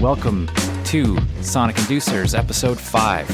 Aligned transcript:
Welcome 0.00 0.48
to 0.84 1.18
Sonic 1.40 1.74
Inducers, 1.74 2.38
episode 2.38 2.78
five. 2.78 3.28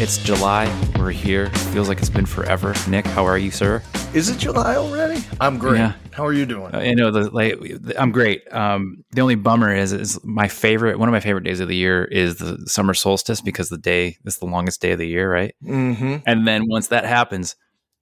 It's 0.00 0.16
July. 0.16 0.64
We're 0.98 1.10
here. 1.10 1.50
Feels 1.50 1.88
like 1.88 1.98
it's 1.98 2.08
been 2.08 2.24
forever. 2.24 2.74
Nick, 2.88 3.04
how 3.04 3.26
are 3.26 3.36
you, 3.36 3.50
sir? 3.50 3.82
Is 4.14 4.30
it 4.30 4.38
July 4.38 4.76
already? 4.76 5.22
I'm 5.42 5.58
great. 5.58 5.76
Yeah. 5.76 5.92
How 6.12 6.24
are 6.24 6.32
you 6.32 6.46
doing? 6.46 6.74
Uh, 6.74 6.80
you 6.80 6.96
know, 6.96 7.10
the, 7.10 7.28
like, 7.28 7.60
I'm 7.98 8.12
great. 8.12 8.50
Um, 8.50 9.04
the 9.10 9.20
only 9.20 9.34
bummer 9.34 9.74
is, 9.74 9.92
is 9.92 10.18
my 10.24 10.48
favorite. 10.48 10.98
One 10.98 11.06
of 11.06 11.12
my 11.12 11.20
favorite 11.20 11.44
days 11.44 11.60
of 11.60 11.68
the 11.68 11.76
year 11.76 12.04
is 12.04 12.38
the 12.38 12.66
summer 12.66 12.94
solstice 12.94 13.42
because 13.42 13.68
the 13.68 13.76
day 13.76 14.16
is 14.24 14.38
the 14.38 14.46
longest 14.46 14.80
day 14.80 14.92
of 14.92 14.98
the 14.98 15.06
year, 15.06 15.30
right? 15.30 15.54
mm-hmm. 15.62 16.16
And 16.24 16.48
then 16.48 16.66
once 16.66 16.88
that 16.88 17.04
happens, 17.04 17.56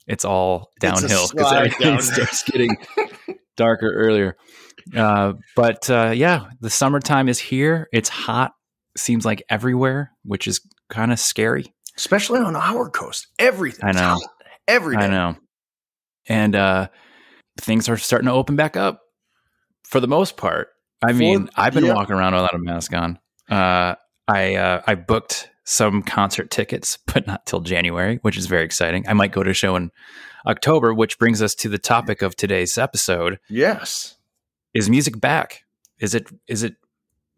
it's 0.06 0.24
all 0.24 0.70
downhill 0.78 1.26
because 1.32 1.52
everything 1.52 1.94
down. 1.94 2.00
starts 2.00 2.44
getting 2.44 2.76
darker 3.56 3.92
earlier. 3.92 4.36
Uh, 4.94 5.34
but 5.56 5.88
uh, 5.88 6.12
yeah, 6.14 6.48
the 6.60 6.70
summertime 6.70 7.28
is 7.28 7.38
here. 7.38 7.88
It's 7.92 8.08
hot. 8.08 8.52
Seems 8.96 9.24
like 9.24 9.42
everywhere, 9.48 10.12
which 10.24 10.46
is 10.46 10.60
kind 10.90 11.12
of 11.12 11.18
scary. 11.18 11.72
Especially 11.96 12.40
on 12.40 12.56
our 12.56 12.90
coast. 12.90 13.28
Everything. 13.38 13.84
I 13.84 13.92
know. 13.92 14.20
Every 14.66 14.96
day. 14.96 15.04
I 15.04 15.08
know. 15.08 15.36
And 16.26 16.54
uh, 16.56 16.88
things 17.60 17.88
are 17.88 17.96
starting 17.96 18.26
to 18.26 18.32
open 18.32 18.56
back 18.56 18.76
up 18.76 19.00
for 19.84 20.00
the 20.00 20.08
most 20.08 20.36
part. 20.36 20.68
I 21.02 21.12
For- 21.12 21.18
mean, 21.18 21.50
I've 21.56 21.74
been 21.74 21.84
yeah. 21.84 21.94
walking 21.94 22.16
around 22.16 22.34
without 22.34 22.54
a 22.54 22.58
mask 22.58 22.92
on. 22.94 23.18
Uh, 23.50 23.94
I 24.26 24.54
uh, 24.56 24.82
I 24.86 24.94
booked 24.94 25.50
some 25.64 26.02
concert 26.02 26.50
tickets, 26.50 26.98
but 27.12 27.26
not 27.26 27.46
till 27.46 27.60
January, 27.60 28.18
which 28.22 28.36
is 28.36 28.46
very 28.46 28.64
exciting. 28.64 29.04
I 29.08 29.12
might 29.12 29.32
go 29.32 29.42
to 29.42 29.50
a 29.50 29.54
show 29.54 29.76
in 29.76 29.90
October, 30.46 30.94
which 30.94 31.18
brings 31.18 31.42
us 31.42 31.54
to 31.56 31.68
the 31.68 31.78
topic 31.78 32.22
of 32.22 32.36
today's 32.36 32.78
episode: 32.78 33.38
Yes. 33.48 34.13
Is 34.74 34.90
music 34.90 35.20
back? 35.20 35.64
Is 36.00 36.14
it 36.14 36.26
is 36.48 36.62
it 36.62 36.74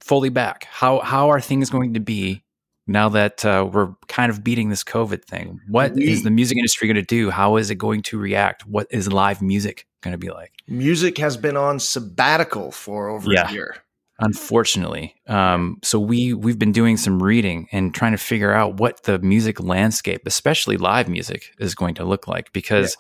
fully 0.01 0.29
back? 0.31 0.67
How 0.70 1.01
how 1.01 1.31
are 1.31 1.41
things 1.41 1.70
going 1.70 1.95
to 1.95 2.01
be 2.01 2.42
now 2.87 3.09
that 3.11 3.45
uh, 3.45 3.69
we're 3.70 3.92
kind 4.09 4.31
of 4.31 4.42
beating 4.42 4.70
this 4.70 4.83
COVID 4.84 5.25
thing? 5.25 5.61
What 5.69 5.92
is 5.92 6.19
We- 6.19 6.23
the 6.25 6.31
music 6.31 6.57
industry 6.59 6.89
going 6.89 6.97
to 6.97 7.03
do? 7.03 7.31
How 7.31 7.57
is 7.57 7.70
it 7.70 7.75
going 7.77 8.03
to 8.03 8.19
react? 8.19 8.67
What 8.67 8.87
is 8.91 9.12
live 9.12 9.42
music 9.42 9.87
going 10.01 10.12
to 10.12 10.19
be 10.19 10.31
like? 10.31 10.53
Music 10.69 11.19
has 11.19 11.37
been 11.37 11.57
on 11.57 11.79
sabbatical 11.79 12.73
for 12.73 13.09
over 13.09 13.31
Yeah. 13.33 13.48
a 13.51 13.53
year. 13.53 13.77
Unfortunately, 14.19 15.14
um, 15.29 15.77
so 15.84 16.01
we 16.01 16.33
we've 16.33 16.59
been 16.59 16.73
doing 16.73 16.97
some 16.97 17.23
reading 17.23 17.69
and 17.70 17.95
trying 17.95 18.12
to 18.12 18.19
figure 18.19 18.51
out 18.51 18.79
what 18.81 19.03
the 19.03 19.19
music 19.19 19.61
landscape, 19.61 20.23
especially 20.25 20.79
live 20.79 21.07
music, 21.07 21.53
is 21.59 21.75
going 21.75 21.95
to 21.97 22.05
look 22.05 22.27
like. 22.27 22.51
Because 22.55 22.97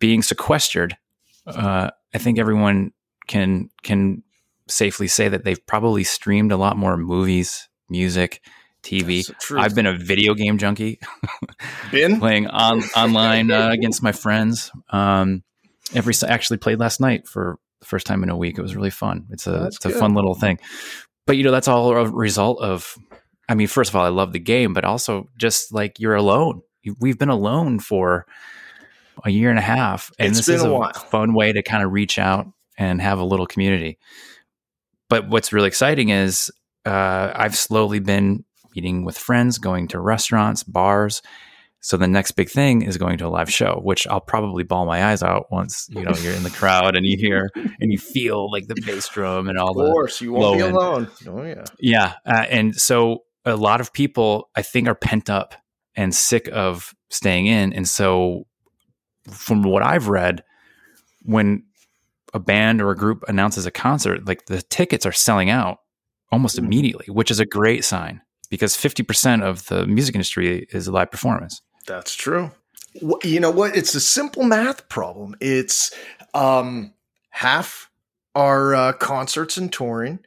being 0.00 0.22
sequestered, 0.24 0.96
uh, 1.46 1.90
I 2.12 2.18
think 2.18 2.40
everyone 2.40 2.90
can 3.28 3.70
can 3.82 4.22
safely 4.66 5.08
say 5.08 5.28
that 5.28 5.44
they've 5.44 5.64
probably 5.66 6.04
streamed 6.04 6.52
a 6.52 6.56
lot 6.56 6.76
more 6.76 6.96
movies, 6.96 7.68
music, 7.88 8.42
TV. 8.82 9.18
That's 9.18 9.28
the 9.28 9.34
truth. 9.34 9.62
I've 9.62 9.74
been 9.74 9.86
a 9.86 9.96
video 9.96 10.34
game 10.34 10.58
junkie, 10.58 11.00
been 11.90 12.18
playing 12.20 12.46
on 12.48 12.82
online 12.96 13.50
uh, 13.50 13.70
against 13.70 14.02
my 14.02 14.12
friends. 14.12 14.70
Um, 14.90 15.42
every 15.94 16.14
actually 16.26 16.58
played 16.58 16.80
last 16.80 17.00
night 17.00 17.26
for 17.26 17.58
the 17.80 17.86
first 17.86 18.06
time 18.06 18.22
in 18.22 18.30
a 18.30 18.36
week. 18.36 18.58
It 18.58 18.62
was 18.62 18.76
really 18.76 18.90
fun. 18.90 19.26
It's 19.30 19.46
a 19.46 19.66
it's 19.66 19.84
a 19.84 19.88
good. 19.88 19.98
fun 19.98 20.14
little 20.14 20.34
thing. 20.34 20.58
But 21.26 21.36
you 21.36 21.44
know, 21.44 21.52
that's 21.52 21.68
all 21.68 21.90
a 21.96 22.10
result 22.10 22.60
of. 22.60 22.96
I 23.50 23.54
mean, 23.54 23.66
first 23.66 23.90
of 23.90 23.96
all, 23.96 24.04
I 24.04 24.10
love 24.10 24.34
the 24.34 24.38
game, 24.38 24.74
but 24.74 24.84
also 24.84 25.30
just 25.38 25.72
like 25.72 25.98
you're 25.98 26.14
alone. 26.14 26.60
We've 27.00 27.18
been 27.18 27.30
alone 27.30 27.78
for 27.78 28.26
a 29.24 29.30
year 29.30 29.48
and 29.48 29.58
a 29.58 29.62
half, 29.62 30.10
and 30.18 30.28
It's 30.28 30.46
this 30.46 30.48
is 30.48 30.62
a 30.62 30.70
a 30.70 30.92
fun 30.92 31.34
way 31.34 31.52
to 31.52 31.62
kind 31.62 31.82
of 31.82 31.92
reach 31.92 32.18
out 32.18 32.46
and 32.78 33.02
have 33.02 33.18
a 33.18 33.24
little 33.24 33.46
community. 33.46 33.98
But 35.10 35.28
what's 35.28 35.52
really 35.52 35.68
exciting 35.68 36.10
is 36.10 36.50
uh, 36.86 37.32
I've 37.34 37.56
slowly 37.56 37.98
been 37.98 38.44
meeting 38.74 39.04
with 39.04 39.18
friends, 39.18 39.58
going 39.58 39.88
to 39.88 40.00
restaurants, 40.00 40.62
bars. 40.62 41.20
So 41.80 41.96
the 41.96 42.08
next 42.08 42.32
big 42.32 42.50
thing 42.50 42.82
is 42.82 42.96
going 42.96 43.18
to 43.18 43.26
a 43.26 43.28
live 43.28 43.52
show, 43.52 43.80
which 43.82 44.06
I'll 44.06 44.20
probably 44.20 44.64
bawl 44.64 44.84
my 44.84 45.10
eyes 45.10 45.22
out 45.22 45.46
once 45.50 45.86
you 45.90 46.02
know 46.02 46.12
you're 46.20 46.34
in 46.34 46.42
the 46.42 46.50
crowd 46.50 46.96
and 46.96 47.06
you 47.06 47.16
hear 47.16 47.50
and 47.54 47.92
you 47.92 47.98
feel 47.98 48.50
like 48.50 48.66
the 48.66 48.74
bass 48.84 49.08
drum 49.08 49.48
and 49.48 49.58
all 49.58 49.74
the. 49.74 49.84
of 49.84 49.92
course. 49.92 50.20
You 50.20 50.32
won't 50.32 50.58
be 50.58 50.64
end. 50.64 50.76
alone. 50.76 51.08
Oh 51.26 51.42
yeah. 51.44 51.64
yeah. 51.78 52.14
Uh, 52.26 52.46
and 52.50 52.74
so 52.74 53.24
a 53.44 53.56
lot 53.56 53.80
of 53.80 53.92
people 53.92 54.50
I 54.56 54.62
think 54.62 54.88
are 54.88 54.94
pent 54.94 55.30
up 55.30 55.54
and 55.94 56.14
sick 56.14 56.48
of 56.52 56.94
staying 57.10 57.46
in, 57.46 57.72
and 57.72 57.86
so 57.86 58.46
from 59.30 59.62
what 59.62 59.84
I've 59.84 60.08
read, 60.08 60.42
when 61.22 61.64
a 62.34 62.38
band 62.38 62.80
or 62.82 62.90
a 62.90 62.96
group 62.96 63.24
announces 63.28 63.66
a 63.66 63.70
concert, 63.70 64.26
like 64.26 64.46
the 64.46 64.62
tickets 64.62 65.06
are 65.06 65.12
selling 65.12 65.50
out 65.50 65.78
almost 66.30 66.56
Mm. 66.56 66.64
immediately, 66.64 67.06
which 67.08 67.30
is 67.30 67.40
a 67.40 67.46
great 67.46 67.84
sign 67.84 68.20
because 68.50 68.76
50% 68.76 69.42
of 69.42 69.66
the 69.66 69.86
music 69.86 70.14
industry 70.14 70.66
is 70.72 70.88
live 70.88 71.10
performance. 71.10 71.62
That's 71.86 72.14
true. 72.14 72.50
You 73.22 73.40
know 73.40 73.50
what? 73.50 73.76
It's 73.76 73.94
a 73.94 74.00
simple 74.00 74.42
math 74.44 74.88
problem. 74.88 75.36
It's 75.40 75.90
um, 76.34 76.92
half 77.30 77.90
our 78.34 78.74
uh, 78.74 78.92
concerts 78.94 79.56
and 79.56 79.72
touring, 79.72 80.18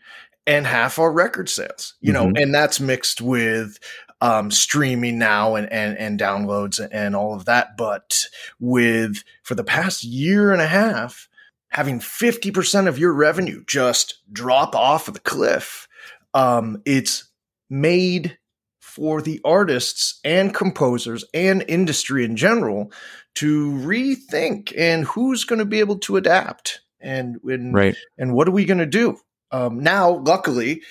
and 0.47 0.65
half 0.65 0.97
our 0.99 1.11
record 1.11 1.49
sales. 1.49 1.93
You 2.01 2.11
know, 2.13 2.25
Mhm. 2.27 2.41
and 2.41 2.53
that's 2.53 2.79
mixed 2.79 3.21
with 3.21 3.77
um, 4.21 4.51
streaming 4.51 5.17
now 5.17 5.55
and, 5.55 5.71
and 5.71 5.97
and 5.97 6.19
downloads 6.19 6.79
and 6.91 7.15
all 7.15 7.33
of 7.35 7.45
that. 7.45 7.75
But 7.77 8.25
with 8.59 9.23
for 9.43 9.55
the 9.55 9.63
past 9.63 10.03
year 10.03 10.51
and 10.51 10.61
a 10.61 10.67
half, 10.67 11.27
having 11.71 11.99
fifty 11.99 12.51
percent 12.51 12.87
of 12.87 12.97
your 12.99 13.13
revenue 13.13 13.63
just 13.67 14.19
drop 14.31 14.75
off 14.75 15.07
of 15.07 15.15
the 15.15 15.19
cliff, 15.19 15.87
um, 16.33 16.81
it's 16.85 17.27
made 17.69 18.37
for 18.79 19.21
the 19.21 19.39
artists 19.45 20.19
and 20.25 20.53
composers 20.53 21.23
and 21.33 21.63
industry 21.67 22.25
in 22.25 22.35
general 22.35 22.91
to 23.35 23.71
rethink 23.71 24.73
and 24.77 25.05
who's 25.05 25.45
going 25.45 25.59
to 25.59 25.65
be 25.65 25.79
able 25.79 25.97
to 25.97 26.17
adapt 26.17 26.81
and 26.99 27.37
and, 27.45 27.73
Right. 27.73 27.95
and 28.17 28.33
what 28.33 28.47
are 28.49 28.51
we 28.51 28.65
going 28.65 28.79
to 28.79 28.85
do 28.85 29.17
um, 29.51 29.79
now 29.79 30.17
luckily 30.25 30.81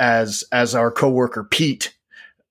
as 0.00 0.42
as 0.50 0.74
our 0.74 0.90
coworker 0.90 1.44
pete 1.44 1.94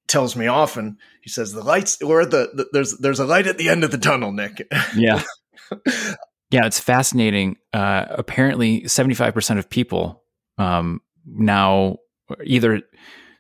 tells 0.08 0.36
me 0.36 0.46
often 0.46 0.98
he 1.22 1.30
says 1.32 1.52
the 1.54 1.64
lights 1.64 2.00
or 2.04 2.24
the, 2.26 2.52
the 2.54 2.68
there's 2.72 2.96
there's 3.00 3.20
a 3.20 3.26
light 3.26 3.48
at 3.48 3.58
the 3.58 3.70
end 3.70 3.84
of 3.84 3.90
the 3.90 3.98
tunnel 3.98 4.32
nick 4.32 4.68
Yeah. 4.96 5.24
yeah, 6.54 6.68
it's 6.68 6.80
fascinating. 6.80 7.58
Uh, 7.74 8.06
apparently, 8.10 8.82
75% 8.82 9.58
of 9.58 9.72
people 9.72 10.24
um, 10.60 11.02
now 11.26 11.98
either 12.46 12.84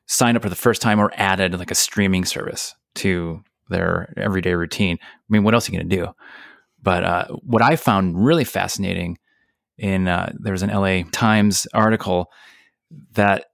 signed 0.08 0.36
up 0.36 0.42
for 0.42 0.50
the 0.50 0.56
first 0.56 0.82
time 0.82 1.00
or 1.00 1.12
added 1.16 1.54
like 1.60 1.70
a 1.70 1.76
streaming 1.76 2.26
service 2.26 2.74
to 2.96 3.44
their 3.70 4.12
everyday 4.18 4.56
routine. 4.56 4.98
I 5.00 5.06
mean, 5.30 5.44
what 5.44 5.54
else 5.54 5.70
are 5.70 5.72
you 5.72 5.78
going 5.78 5.90
to 5.90 5.96
do? 5.96 6.08
But 6.82 7.04
uh, 7.04 7.28
what 7.44 7.62
I 7.62 7.76
found 7.76 8.26
really 8.26 8.44
fascinating 8.44 9.20
in 9.78 10.08
uh, 10.08 10.34
there 10.40 10.54
was 10.54 10.64
an 10.64 10.72
LA 10.72 11.04
Times 11.12 11.68
article 11.72 12.32
that 13.12 13.46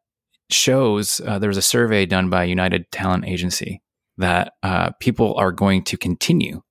shows 0.49 1.19
uh, 1.27 1.37
there 1.37 1.49
was 1.49 1.57
a 1.57 1.61
survey 1.61 2.05
done 2.05 2.29
by 2.29 2.45
United 2.45 2.89
Talent 2.93 3.25
Agency 3.25 3.81
that 4.19 4.53
uh, 4.63 4.91
people 5.01 5.35
are 5.35 5.51
going 5.51 5.83
to 5.83 5.97
continue 5.97 6.61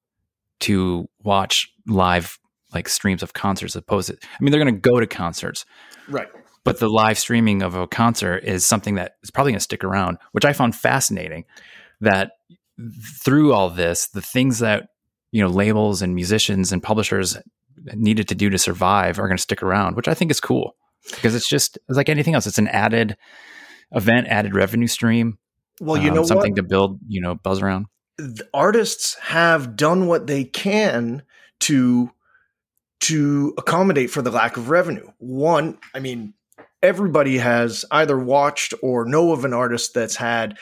to 0.61 1.07
watch 1.23 1.71
live 1.87 2.38
like 2.73 2.89
streams 2.89 3.23
of 3.23 3.33
concerts 3.33 3.77
opposed 3.77 4.09
to 4.09 4.17
I 4.23 4.43
mean 4.43 4.53
they're 4.53 4.63
going 4.63 4.75
to 4.75 4.81
go 4.81 5.01
to 5.01 5.07
concerts. 5.07 5.65
Right. 6.09 6.29
But 6.65 6.81
the 6.81 6.89
live 6.89 7.19
streaming 7.19 7.63
of 7.63 7.75
a 7.75 7.87
concert 7.87 8.45
is 8.45 8.67
something 8.67 8.97
that 8.97 9.17
is 9.23 9.31
probably 9.31 9.53
going 9.53 9.59
to 9.59 9.65
stick 9.65 9.85
around 9.85 10.19
which 10.33 10.45
I 10.45 10.53
found 10.53 10.75
fascinating 10.75 11.45
that 12.01 12.33
through 13.23 13.53
all 13.53 13.71
this 13.71 14.09
the 14.09 14.23
things 14.23 14.59
that 14.61 14.89
you 15.33 15.43
know 15.43 15.49
labels 15.49 16.03
and 16.03 16.15
musicians 16.15 16.73
and 16.73 16.83
publishers 16.83 17.37
needed 17.95 18.29
to 18.29 18.35
do 18.35 18.51
to 18.51 18.59
survive 18.59 19.19
are 19.19 19.29
going 19.29 19.37
to 19.37 19.43
stick 19.43 19.63
around 19.63 19.97
which 19.97 20.09
I 20.09 20.15
think 20.15 20.31
is 20.31 20.41
cool. 20.41 20.77
Because 21.11 21.35
it's 21.35 21.49
just 21.49 21.79
it's 21.89 21.97
like 21.97 22.09
anything 22.09 22.35
else 22.35 22.47
it's 22.47 22.59
an 22.59 22.69
added 22.69 23.17
event 23.93 24.27
added 24.27 24.55
revenue 24.55 24.87
stream 24.87 25.39
well 25.81 25.97
you 25.97 26.11
um, 26.11 26.17
know 26.17 26.25
something 26.25 26.53
what? 26.53 26.57
to 26.57 26.63
build 26.63 26.99
you 27.07 27.21
know 27.21 27.35
buzz 27.35 27.61
around. 27.63 27.87
The 28.17 28.49
artists 28.53 29.15
have 29.21 29.77
done 29.77 30.07
what 30.07 30.27
they 30.27 30.45
can 30.45 31.23
to 31.61 32.11
to 33.01 33.55
accommodate 33.59 34.11
for 34.11 34.23
the 34.23 34.31
lack 34.31 34.57
of 34.57 34.71
revenue. 34.71 35.09
One, 35.19 35.79
I 35.95 36.01
mean, 36.01 36.35
everybody 36.83 37.39
has 37.39 37.85
either 37.91 38.19
watched 38.19 38.75
or 38.83 39.05
know 39.05 39.33
of 39.33 39.45
an 39.45 39.53
artist 39.53 39.95
that's 39.95 40.17
had, 40.17 40.59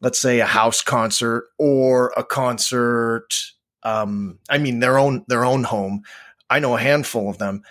let's 0.00 0.18
say, 0.18 0.40
a 0.40 0.46
house 0.46 0.82
concert 0.82 1.48
or 1.58 2.12
a 2.16 2.24
concert. 2.24 3.28
Um, 3.82 4.38
I 4.48 4.58
mean, 4.58 4.80
their 4.80 4.98
own 4.98 5.24
their 5.28 5.44
own 5.44 5.64
home. 5.64 6.02
I 6.48 6.58
know 6.58 6.76
a 6.76 6.80
handful 6.80 7.28
of 7.28 7.38
them, 7.38 7.62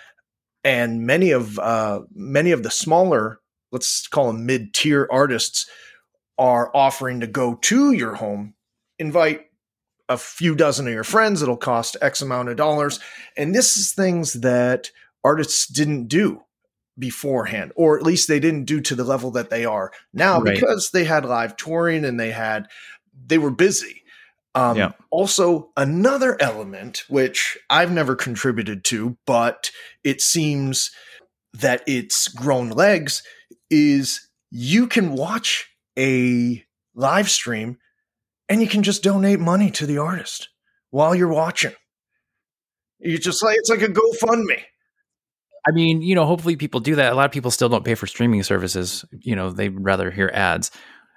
and 0.64 1.06
many 1.06 1.30
of 1.30 1.58
uh, 1.58 2.02
many 2.14 2.52
of 2.52 2.62
the 2.62 2.70
smaller, 2.70 3.40
let's 3.72 4.06
call 4.06 4.28
them 4.28 4.46
mid 4.46 4.74
tier 4.74 5.08
artists, 5.10 5.68
are 6.38 6.70
offering 6.74 7.20
to 7.20 7.26
go 7.26 7.56
to 7.62 7.92
your 7.92 8.14
home 8.14 8.54
invite 8.98 9.45
a 10.08 10.16
few 10.16 10.54
dozen 10.54 10.86
of 10.86 10.92
your 10.92 11.04
friends. 11.04 11.42
It'll 11.42 11.56
cost 11.56 11.96
X 12.00 12.22
amount 12.22 12.48
of 12.48 12.56
dollars. 12.56 13.00
And 13.36 13.54
this 13.54 13.76
is 13.76 13.92
things 13.92 14.34
that 14.34 14.90
artists 15.24 15.66
didn't 15.66 16.06
do 16.08 16.42
beforehand, 16.98 17.72
or 17.76 17.98
at 17.98 18.04
least 18.04 18.28
they 18.28 18.40
didn't 18.40 18.64
do 18.64 18.80
to 18.80 18.94
the 18.94 19.04
level 19.04 19.30
that 19.32 19.50
they 19.50 19.64
are 19.64 19.92
now 20.14 20.40
Right. 20.40 20.54
because 20.54 20.90
they 20.92 21.04
had 21.04 21.24
live 21.24 21.56
touring 21.56 22.04
and 22.04 22.18
they 22.18 22.30
had 22.30 22.68
they 23.26 23.38
were 23.38 23.50
busy. 23.50 24.02
Um, 24.54 24.76
Yeah. 24.76 24.92
Also, 25.10 25.70
another 25.76 26.36
element 26.40 27.02
which 27.08 27.58
I've 27.68 27.90
never 27.92 28.14
contributed 28.14 28.84
to, 28.84 29.16
but 29.26 29.70
it 30.04 30.20
seems 30.22 30.90
that 31.54 31.82
it's 31.86 32.28
grown 32.28 32.70
legs, 32.70 33.22
is 33.70 34.28
you 34.50 34.86
can 34.86 35.12
watch 35.12 35.68
a 35.98 36.64
live 36.94 37.28
stream 37.30 37.78
and 38.48 38.60
you 38.60 38.68
can 38.68 38.82
just 38.82 39.02
donate 39.02 39.40
money 39.40 39.70
to 39.72 39.86
the 39.86 39.98
artist 39.98 40.48
while 40.90 41.14
you're 41.14 41.28
watching. 41.28 41.72
You 42.98 43.18
just 43.18 43.42
like 43.42 43.56
it's 43.58 43.70
like 43.70 43.82
a 43.82 43.88
GoFundMe. 43.88 44.62
I 45.68 45.72
mean, 45.72 46.00
you 46.00 46.14
know, 46.14 46.24
hopefully 46.24 46.56
people 46.56 46.80
do 46.80 46.94
that. 46.94 47.12
A 47.12 47.16
lot 47.16 47.26
of 47.26 47.32
people 47.32 47.50
still 47.50 47.68
don't 47.68 47.84
pay 47.84 47.94
for 47.94 48.06
streaming 48.06 48.42
services. 48.42 49.04
You 49.10 49.34
know, 49.34 49.50
they'd 49.50 49.74
rather 49.78 50.10
hear 50.10 50.30
ads. 50.32 50.70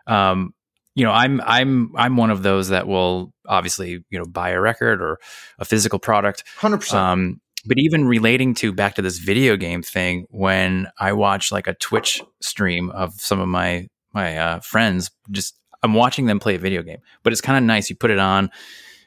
Um, 0.07 0.53
you 0.95 1.05
know, 1.05 1.11
I'm 1.11 1.39
I'm 1.41 1.91
I'm 1.95 2.17
one 2.17 2.31
of 2.31 2.43
those 2.43 2.69
that 2.69 2.87
will 2.87 3.31
obviously, 3.47 4.03
you 4.09 4.19
know, 4.19 4.25
buy 4.25 4.49
a 4.49 4.59
record 4.59 5.01
or 5.01 5.19
a 5.59 5.65
physical 5.65 5.99
product. 5.99 6.43
Hundred 6.57 6.79
percent. 6.79 6.99
Um, 6.99 7.41
but 7.65 7.77
even 7.77 8.05
relating 8.05 8.53
to 8.55 8.73
back 8.73 8.95
to 8.95 9.01
this 9.01 9.19
video 9.19 9.55
game 9.55 9.81
thing, 9.81 10.25
when 10.29 10.87
I 10.99 11.13
watch 11.13 11.51
like 11.51 11.67
a 11.67 11.73
Twitch 11.75 12.21
stream 12.41 12.89
of 12.89 13.13
some 13.13 13.39
of 13.39 13.47
my 13.47 13.87
my 14.13 14.37
uh, 14.37 14.59
friends, 14.61 15.11
just 15.29 15.59
I'm 15.83 15.93
watching 15.93 16.25
them 16.25 16.39
play 16.39 16.55
a 16.55 16.59
video 16.59 16.83
game. 16.83 16.99
But 17.23 17.33
it's 17.33 17.41
kind 17.41 17.57
of 17.57 17.63
nice. 17.63 17.89
You 17.89 17.95
put 17.95 18.11
it 18.11 18.19
on 18.19 18.49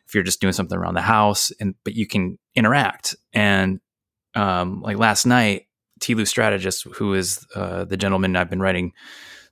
if 0.06 0.14
you're 0.14 0.24
just 0.24 0.40
doing 0.40 0.52
something 0.52 0.76
around 0.76 0.94
the 0.94 1.00
house, 1.02 1.52
and 1.60 1.74
but 1.84 1.94
you 1.94 2.06
can 2.06 2.38
interact. 2.54 3.14
And 3.32 3.80
um, 4.34 4.80
like 4.82 4.96
last 4.96 5.26
night, 5.26 5.66
Tlu 6.00 6.26
Strategist, 6.26 6.86
who 6.96 7.14
is 7.14 7.46
uh, 7.54 7.84
the 7.84 7.96
gentleman 7.96 8.36
I've 8.36 8.50
been 8.50 8.60
writing 8.60 8.92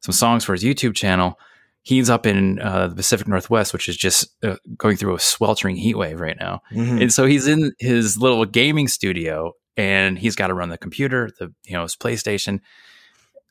some 0.00 0.12
songs 0.12 0.44
for 0.44 0.52
his 0.52 0.64
YouTube 0.64 0.94
channel, 0.94 1.38
he's 1.82 2.10
up 2.10 2.26
in 2.26 2.58
uh, 2.60 2.88
the 2.88 2.96
Pacific 2.96 3.28
Northwest, 3.28 3.72
which 3.72 3.88
is 3.88 3.96
just 3.96 4.28
uh, 4.42 4.56
going 4.76 4.96
through 4.96 5.14
a 5.14 5.20
sweltering 5.20 5.76
heat 5.76 5.96
wave 5.96 6.20
right 6.20 6.36
now. 6.38 6.60
Mhm. 6.72 7.02
And 7.02 7.12
so 7.12 7.26
he's 7.26 7.46
in 7.46 7.72
his 7.78 8.18
little 8.18 8.44
gaming 8.44 8.88
studio 8.88 9.52
and 9.76 10.18
he's 10.18 10.36
got 10.36 10.48
to 10.48 10.54
run 10.54 10.70
the 10.70 10.78
computer, 10.78 11.30
the 11.38 11.52
you 11.64 11.74
know, 11.74 11.82
his 11.82 11.96
PlayStation. 11.96 12.60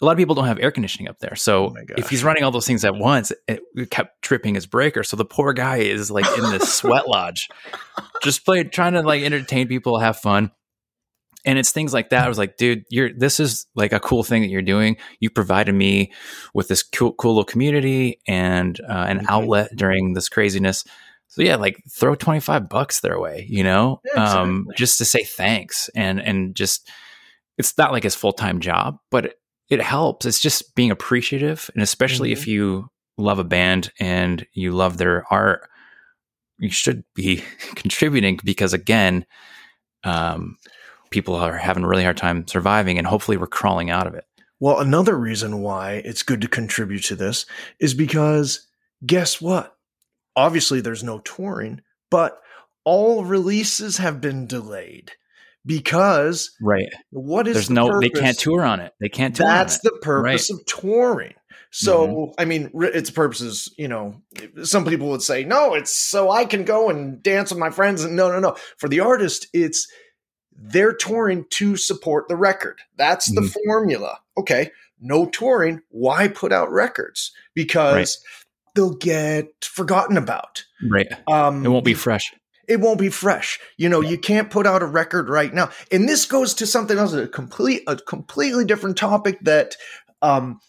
A 0.01 0.05
lot 0.05 0.11
of 0.13 0.17
people 0.17 0.35
don't 0.35 0.45
have 0.45 0.59
air 0.59 0.71
conditioning 0.71 1.09
up 1.09 1.19
there. 1.19 1.35
So 1.35 1.75
Oh 1.77 1.83
if 1.97 2.09
he's 2.09 2.23
running 2.23 2.43
all 2.43 2.51
those 2.51 2.65
things 2.67 2.85
at 2.85 2.95
once, 2.95 3.31
it, 3.47 3.61
kept 3.91 4.21
tripping 4.21 4.55
his 4.55 4.65
breaker. 4.65 5.03
So 5.03 5.17
the 5.17 5.25
poor 5.25 5.51
guy 5.53 5.77
is 5.77 6.09
like 6.09 6.25
in 6.37 6.43
this 6.51 6.73
sweat 6.77 7.07
lodge, 7.07 7.49
just 8.23 8.45
play, 8.45 8.63
trying 8.63 8.93
to 8.93 9.01
like 9.01 9.23
entertain 9.23 9.67
people, 9.67 9.99
have 9.99 10.17
fun. 10.17 10.51
And 11.45 11.57
it's 11.57 11.71
things 11.71 11.93
like 11.93 12.09
that. 12.09 12.25
I 12.25 12.27
was 12.27 12.37
like, 12.37 12.57
dude, 12.57 12.83
you're 12.89 13.11
this 13.13 13.39
is 13.39 13.65
like 13.73 13.93
a 13.93 13.99
cool 13.99 14.23
thing 14.23 14.41
that 14.41 14.49
you're 14.49 14.61
doing. 14.61 14.97
You 15.21 15.29
provided 15.29 15.73
me 15.73 16.11
with 16.53 16.67
this 16.67 16.83
cool, 16.83 17.13
cool 17.13 17.31
little 17.31 17.45
community 17.45 18.19
and 18.27 18.79
uh, 18.81 19.05
an 19.07 19.19
Mhm. 19.19 19.25
outlet 19.29 19.71
during 19.75 20.13
this 20.13 20.27
craziness. 20.27 20.83
So 21.27 21.41
yeah, 21.41 21.55
like 21.55 21.81
throw 21.89 22.15
25 22.15 22.67
bucks 22.67 22.99
their 23.01 23.19
way, 23.19 23.45
you 23.49 23.63
know, 23.63 24.01
Yeah, 24.03 24.23
um, 24.41 24.67
just 24.75 24.97
to 24.97 25.05
say 25.05 25.23
thanks 25.23 25.89
and, 25.95 26.19
and 26.19 26.55
just, 26.55 26.89
it's 27.57 27.77
not 27.77 27.91
like 27.93 28.03
his 28.03 28.15
full-time 28.15 28.59
job, 28.59 28.97
but 29.11 29.35
it, 29.69 29.81
helps. 29.81 30.25
It's 30.25 30.39
just 30.39 30.75
being 30.75 30.91
appreciative. 30.91 31.69
And 31.73 31.83
especially 31.83 32.31
if 32.31 32.47
you 32.47 32.89
love 33.17 33.39
a 33.39 33.43
band 33.43 33.91
and 33.99 34.45
you 34.53 34.71
love 34.71 34.97
their 34.97 35.25
art, 35.31 35.69
you 36.57 36.69
should 36.69 37.03
be 37.15 37.43
contributing 37.75 38.39
because 38.43 38.73
again, 38.73 39.25
um, 40.03 40.57
people 41.09 41.35
are 41.35 41.57
having 41.57 41.83
a 41.83 41.87
really 41.87 42.03
hard 42.03 42.17
time 42.17 42.47
surviving 42.47 42.97
and 42.97 43.07
hopefully 43.07 43.37
we're 43.37 43.47
crawling 43.47 43.89
out 43.89 44.07
of 44.07 44.13
it. 44.13 44.25
Well, 44.59 44.79
another 44.79 45.17
reason 45.17 45.61
why 45.61 46.01
it's 46.03 46.23
good 46.23 46.41
to 46.41 46.47
contribute 46.47 47.03
to 47.05 47.15
this 47.15 47.45
is 47.79 47.93
because 47.93 48.67
guess 49.05 49.39
what? 49.39 49.75
Obviously, 50.35 50.81
there's 50.81 51.03
no 51.03 51.19
touring, 51.19 51.81
but 52.11 52.41
all 52.83 53.23
releases 53.23 53.97
have 53.97 54.19
been 54.21 54.47
delayed 54.47 55.13
because 55.65 56.51
Right. 56.61 56.89
what 57.11 57.47
is 57.47 57.53
There's 57.55 57.67
the 57.67 57.73
no, 57.75 57.99
they 57.99 58.09
can't 58.09 58.37
tour 58.37 58.63
on 58.63 58.79
it. 58.79 58.93
They 58.99 59.09
can't 59.09 59.35
tour 59.35 59.45
That's 59.47 59.79
the 59.79 59.91
purpose 60.01 60.49
of 60.49 60.65
touring. 60.65 61.33
So, 61.71 62.33
I 62.39 62.45
mean, 62.45 62.71
its 62.73 63.11
purposes, 63.11 63.71
you 63.77 63.87
know, 63.87 64.19
some 64.63 64.85
people 64.85 65.09
would 65.09 65.21
say, 65.21 65.43
no, 65.43 65.75
it's 65.75 65.93
so 65.95 66.31
I 66.31 66.45
can 66.45 66.63
go 66.63 66.89
and 66.89 67.21
dance 67.21 67.51
with 67.51 67.59
my 67.59 67.69
friends. 67.69 68.03
And 68.03 68.15
no, 68.15 68.31
no, 68.31 68.39
no. 68.39 68.55
For 68.77 68.89
the 68.89 69.01
artist, 69.01 69.47
it's 69.53 69.87
they're 70.61 70.93
touring 70.93 71.45
to 71.51 71.77
support 71.77 72.27
the 72.27 72.35
record. 72.35 72.79
That's 72.97 73.27
the 73.33 73.41
Mhm. 73.41 73.55
formula. 73.65 74.19
Okay. 74.37 74.71
No 74.99 75.27
touring. 75.27 75.81
Why 75.89 76.27
put 76.27 76.51
out 76.51 76.71
records? 76.71 77.31
Because 77.53 78.19
they'll 78.75 78.95
get 78.95 79.47
forgotten 79.63 80.17
about. 80.17 80.63
Right. 80.89 81.07
Um, 81.27 81.63
It 81.65 81.69
won't 81.69 81.85
be 81.85 81.93
fresh. 81.93 82.33
It 82.69 82.79
won't 82.79 82.99
be 82.99 83.09
fresh. 83.09 83.59
You 83.77 83.89
know, 83.89 83.99
you 83.99 84.17
can't 84.17 84.49
put 84.49 84.65
out 84.65 84.83
a 84.83 84.85
record 84.85 85.27
right 85.27 85.53
now. 85.53 85.69
And 85.91 86.07
this 86.07 86.25
goes 86.25 86.53
to 86.55 86.65
something 86.65 86.97
else, 86.97 87.13
a 87.13 87.27
complete, 87.27 87.83
a 87.87 87.97
completely 87.97 88.63
different 88.63 88.95
topic. 88.95 89.39
That, 89.41 89.75
um, 90.21 90.59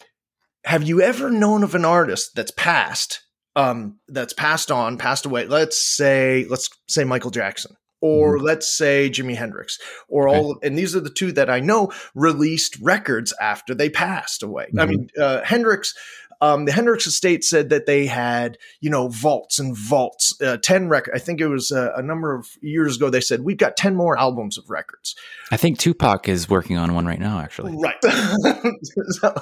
have 0.65 0.83
you 0.83 1.01
ever 1.01 1.29
known 1.29 1.63
of 1.63 1.75
an 1.75 1.85
artist 1.85 2.31
that's 2.35 2.51
passed, 2.51 3.21
um, 3.55 3.99
that's 4.07 4.33
passed 4.33 4.71
on, 4.71 4.97
passed 4.97 5.25
away? 5.25 5.45
Let's 5.45 5.81
say, 5.81 6.45
let's 6.49 6.69
say 6.89 7.03
Michael 7.05 7.31
Jackson. 7.31 7.77
Or 8.03 8.39
let's 8.39 8.65
say 8.65 9.11
Jimi 9.11 9.35
Hendrix, 9.35 9.77
or 10.09 10.27
Okay. 10.27 10.35
all, 10.35 10.57
and 10.63 10.75
these 10.75 10.95
are 10.95 10.99
the 11.01 11.11
two 11.11 11.31
that 11.33 11.51
I 11.51 11.59
know 11.59 11.91
released 12.15 12.79
records 12.81 13.31
after 13.39 13.75
they 13.75 13.91
passed 13.91 14.41
away. 14.41 14.71
I 14.75 14.85
Mhm. 14.85 14.89
mean, 14.89 15.07
uh, 15.19 15.41
Hendrix, 15.43 15.93
um, 16.41 16.65
the 16.65 16.71
Hendrix 16.71 17.05
estate 17.07 17.43
said 17.43 17.69
that 17.69 17.85
they 17.85 18.07
had, 18.07 18.57
you 18.79 18.89
know, 18.89 19.07
vaults 19.07 19.59
and 19.59 19.77
vaults, 19.77 20.33
uh, 20.41 20.57
10 20.57 20.89
record. 20.89 21.13
I 21.15 21.19
think 21.19 21.39
it 21.39 21.47
was 21.47 21.71
uh, 21.71 21.93
a 21.95 22.01
number 22.01 22.33
of 22.35 22.47
years 22.61 22.97
ago. 22.97 23.09
They 23.09 23.21
said, 23.21 23.41
we've 23.41 23.57
got 23.57 23.77
10 23.77 23.95
more 23.95 24.17
albums 24.17 24.57
of 24.57 24.69
records. 24.69 25.15
I 25.51 25.57
think 25.57 25.77
Tupac 25.77 26.27
is 26.27 26.49
working 26.49 26.77
on 26.77 26.93
one 26.95 27.05
right 27.05 27.19
now, 27.19 27.39
actually. 27.39 27.75
Right. 27.77 27.95
So- 29.09 29.33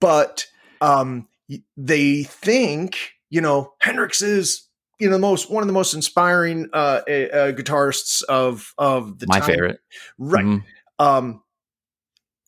but 0.00 0.46
um, 0.80 1.28
they 1.76 2.22
think, 2.24 3.12
you 3.28 3.40
know, 3.40 3.72
Hendrix 3.80 4.22
is, 4.22 4.66
you 4.98 5.08
know, 5.08 5.14
the 5.14 5.18
most 5.20 5.50
one 5.50 5.62
of 5.62 5.66
the 5.66 5.72
most 5.72 5.94
inspiring 5.94 6.68
uh, 6.72 7.00
uh, 7.06 7.52
guitarists 7.52 8.22
of 8.24 8.72
of 8.78 9.18
the 9.18 9.26
time. 9.26 9.40
My 9.40 9.40
time. 9.40 9.48
favorite. 9.48 9.80
Right. 10.18 10.44
Mhm. 10.44 10.64
Um, 10.98 11.42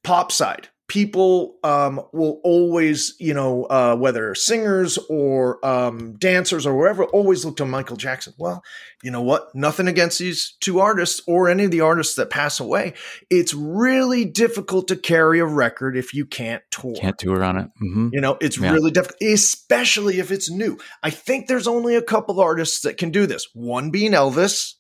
pop 0.05 0.33
side. 0.33 0.69
People 0.93 1.57
um, 1.65 2.03
will 2.13 2.39
always, 2.45 3.15
you 3.19 3.33
know, 3.33 3.65
uh, 3.65 3.97
whether 3.97 4.35
singers 4.35 4.99
or 5.09 5.65
um, 5.65 6.17
dancers 6.19 6.67
or 6.67 6.77
wherever, 6.77 7.05
always 7.05 7.47
look 7.47 7.57
to 7.57 7.65
Michael 7.65 7.97
Jackson. 7.97 8.35
Well, 8.37 8.63
you 9.03 9.11
know 9.11 9.23
what? 9.23 9.55
Nothing 9.55 9.89
against 9.89 10.19
these 10.19 10.55
two 10.61 10.81
artists 10.81 11.23
or 11.27 11.49
any 11.49 11.65
of 11.65 11.71
the 11.71 11.81
artists 11.81 12.17
that 12.17 12.29
pass 12.29 12.61
away. 12.61 12.93
It's 13.31 13.55
really 13.55 14.27
difficult 14.27 14.89
to 14.89 14.97
carry 14.97 15.39
a 15.41 15.47
record 15.47 15.97
if 15.97 16.13
you 16.13 16.27
can't 16.27 16.63
tour. 16.71 16.95
Can't 17.01 17.19
tour 17.19 17.43
on 17.43 17.57
it. 17.57 17.71
hmm 17.79 18.11
You 18.13 18.21
know, 18.21 18.37
it's 18.43 18.59
Yeah. 18.59 18.73
really 18.73 18.91
difficult, 18.91 19.23
especially 19.23 20.19
if 20.19 20.31
it's 20.31 20.51
new. 20.51 20.77
I 21.03 21.09
think 21.09 21.47
there's 21.49 21.67
only 21.67 21.95
a 21.95 22.03
couple 22.03 22.39
artists 22.39 22.83
that 22.83 22.99
can 22.99 23.09
do 23.11 23.25
this. 23.27 23.49
One 23.55 23.91
being 23.91 24.13
Elvis, 24.13 24.75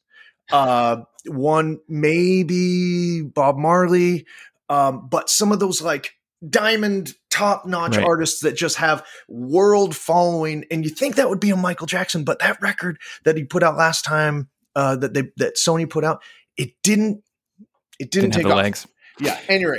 uh, 0.52 0.97
one 1.25 1.78
maybe 1.88 3.23
Bob 3.23 3.57
Marley, 3.57 4.26
um, 4.69 5.09
but 5.09 5.28
some 5.31 5.52
of 5.52 5.61
those 5.61 5.83
like 5.83 6.12
diamond 6.49 7.14
top 7.31 7.66
notch 7.66 7.97
Right. 7.97 8.04
artists 8.04 8.40
that 8.40 8.57
just 8.57 8.76
have 8.76 9.04
world 9.28 9.95
following, 9.95 10.64
and 10.71 10.85
you 10.85 10.90
think 10.90 11.16
that 11.16 11.28
would 11.28 11.40
be 11.40 11.50
a 11.50 11.57
Michael 11.57 11.87
Jackson, 11.87 12.25
but 12.25 12.38
that 12.40 12.61
record 12.61 12.99
that 13.25 13.37
he 13.37 13.45
put 13.45 13.62
out 13.62 13.76
last 13.76 14.04
time, 14.04 14.49
uh, 14.75 14.97
that 14.97 15.14
they 15.14 15.31
that 15.37 15.57
Sony 15.57 15.88
put 15.88 16.04
out, 16.04 16.23
it 16.57 16.71
didn't. 16.83 17.23
It 17.99 18.11
didn't, 18.11 18.31
Didn't 18.31 18.45
take 18.45 18.52
off. 18.52 18.57
legs. 18.57 18.87
Yeah. 19.21 19.38
Anyway, 19.49 19.78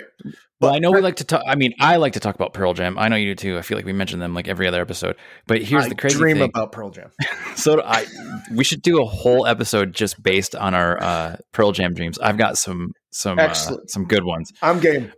Well, 0.59 0.73
I 0.73 0.79
know 0.79 0.91
we 0.91 1.01
like 1.01 1.17
to 1.17 1.23
talk. 1.23 1.43
I 1.45 1.55
mean, 1.55 1.73
I 1.79 1.97
like 1.97 2.13
to 2.13 2.19
talk 2.19 2.35
about 2.35 2.53
Pearl 2.53 2.73
Jam. 2.73 2.97
I 2.97 3.07
know 3.09 3.15
you 3.15 3.33
do 3.33 3.35
too. 3.35 3.57
I 3.57 3.61
feel 3.61 3.77
like 3.77 3.85
we 3.85 3.93
mention 3.93 4.19
them 4.19 4.33
like 4.33 4.47
every 4.47 4.67
other 4.67 4.81
episode. 4.81 5.15
But 5.47 5.61
here's 5.61 5.85
I 5.85 5.89
the 5.89 5.95
crazy 5.95 6.17
dream 6.17 6.37
thing. 6.37 6.49
about 6.49 6.71
Pearl 6.71 6.89
Jam. 6.89 7.11
so 7.55 7.75
do 7.75 7.81
I 7.83 8.05
we 8.53 8.63
should 8.63 8.81
do 8.81 9.01
a 9.01 9.05
whole 9.05 9.45
episode 9.45 9.93
just 9.93 10.21
based 10.21 10.55
on 10.55 10.73
our 10.73 11.01
uh, 11.01 11.35
Pearl 11.51 11.71
Jam 11.71 11.93
dreams. 11.93 12.17
I've 12.19 12.37
got 12.37 12.57
some 12.57 12.93
some 13.11 13.39
uh, 13.39 13.53
some 13.53 14.05
good 14.05 14.23
ones. 14.23 14.51
I'm 14.61 14.79
game. 14.79 15.11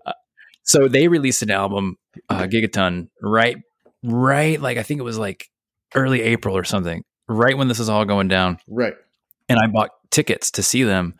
So 0.63 0.88
they 0.88 1.07
released 1.07 1.43
an 1.43 1.51
album, 1.51 1.98
uh, 2.27 2.48
Gigaton, 2.48 3.10
right, 3.22 3.57
right, 4.03 4.60
like 4.60 4.79
I 4.79 4.84
think 4.84 5.00
it 5.00 5.03
was 5.03 5.17
like 5.19 5.45
early 5.93 6.22
April 6.22 6.57
or 6.57 6.63
something, 6.63 7.03
right 7.27 7.55
when 7.55 7.67
this 7.67 7.79
is 7.79 7.88
all 7.88 8.03
going 8.03 8.29
down. 8.29 8.57
Right. 8.67 8.95
And 9.48 9.60
I 9.60 9.67
bought 9.67 9.91
tickets 10.10 10.50
to 10.51 10.63
see 10.63 10.81
them 10.81 11.13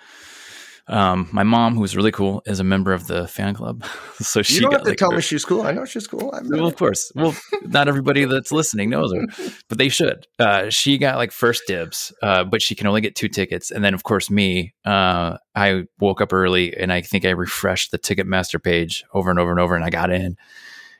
Um, 0.88 1.28
my 1.32 1.42
mom, 1.42 1.76
who's 1.76 1.96
really 1.98 2.12
cool, 2.12 2.44
is 2.46 2.60
a 2.60 2.64
member 2.64 2.94
of 2.94 3.08
the 3.08 3.28
fan 3.28 3.56
club, 3.56 3.84
so 4.20 4.44
she 4.44 4.56
you 4.56 4.62
don't 4.62 4.70
got 4.72 4.78
have 4.80 4.84
to 4.84 4.90
like, 4.92 4.98
tell 5.00 5.10
her- 5.12 5.18
me 5.18 5.22
she's 5.22 5.44
cool. 5.44 5.64
I 5.64 5.72
know 5.72 5.84
she's 5.86 6.06
cool. 6.06 6.30
I'm 6.34 6.48
well, 6.48 6.68
of 6.68 6.76
course. 6.76 7.12
Well, 7.16 7.36
not 7.64 7.88
everybody 7.88 8.26
that's 8.26 8.52
listening 8.52 8.92
knows 8.92 9.12
her, 9.14 9.26
but 9.70 9.80
they 9.80 9.90
should. 9.90 10.28
Uh, 10.38 10.70
she 10.70 10.98
got 11.00 11.18
like 11.18 11.32
first 11.32 11.64
dibs, 11.66 12.14
uh, 12.22 12.44
but 12.44 12.62
she 12.62 12.76
can 12.76 12.86
only 12.86 13.02
get 13.02 13.16
two 13.16 13.28
tickets. 13.28 13.72
And 13.72 13.84
then, 13.84 13.94
of 13.96 14.04
course, 14.04 14.30
me. 14.30 14.74
Uh, 14.86 15.38
I 15.56 15.86
woke 16.00 16.22
up 16.22 16.34
early, 16.34 16.76
and 16.78 16.94
I 16.94 17.02
think 17.02 17.26
I 17.26 17.32
refreshed 17.32 17.90
the 17.90 17.98
Ticketmaster 17.98 18.62
page 18.62 19.04
over 19.14 19.32
and 19.32 19.40
over 19.40 19.50
and 19.50 19.60
over, 19.60 19.76
and 19.76 19.84
I 19.84 19.90
got 19.90 20.12
in, 20.12 20.38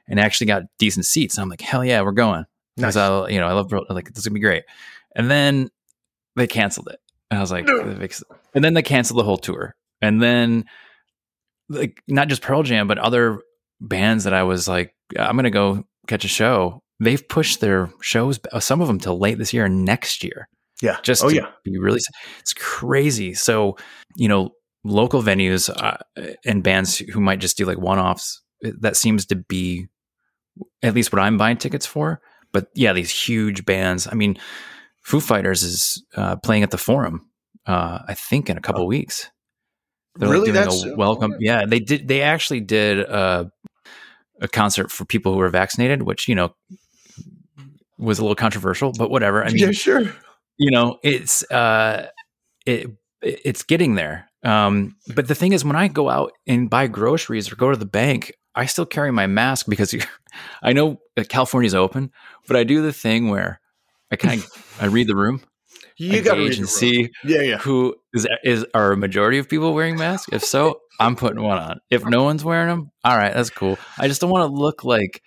and 0.08 0.20
actually 0.20 0.48
got 0.48 0.64
decent 0.80 1.06
seats. 1.06 1.36
And 1.38 1.44
I'm 1.44 1.50
like, 1.50 1.62
hell 1.62 1.86
yeah, 1.86 2.02
we're 2.02 2.12
going 2.12 2.46
because 2.76 2.96
Nice. 2.96 3.10
I, 3.10 3.30
you 3.30 3.40
know, 3.40 3.48
I 3.48 3.54
love 3.54 3.72
like 3.90 4.10
this 4.10 4.20
is 4.24 4.26
gonna 4.26 4.34
be 4.34 4.40
great. 4.40 4.64
And 5.16 5.30
then 5.30 5.70
they 6.36 6.48
canceled 6.48 6.90
it, 6.90 7.00
and 7.32 7.40
I 7.40 7.42
was 7.42 7.52
like, 7.52 7.68
and 7.68 8.64
then 8.64 8.74
they 8.74 8.82
canceled 8.82 9.20
the 9.20 9.24
whole 9.24 9.38
tour, 9.38 9.76
and 10.02 10.22
then 10.22 10.66
like 11.70 12.02
not 12.08 12.28
just 12.28 12.42
Pearl 12.42 12.64
Jam, 12.64 12.88
but 12.88 12.98
other 12.98 13.42
bands 13.82 14.24
that 14.26 14.34
I 14.34 14.44
was 14.44 14.68
like, 14.68 14.94
I'm 15.18 15.36
gonna 15.36 15.50
go 15.50 15.84
catch 16.08 16.26
a 16.26 16.30
show. 16.30 16.82
They've 17.00 17.28
pushed 17.28 17.60
their 17.60 17.90
shows, 18.02 18.40
uh, 18.54 18.60
some 18.60 18.82
of 18.82 18.88
them 18.88 19.00
till 19.00 19.20
late 19.20 19.38
this 19.38 19.54
year 19.54 19.66
and 19.66 19.84
next 19.84 20.24
year, 20.24 20.48
yeah. 20.82 20.98
just 21.02 21.24
oh 21.24 21.30
to 21.30 21.36
yeah. 21.36 21.48
be 21.64 21.78
really. 21.78 22.00
It's 22.40 22.54
crazy. 22.54 23.34
So 23.34 23.78
you 24.16 24.28
know, 24.28 24.52
local 24.84 25.22
venues 25.22 25.70
uh, 25.70 25.98
and 26.46 26.64
bands 26.64 26.98
who 26.98 27.20
might 27.20 27.40
just 27.40 27.58
do 27.58 27.66
like 27.66 27.80
one 27.80 28.00
offs. 28.00 28.42
That 28.62 28.96
seems 28.96 29.26
to 29.28 29.36
be 29.36 29.88
at 30.82 30.94
least 30.94 31.12
what 31.12 31.22
I'm 31.22 31.38
buying 31.38 31.58
tickets 31.58 31.86
for. 31.86 32.22
But 32.54 32.68
yeah, 32.74 32.94
these 32.94 33.12
huge 33.12 33.66
bands. 33.66 34.08
I 34.10 34.14
mean, 34.14 34.38
Foo 35.06 35.20
Fighters 35.20 35.64
is 35.64 36.04
uh, 36.16 36.36
playing 36.38 36.64
at 36.64 36.72
the 36.72 36.78
Forum. 36.78 37.28
Uh, 37.66 38.00
I 38.08 38.14
think 38.16 38.50
in 38.50 38.58
a 38.58 38.62
couple 38.62 38.84
Oh. 38.84 38.88
weeks. 38.88 39.30
They're 40.16 40.30
Really? 40.30 40.52
like 40.52 40.54
doing 40.54 40.66
That's 40.66 40.84
a 40.86 40.96
welcome. 40.96 41.36
Yeah, 41.40 41.66
they 41.66 41.80
did. 41.80 42.08
They 42.08 42.22
actually 42.22 42.62
did 42.62 43.00
a, 43.00 43.52
a 44.42 44.48
concert 44.48 44.92
for 44.92 45.04
people 45.06 45.34
who 45.34 45.40
were 45.40 45.50
vaccinated, 45.50 46.04
which 46.04 46.28
you 46.28 46.36
know 46.36 46.56
was 47.98 48.20
a 48.20 48.22
little 48.22 48.36
controversial, 48.36 48.92
but 48.98 49.10
whatever. 49.12 49.44
I 49.44 49.48
mean, 49.50 49.58
yeah, 49.58 49.72
sure. 49.72 50.04
you 50.58 50.72
know, 50.72 51.00
it's 51.04 51.44
uh, 51.52 52.08
it 52.66 52.90
it's 53.22 53.64
getting 53.64 53.96
there. 53.96 54.30
Um, 54.44 54.96
but 55.16 55.28
the 55.28 55.36
thing 55.36 55.52
is, 55.54 55.66
when 55.66 55.76
I 55.76 55.88
go 55.90 56.10
out 56.10 56.32
and 56.48 56.70
buy 56.70 56.88
groceries 56.88 57.52
or 57.52 57.56
go 57.56 57.72
to 57.72 57.78
the 57.78 57.86
bank, 57.86 58.32
I 58.56 58.68
still 58.68 58.86
carry 58.86 59.12
my 59.12 59.28
mask 59.28 59.66
because 59.68 59.92
you, 59.92 60.02
I 60.64 60.72
know 60.72 60.98
California's 61.30 61.76
open, 61.76 62.12
but 62.48 62.56
I 62.56 62.64
do 62.64 62.82
the 62.82 62.94
thing 62.94 63.30
where 63.30 63.60
I 64.12 64.16
kind 64.16 64.42
of 64.42 64.78
I 64.80 64.86
read 64.86 65.08
the 65.08 65.16
room, 65.16 65.42
You 65.98 66.22
got 66.22 66.36
to 66.36 66.68
see 66.68 67.10
Yeah, 67.24 67.42
yeah. 67.42 67.58
who 67.58 67.96
is 68.14 68.28
is 68.44 68.66
are 68.74 68.92
a 68.92 68.98
majority 68.98 69.38
of 69.40 69.50
people 69.50 69.74
wearing 69.74 69.98
masks. 69.98 70.30
If 70.32 70.44
so, 70.44 70.80
I'm 71.00 71.16
putting 71.16 71.42
one 71.42 71.58
on. 71.58 71.80
If 71.90 72.06
no 72.06 72.24
one's 72.24 72.44
wearing 72.44 72.68
them, 72.68 72.92
all 73.04 73.18
right, 73.18 73.34
that's 73.34 73.50
cool. 73.50 73.78
I 73.98 74.08
just 74.08 74.22
don't 74.22 74.30
want 74.30 74.50
to 74.50 74.56
look 74.56 74.84
like 74.84 75.22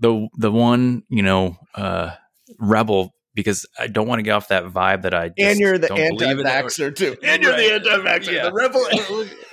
the 0.00 0.28
the 0.38 0.50
one 0.50 1.02
you 1.08 1.22
know 1.22 1.56
uh, 1.74 2.12
rebel 2.58 3.14
because 3.34 3.66
I 3.78 3.86
don't 3.86 4.06
want 4.06 4.18
to 4.18 4.22
get 4.22 4.32
off 4.32 4.48
that 4.48 4.64
vibe 4.64 5.02
that 5.02 5.14
I 5.14 5.28
just 5.28 5.38
And 5.40 5.58
you're 5.58 5.78
the 5.78 5.88
don't 5.88 6.18
believe 6.18 6.38
in 6.38 6.46
it. 6.46 6.46
anti-vaxxer 6.46 6.94
too. 6.94 7.16
And 7.22 7.42
you're 7.42 7.56
the 7.56 7.74
anti-vaxxer. 7.74 8.32
Yeah. 8.32 8.44
The 8.44 8.52
rebel. 8.52 8.86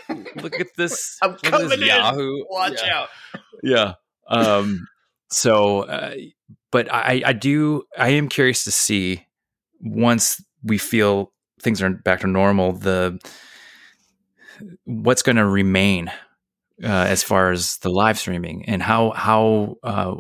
look, 0.42 0.60
at 0.60 0.68
this. 0.76 1.18
I'm 1.22 1.32
at 1.32 1.42
this 1.42 1.50
coming 1.52 1.82
in. 1.82 1.88
Yahoo. 1.88 2.46
Watch 2.50 2.82
yeah. 2.84 2.98
out. 2.98 3.10
Yeah. 3.64 3.94
Um. 4.28 4.88
So, 5.32 5.82
uh, 5.82 6.16
but 6.72 6.92
I, 6.94 7.22
I 7.26 7.34
do. 7.34 7.84
I 7.98 8.10
am 8.10 8.30
curious 8.30 8.64
to 8.66 8.72
see 8.72 9.26
once 9.82 10.44
we 10.64 10.78
feel 10.78 11.32
things 11.62 11.82
are 11.82 11.90
back 11.90 12.22
to 12.22 12.28
normal. 12.28 12.74
The 12.74 13.20
what's 14.86 15.22
going 15.22 15.38
to 15.38 15.46
remain 15.46 16.10
uh, 16.84 16.88
as 16.88 17.24
far 17.24 17.52
as 17.52 17.78
the 17.78 17.90
live 17.90 18.20
streaming 18.20 18.66
and 18.66 18.82
how 18.84 19.12
how 19.12 19.76
uh, 19.84 20.16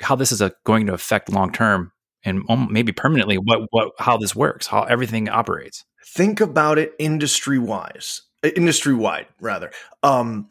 how 0.00 0.16
this 0.16 0.32
is 0.32 0.42
uh 0.42 0.50
going 0.64 0.86
to 0.86 0.94
affect 0.94 1.32
long 1.32 1.52
term 1.52 1.92
and 2.24 2.42
maybe 2.70 2.92
permanently 2.92 3.36
what 3.36 3.60
what 3.70 3.92
how 3.98 4.16
this 4.16 4.34
works, 4.34 4.66
how 4.66 4.82
everything 4.82 5.28
operates. 5.28 5.84
think 6.06 6.40
about 6.40 6.78
it 6.78 6.94
industry 6.98 7.58
wise 7.58 8.22
industry 8.54 8.94
wide 8.94 9.26
rather 9.40 9.70
um 10.02 10.48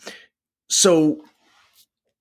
so 0.70 1.22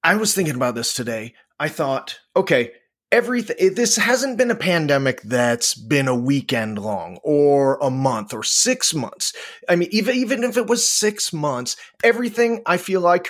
i 0.05 0.15
was 0.15 0.35
thinking 0.35 0.55
about 0.55 0.75
this 0.75 0.95
today 0.95 1.35
i 1.65 1.69
thought 1.69 2.19
okay 2.37 2.73
everything 3.13 3.75
this 3.75 3.97
hasn't 3.97 4.37
been 4.37 4.51
a 4.51 4.57
pandemic 4.57 5.23
that's 5.23 5.75
been 5.75 6.09
a 6.09 6.17
weekend 6.17 6.79
long 6.79 7.17
or 7.23 7.79
a 7.81 7.89
month 7.89 8.35
or 8.35 8.43
6 8.43 8.95
months. 8.95 9.33
I 9.69 9.77
mean 9.77 9.89
even 9.93 10.17
even 10.17 10.43
if 10.43 10.57
it 10.57 10.67
was 10.67 10.91
6 10.91 11.33
months 11.33 11.77
everything 12.03 12.63
i 12.67 12.77
feel 12.77 13.01
like 13.01 13.29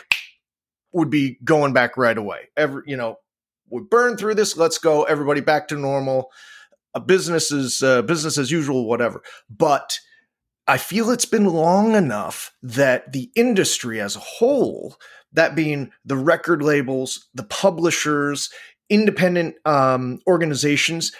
would 0.94 1.10
be 1.10 1.38
going 1.44 1.72
back 1.74 1.96
right 1.98 2.16
away. 2.16 2.48
Every 2.56 2.82
you 2.86 2.96
know 2.96 3.18
we 3.68 3.82
burn 3.82 4.16
through 4.16 4.36
this 4.36 4.56
let's 4.56 4.78
go 4.78 5.02
everybody 5.02 5.42
back 5.42 5.68
to 5.68 5.76
normal. 5.76 6.30
A 6.94 7.00
business 7.00 7.52
is 7.52 7.82
uh, 7.82 8.02
business 8.02 8.38
as 8.38 8.50
usual 8.50 8.88
whatever. 8.88 9.22
But 9.50 9.98
I 10.66 10.78
feel 10.78 11.10
it's 11.10 11.26
been 11.26 11.46
long 11.46 11.94
enough 11.94 12.52
that 12.62 13.12
the 13.12 13.30
industry 13.34 14.00
as 14.00 14.16
a 14.16 14.20
whole, 14.20 14.96
that 15.32 15.54
being 15.54 15.90
the 16.04 16.16
record 16.16 16.62
labels, 16.62 17.28
the 17.34 17.42
publishers, 17.42 18.50
independent 18.88 19.56
um, 19.66 20.20
organizations, 20.26 21.12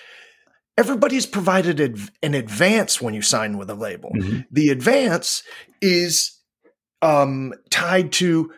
everybody's 0.79 1.27
provided 1.27 1.81
adv- 1.81 2.11
an 2.23 2.35
advance 2.35 3.01
when 3.03 3.13
you 3.15 3.23
sign 3.23 3.59
with 3.59 3.69
a 3.71 3.75
label. 3.75 4.13
The 4.51 4.71
advance 4.71 5.43
is 5.83 6.39
um, 7.03 7.53
tied 7.71 8.13
to 8.13 8.51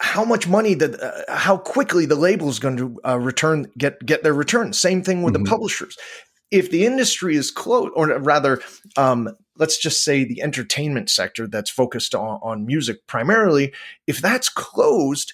how 0.00 0.24
much 0.24 0.46
money 0.46 0.74
that 0.74 1.00
uh, 1.02 1.34
how 1.36 1.56
quickly 1.58 2.06
the 2.06 2.14
label 2.14 2.48
is 2.48 2.58
going 2.60 2.76
to 2.76 2.98
uh, 3.06 3.18
return 3.18 3.66
get 3.76 4.04
get 4.06 4.22
their 4.22 4.32
return. 4.32 4.72
Same 4.72 5.02
thing 5.02 5.22
with 5.22 5.34
Mhm. 5.34 5.44
the 5.44 5.50
publishers. 5.50 5.98
If 6.50 6.70
the 6.70 6.86
industry 6.86 7.36
is 7.36 7.50
closed, 7.50 7.90
or 7.94 8.06
rather, 8.20 8.62
um, 8.96 9.28
let's 9.58 9.78
just 9.78 10.04
say 10.04 10.24
the 10.24 10.42
entertainment 10.42 11.10
sector 11.10 11.46
that's 11.46 11.70
focused 11.70 12.14
on, 12.14 12.40
on 12.42 12.66
music 12.66 13.06
primarily, 13.06 13.72
if 14.06 14.20
that's 14.20 14.48
closed, 14.48 15.32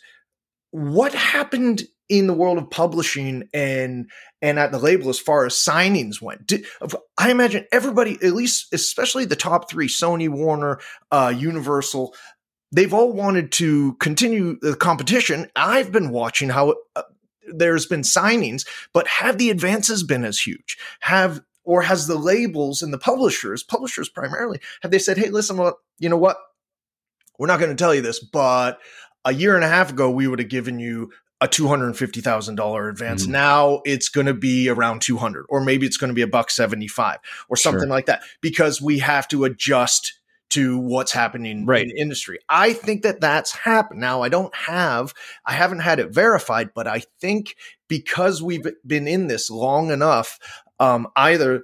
what 0.71 1.15
happened 1.15 1.85
in 2.09 2.27
the 2.27 2.35
world 2.35 2.59
of 2.59 2.71
publishing 2.71 3.49
and 3.55 4.11
and 4.43 4.59
at 4.59 4.73
the 4.73 4.79
label 4.79 5.09
as 5.09 5.19
far 5.19 5.47
as 5.47 5.55
signings 5.55 6.21
went? 6.21 6.47
Did, 6.47 6.67
I 7.17 7.31
imagine 7.31 7.67
everybody, 7.73 8.19
at 8.23 8.35
least 8.35 8.75
especially 8.75 9.25
the 9.25 9.37
top 9.37 9.71
three, 9.71 9.89
Sony, 9.89 10.29
Warner, 10.29 10.81
uh, 11.11 11.33
Universal, 11.35 12.15
they've 12.71 12.93
all 12.93 13.13
wanted 13.13 13.53
to 13.53 13.95
continue 13.95 14.59
the 14.61 14.77
competition. 14.77 15.49
I've 15.57 15.93
been 15.93 16.11
watching 16.11 16.51
how 16.51 16.75
uh, 16.95 17.03
there's 17.49 17.87
been 17.87 18.03
signings, 18.03 18.67
but 18.93 19.07
have 19.07 19.39
the 19.39 19.51
advances 19.51 20.03
been 20.03 20.25
as 20.25 20.39
huge? 20.39 20.77
Have 21.01 21.41
or 21.65 21.83
has 21.83 22.07
the 22.07 22.19
labels 22.19 22.83
and 22.83 22.93
the 22.93 22.99
publishers, 22.99 23.63
publishers 23.63 24.09
primarily, 24.09 24.61
have 24.83 24.91
they 24.91 24.99
said, 24.99 25.19
"Hey, 25.19 25.31
listen, 25.31 25.57
what 25.57 25.77
you 25.99 26.09
know 26.09 26.17
what? 26.19 26.37
We're 27.39 27.47
not 27.49 27.59
going 27.59 27.71
to 27.71 27.83
tell 27.83 27.95
you 27.95 28.03
this, 28.03 28.21
but 28.21 28.79
a 29.25 29.33
year 29.35 29.55
and 29.57 29.65
a 29.65 29.69
half 29.69 29.91
ago 29.91 30.11
we 30.11 30.29
would 30.29 30.39
have 30.39 30.49
given 30.49 30.79
you 30.79 31.11
a 31.41 31.49
two 31.49 31.67
hundred 31.67 31.87
and 31.87 31.97
fifty 31.99 32.21
thousand 32.21 32.55
dollar 32.55 32.89
advance. 32.89 33.27
Mhm. 33.27 33.31
Now 33.31 33.83
it's 33.85 34.09
going 34.09 34.27
to 34.27 34.35
be 34.35 34.69
around 34.69 35.03
two 35.03 35.17
hundred, 35.17 35.47
or 35.49 35.61
maybe 35.61 35.85
it's 35.87 35.97
going 35.97 36.09
to 36.09 36.15
be 36.15 36.23
a 36.23 36.27
buck 36.29 36.51
seventy 36.51 36.89
five, 36.89 37.19
or 37.49 37.57
something 37.57 37.81
Sure. 37.83 37.89
like 37.89 38.07
that, 38.07 38.23
because 38.41 38.81
we 38.81 39.01
have 39.01 39.27
to 39.29 39.45
adjust 39.45 40.13
to 40.51 40.79
what's 40.79 41.11
happening 41.11 41.67
Right. 41.67 41.83
in 41.83 41.89
the 41.89 42.01
industry. 42.01 42.39
I 42.49 42.75
think 42.75 43.03
that 43.03 43.21
that's 43.21 43.51
happened. 43.53 44.01
Now 44.01 44.23
I 44.23 44.29
don't 44.29 44.55
have, 44.55 45.13
I 45.45 45.53
haven't 45.55 45.81
had 45.81 45.99
it 45.99 46.11
verified, 46.15 46.71
but 46.75 46.87
I 46.87 47.03
think 47.21 47.57
because 47.89 48.41
we've 48.41 48.65
been 48.87 49.09
in 49.09 49.27
this 49.27 49.51
long 49.51 49.91
enough, 49.91 50.39
um, 50.81 51.09
either 51.17 51.63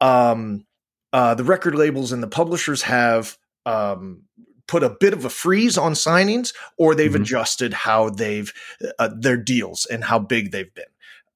um, 0.00 0.66
uh, 1.12 1.34
the 1.34 1.44
record 1.44 1.74
labels 1.74 2.12
and 2.12 2.22
the 2.22 2.26
publishers 2.28 2.82
have 2.82 3.36
um, 3.64 4.22
put 4.68 4.82
a 4.82 4.90
bit 5.00 5.12
of 5.12 5.24
a 5.24 5.30
freeze 5.30 5.78
on 5.78 5.92
signings, 5.92 6.52
or 6.78 6.94
they've 6.94 7.10
Mhm. 7.12 7.22
adjusted 7.22 7.72
how 7.72 8.10
they've 8.10 8.52
uh, 8.98 9.08
their 9.16 9.36
deals 9.36 9.86
and 9.86 10.04
how 10.04 10.18
big 10.18 10.52
they've 10.52 10.74
been. 10.74 10.84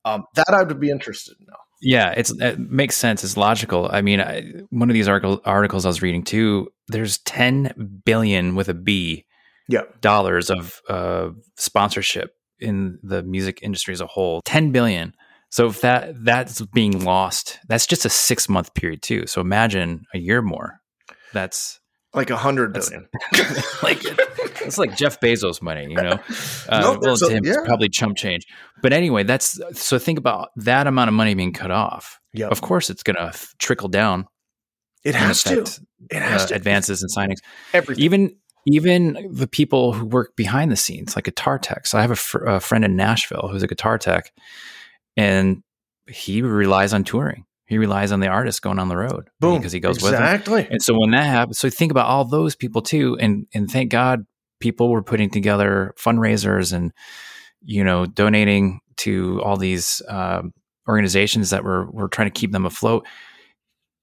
Um, 0.05 0.25
that 0.35 0.49
I 0.51 0.63
would 0.63 0.81
be 0.81 0.91
interested 0.91 1.37
in. 1.41 1.47
Now. 1.49 1.57
Yeah, 1.83 2.11
it's 2.17 2.31
it 2.41 2.59
makes 2.59 2.97
sense. 2.97 3.25
It's 3.25 3.37
logical. 3.37 3.89
I 3.91 4.03
mean, 4.03 4.21
I, 4.21 4.43
one 4.71 4.91
of 4.91 4.95
these 4.95 5.09
article, 5.09 5.41
articles 5.45 5.85
I 5.87 5.89
was 5.89 6.03
reading 6.03 6.23
too. 6.25 6.69
There's 6.89 7.19
10 7.19 8.01
billion 8.05 8.55
with 8.55 8.69
a 8.69 8.75
B, 8.75 9.25
Yeah. 9.69 9.83
dollars 10.01 10.51
of 10.51 10.81
uh, 10.89 11.31
sponsorship 11.57 12.35
in 12.59 12.99
the 13.03 13.23
music 13.23 13.61
industry 13.63 13.93
as 13.95 14.01
a 14.03 14.07
whole. 14.07 14.43
10 14.45 14.73
billion. 14.73 15.15
So 15.51 15.67
if 15.67 15.81
that 15.81 16.25
that's 16.25 16.61
being 16.67 17.05
lost, 17.05 17.59
that's 17.69 17.87
just 17.87 18.05
a 18.05 18.11
six 18.11 18.49
month 18.49 18.73
period 18.75 19.03
too. 19.03 19.27
So 19.27 19.41
imagine 19.41 20.05
a 20.15 20.19
year 20.19 20.43
more. 20.43 20.81
That's 21.33 21.81
Like 22.15 22.31
a 22.31 22.37
hundred 22.37 22.73
billion. 22.73 23.09
Like 23.83 23.99
it's 24.63 24.79
like 24.79 24.97
Jeff 24.97 25.21
Bezos 25.21 25.61
money, 25.63 25.87
you 25.89 25.97
know. 25.97 26.19
Uh, 26.69 26.81
No, 26.81 26.99
well, 27.01 27.17
to 27.17 27.29
him, 27.31 27.45
it's 27.45 27.59
probably 27.67 27.89
chump 27.89 28.17
change. 28.17 28.47
But 28.83 28.93
anyway, 28.93 29.25
that's 29.25 29.59
so 29.73 29.99
think 29.99 30.19
about 30.19 30.51
that 30.57 30.87
amount 30.87 31.09
of 31.09 31.15
money 31.15 31.35
being 31.35 31.53
cut 31.53 31.71
off. 31.73 32.21
Yeah. 32.33 32.47
Of 32.47 32.61
course, 32.61 32.91
it's 32.91 33.03
going 33.03 33.17
to 33.17 33.37
trickle 33.59 33.89
down 33.89 34.27
It 35.03 35.17
has 35.17 35.43
to. 35.45 35.63
It 36.11 36.23
has 36.23 36.45
uh, 36.45 36.47
to. 36.49 36.55
advances 36.55 37.03
and 37.03 37.11
signings. 37.13 37.39
Everything. 37.73 38.05
Even 38.05 38.37
even 38.67 39.29
the 39.33 39.49
people 39.49 39.93
who 39.95 40.07
work 40.07 40.37
behind 40.37 40.71
the 40.71 40.77
scenes, 40.77 41.17
like 41.17 41.25
guitar 41.25 41.59
techs. 41.59 41.95
I 41.95 42.03
have 42.03 42.11
a, 42.13 42.17
fr- 42.17 42.45
a 42.45 42.61
friend 42.61 42.85
in 42.85 42.95
Nashville 42.95 43.49
who's 43.51 43.63
a 43.63 43.67
guitar 43.67 43.97
tech, 43.99 44.31
and 45.17 45.63
he 46.09 46.43
relies 46.43 46.93
on 46.93 47.05
touring. 47.05 47.45
He 47.67 47.79
relies 47.79 48.11
on 48.11 48.19
the 48.19 48.27
artist 48.27 48.63
going 48.63 48.81
on 48.81 48.89
the 48.89 48.97
road 48.97 49.31
Boom. 49.39 49.59
because 49.59 49.71
he 49.71 49.79
goes 49.79 50.03
with 50.03 50.11
them. 50.11 50.23
exactly. 50.23 50.67
And 50.69 50.83
so 50.83 50.99
when 50.99 51.13
that 51.13 51.25
happens, 51.25 51.59
so 51.59 51.71
think 51.71 51.93
about 51.93 52.07
all 52.07 52.25
those 52.25 52.57
people 52.57 52.83
too, 52.83 53.17
and 53.21 53.47
and 53.55 53.71
thank 53.71 53.93
God 53.93 54.25
people 54.59 54.91
were 54.91 55.03
putting 55.03 55.31
together 55.31 55.95
fundraisers 55.97 56.73
and 56.73 56.93
you 57.63 57.85
know 57.85 58.07
donating 58.07 58.81
to 58.97 59.41
all 59.43 59.57
these 59.57 60.03
um, 60.09 60.53
organizations 60.89 61.51
that 61.51 61.63
were 61.63 61.89
were 61.91 62.09
trying 62.09 62.29
to 62.29 62.39
keep 62.39 62.53
them 62.53 62.67
afloat. 62.67 63.07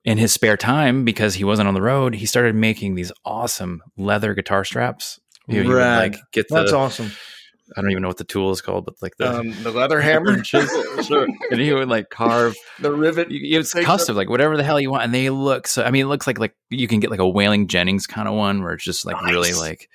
In 0.05 0.17
his 0.17 0.31
spare 0.31 0.55
time, 0.55 1.03
because 1.03 1.33
he 1.33 1.43
wasn't 1.43 1.67
on 1.67 1.73
the 1.73 1.81
road, 1.81 2.15
he 2.15 2.25
started 2.25 2.55
making 2.55 2.95
these 2.95 3.11
awesome 3.25 3.81
leather 3.97 4.33
guitar 4.33 4.63
straps. 4.63 5.19
You 5.49 5.65
know, 5.65 5.75
like 5.75 6.15
get 6.31 6.47
the 6.47 6.55
That's 6.55 6.71
awesome. 6.71 7.11
I 7.75 7.81
don't 7.81 7.91
even 7.91 8.01
know 8.01 8.07
what 8.07 8.17
the 8.17 8.23
tool 8.23 8.51
is 8.51 8.61
called, 8.61 8.85
but 8.85 8.95
like 9.01 9.17
the 9.17 9.39
Um, 9.39 9.51
the 9.63 9.71
leather 9.71 9.99
hammer, 10.09 10.41
chisel, 10.41 11.03
sure. 11.03 11.27
and 11.51 11.59
he 11.59 11.73
would 11.73 11.89
like 11.89 12.09
carve 12.09 12.55
the 12.79 12.91
rivet. 12.91 13.29
you- 13.31 13.59
it's 13.59 13.73
custom, 13.73 14.15
like 14.15 14.29
whatever 14.29 14.55
the 14.57 14.63
hell 14.63 14.79
you 14.79 14.91
want, 14.91 15.03
and 15.03 15.13
they 15.13 15.29
look 15.29 15.67
so. 15.67 15.83
I 15.83 15.91
mean, 15.91 16.03
it 16.05 16.07
looks 16.09 16.27
like 16.27 16.39
like 16.39 16.55
you 16.69 16.87
can 16.87 16.99
get 16.99 17.09
like 17.11 17.19
a 17.19 17.23
Waylon 17.23 17.67
Jennings 17.67 18.07
kind 18.07 18.27
of 18.27 18.35
one 18.35 18.63
where 18.63 18.73
it's 18.73 18.83
just 18.83 19.05
like 19.05 19.21
really 19.23 19.53
like 19.53 19.89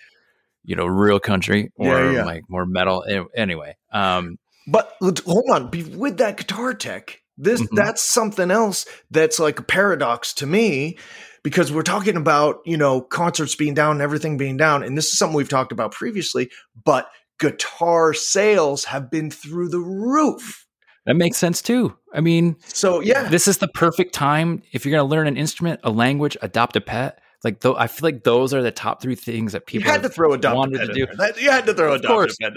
you 0.65 0.77
know 0.77 0.87
real 0.87 1.19
country 1.21 1.73
or 1.77 1.87
Yeah, 1.87 2.13
yeah. 2.13 2.25
like 2.25 2.43
more 2.49 2.67
metal. 2.67 3.05
Anyway, 3.35 3.77
um, 3.93 4.37
But 4.67 4.95
hold 5.01 5.51
on, 5.51 5.71
be 5.71 5.83
with 5.83 6.19
that 6.19 6.37
guitar 6.37 6.75
tech. 6.75 7.19
This 7.39 7.63
Mhm. 7.63 7.69
that's 7.73 8.03
something 8.03 8.51
else 8.51 8.85
that's 9.11 9.39
like 9.41 9.59
a 9.59 9.63
paradox 9.63 10.35
to 10.35 10.47
me 10.47 10.99
because 11.43 11.73
we're 11.73 11.83
talking 11.83 12.17
about, 12.17 12.59
you 12.67 12.77
know, 12.77 13.01
concerts 13.01 13.57
being 13.57 13.75
down 13.75 13.93
and 13.93 14.03
everything 14.03 14.37
being 14.37 14.57
down 14.57 14.85
and 14.85 14.97
this 14.97 15.07
is 15.07 15.19
something 15.19 15.35
we've 15.37 15.49
talked 15.49 15.73
about 15.73 15.91
previously, 15.93 16.51
but 16.85 17.09
guitar 17.43 18.15
sales 18.15 18.85
have 18.85 19.11
been 19.11 19.31
through 19.31 19.69
the 19.69 19.81
roof. 19.81 20.67
that 21.07 21.17
makes 21.17 21.37
sense 21.37 21.61
too. 21.61 21.95
I 22.15 22.21
mean, 22.21 22.57
So, 22.69 23.01
yeah. 23.01 23.29
this 23.29 23.49
is 23.49 23.59
the 23.59 23.69
perfect 23.69 24.15
time 24.15 24.63
if 24.73 24.85
you're 24.85 24.93
going 24.97 25.07
to 25.07 25.11
learn 25.11 25.27
an 25.27 25.37
instrument, 25.37 25.81
a 25.83 25.91
language, 25.91 26.37
adopt 26.43 26.77
a 26.77 26.81
pet. 26.81 27.19
Like 27.45 27.61
though, 27.61 27.75
I 27.77 27.89
feel 27.89 28.07
like 28.09 28.23
those 28.23 28.55
are 28.55 28.63
the 28.63 28.71
top 28.71 29.03
three 29.03 29.17
things 29.17 29.53
that 29.53 29.63
you 29.63 29.81
people 29.81 29.91
had 29.91 30.03
to 30.03 30.09
throw 30.09 30.33
a 30.33 30.39
dot 30.39 30.55
wanted 30.57 30.79
pet 30.79 30.87
to 30.89 30.95
do. 30.95 31.07
That- 31.17 31.41
you 31.43 31.51
had 31.51 31.67
to 31.67 31.75
throw 31.75 31.93
a 31.93 31.97
Of 31.97 32.03
dot 32.03 32.53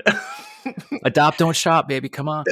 adopt 1.03 1.37
don't 1.39 1.55
shop 1.55 1.87
baby 1.87 2.09
come 2.09 2.27
on 2.27 2.43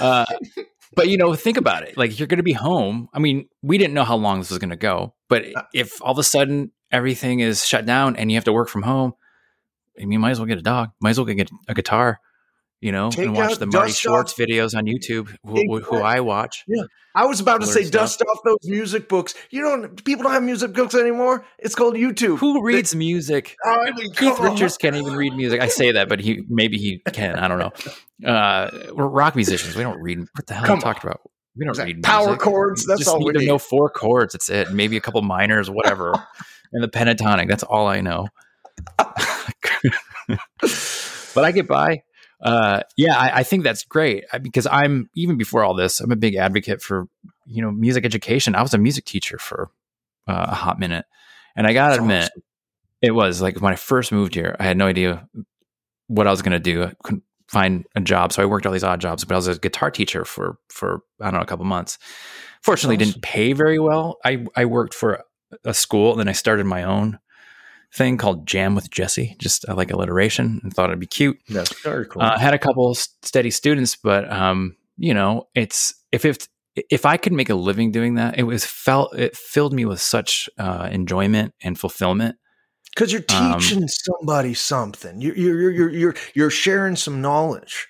uh, 0.00 0.24
but 0.96 1.08
you 1.08 1.16
know 1.18 1.34
think 1.34 1.56
about 1.56 1.82
it 1.82 1.96
like 1.96 2.16
you're 2.18 2.28
going 2.28 2.38
to 2.38 2.44
be 2.44 2.52
home 2.52 3.08
i 3.12 3.18
mean 3.18 3.48
we 3.62 3.76
didn't 3.76 3.92
know 3.94 4.04
how 4.04 4.14
long 4.16 4.38
this 4.38 4.50
was 4.50 4.58
going 4.60 4.70
to 4.70 4.76
go 4.76 5.14
but 5.28 5.44
Uh, 5.54 5.62
if 5.74 6.00
all 6.02 6.12
of 6.12 6.18
a 6.18 6.22
sudden 6.22 6.70
everything 6.92 7.40
is 7.40 7.66
shut 7.66 7.84
down 7.84 8.14
and 8.16 8.30
you 8.30 8.36
have 8.36 8.44
to 8.44 8.52
work 8.52 8.68
from 8.68 8.82
home 8.82 9.12
I 9.98 10.00
mean, 10.02 10.12
you 10.12 10.18
might 10.18 10.30
as 10.32 10.38
well 10.40 10.46
get 10.46 10.58
a 10.58 10.62
dog 10.62 10.90
might 11.00 11.10
as 11.10 11.18
well 11.18 11.24
get 11.26 11.50
a 11.68 11.74
guitar 11.74 12.20
you 12.82 12.92
know 12.92 13.10
Take 13.10 13.26
and 13.26 13.34
watch 13.36 13.56
the 13.58 13.66
Marty 13.66 13.92
Schwarz 13.92 14.32
off- 14.32 14.36
videos 14.36 14.76
on 14.76 14.84
youtube 14.84 15.34
who, 15.44 15.54
who- 15.54 15.80
who 15.80 15.96
i 16.02 16.20
watch 16.20 16.62
Yeah, 16.68 16.82
I 17.14 17.24
was 17.24 17.40
about 17.40 17.62
to 17.62 17.66
say 17.66 17.84
stuff. 17.84 18.02
dust 18.02 18.22
off 18.22 18.40
those 18.44 18.58
music 18.64 19.08
books. 19.08 19.34
You 19.48 19.62
don't 19.62 20.04
people 20.04 20.24
don't 20.24 20.32
have 20.34 20.42
music 20.42 20.74
books 20.74 20.94
anymore. 20.94 21.46
It's 21.58 21.74
called 21.74 21.94
YouTube. 21.94 22.36
who 22.38 22.62
reads 22.62 22.94
music 22.94 23.56
I 23.64 23.90
mean, 23.92 24.12
Keith. 24.12 24.38
Richards 24.38 24.76
can't 24.76 24.94
even 24.96 25.14
read 25.16 25.32
music. 25.34 25.62
I 25.62 25.68
say 25.68 25.92
that, 25.92 26.10
but 26.10 26.20
he 26.20 26.42
maybe 26.50 26.76
he 26.76 26.98
can. 27.14 27.36
I 27.36 27.48
don't 27.48 27.58
know. 27.58 28.30
Uh, 28.30 28.70
we're 28.92 29.06
rock 29.08 29.34
musicians. 29.34 29.74
We 29.76 29.82
don't 29.82 29.98
read. 29.98 30.18
What 30.18 30.46
the 30.46 30.52
hell 30.52 30.70
are 30.70 30.74
you 30.74 30.80
talking 30.82 31.08
about? 31.08 31.22
We 31.56 31.64
don't 31.64 31.70
Exactly. 31.70 31.94
read 31.94 32.02
Power 32.02 32.26
music. 32.26 32.40
chords, 32.42 32.82
You 32.82 32.88
that's 32.88 32.98
just 33.00 33.08
all 33.10 33.18
need 33.20 33.24
we 33.28 33.32
to 33.32 33.38
need. 33.38 33.46
know 33.46 33.56
four 33.58 33.88
chords. 33.88 34.34
That's 34.34 34.50
it. 34.50 34.70
Maybe 34.72 34.98
a 34.98 35.00
couple 35.00 35.22
minors, 35.22 35.70
whatever, 35.70 36.12
and 36.74 36.84
the 36.84 36.88
pentatonic. 36.88 37.48
That's 37.48 37.62
all 37.62 37.86
I 37.86 38.02
know. 38.02 38.28
but 40.60 41.44
I 41.44 41.52
get 41.52 41.68
by. 41.68 42.02
Uh, 42.40 42.82
yeah, 42.96 43.16
I, 43.16 43.38
I 43.38 43.42
think 43.42 43.64
that's 43.64 43.84
great 43.84 44.24
because 44.42 44.66
I'm 44.66 45.08
even 45.14 45.38
before 45.38 45.64
all 45.64 45.74
this, 45.74 46.00
I'm 46.00 46.12
a 46.12 46.16
big 46.16 46.34
advocate 46.34 46.82
for 46.82 47.08
you 47.46 47.62
know 47.62 47.70
music 47.70 48.04
education. 48.04 48.54
I 48.54 48.62
was 48.62 48.74
a 48.74 48.78
music 48.78 49.04
teacher 49.04 49.38
for 49.38 49.70
uh, 50.26 50.46
a 50.50 50.54
hot 50.54 50.78
minute, 50.78 51.06
and 51.56 51.66
I 51.66 51.72
gotta 51.72 51.92
That's 51.92 52.00
admit, 52.00 52.22
awesome. 52.24 52.42
it 53.02 53.10
was 53.12 53.40
like 53.40 53.60
when 53.60 53.72
I 53.72 53.76
first 53.76 54.12
moved 54.12 54.34
here, 54.34 54.54
I 54.58 54.64
had 54.64 54.76
no 54.76 54.86
idea 54.86 55.28
what 56.08 56.26
I 56.26 56.30
was 56.30 56.42
going 56.42 56.52
to 56.52 56.60
do. 56.60 56.84
I 56.84 56.92
couldn't 57.02 57.24
find 57.48 57.86
a 57.94 58.00
job, 58.00 58.32
so 58.32 58.42
I 58.42 58.46
worked 58.46 58.66
all 58.66 58.72
these 58.72 58.84
odd 58.84 59.00
jobs. 59.00 59.24
But 59.24 59.34
I 59.34 59.38
was 59.38 59.48
a 59.48 59.58
guitar 59.58 59.90
teacher 59.90 60.24
for 60.24 60.58
for 60.68 61.00
I 61.20 61.26
don't 61.26 61.34
know 61.34 61.40
a 61.40 61.46
couple 61.46 61.64
months. 61.64 61.98
Fortunately, 62.62 62.96
awesome. 62.96 63.12
didn't 63.12 63.22
pay 63.22 63.52
very 63.54 63.78
well. 63.78 64.18
I 64.24 64.44
I 64.54 64.66
worked 64.66 64.94
for 64.94 65.24
a 65.64 65.72
school, 65.74 66.10
and 66.12 66.20
then 66.20 66.28
I 66.28 66.32
started 66.32 66.66
my 66.66 66.82
own 66.82 67.18
thing 67.92 68.16
called 68.16 68.46
Jam 68.46 68.74
with 68.74 68.90
Jesse. 68.90 69.36
Just 69.38 69.68
I 69.68 69.72
like 69.72 69.90
alliteration 69.90 70.60
and 70.62 70.72
thought 70.72 70.90
it'd 70.90 71.00
be 71.00 71.06
cute. 71.06 71.38
That's 71.48 71.78
very 71.82 72.06
cool. 72.06 72.22
Uh, 72.22 72.38
had 72.38 72.54
a 72.54 72.58
couple 72.58 72.94
steady 72.94 73.50
students, 73.50 73.96
but 73.96 74.30
um, 74.30 74.76
you 74.96 75.14
know, 75.14 75.48
it's 75.54 75.94
if 76.12 76.24
if 76.24 76.48
if 76.74 77.06
I 77.06 77.16
could 77.16 77.32
make 77.32 77.50
a 77.50 77.54
living 77.54 77.90
doing 77.90 78.14
that, 78.14 78.38
it 78.38 78.44
was 78.44 78.64
felt 78.64 79.16
it 79.18 79.36
filled 79.36 79.72
me 79.72 79.84
with 79.84 80.00
such 80.00 80.48
uh, 80.58 80.88
enjoyment 80.90 81.54
and 81.62 81.78
fulfillment. 81.78 82.36
Because 82.94 83.12
you're 83.12 83.24
um, 83.34 83.58
teaching 83.58 83.86
somebody 83.88 84.54
something. 84.54 85.20
You're 85.20 85.36
you're 85.36 85.60
you're 85.60 85.70
you're 85.70 85.90
you're, 85.90 86.14
you're 86.34 86.50
sharing 86.50 86.96
some 86.96 87.20
knowledge. 87.20 87.88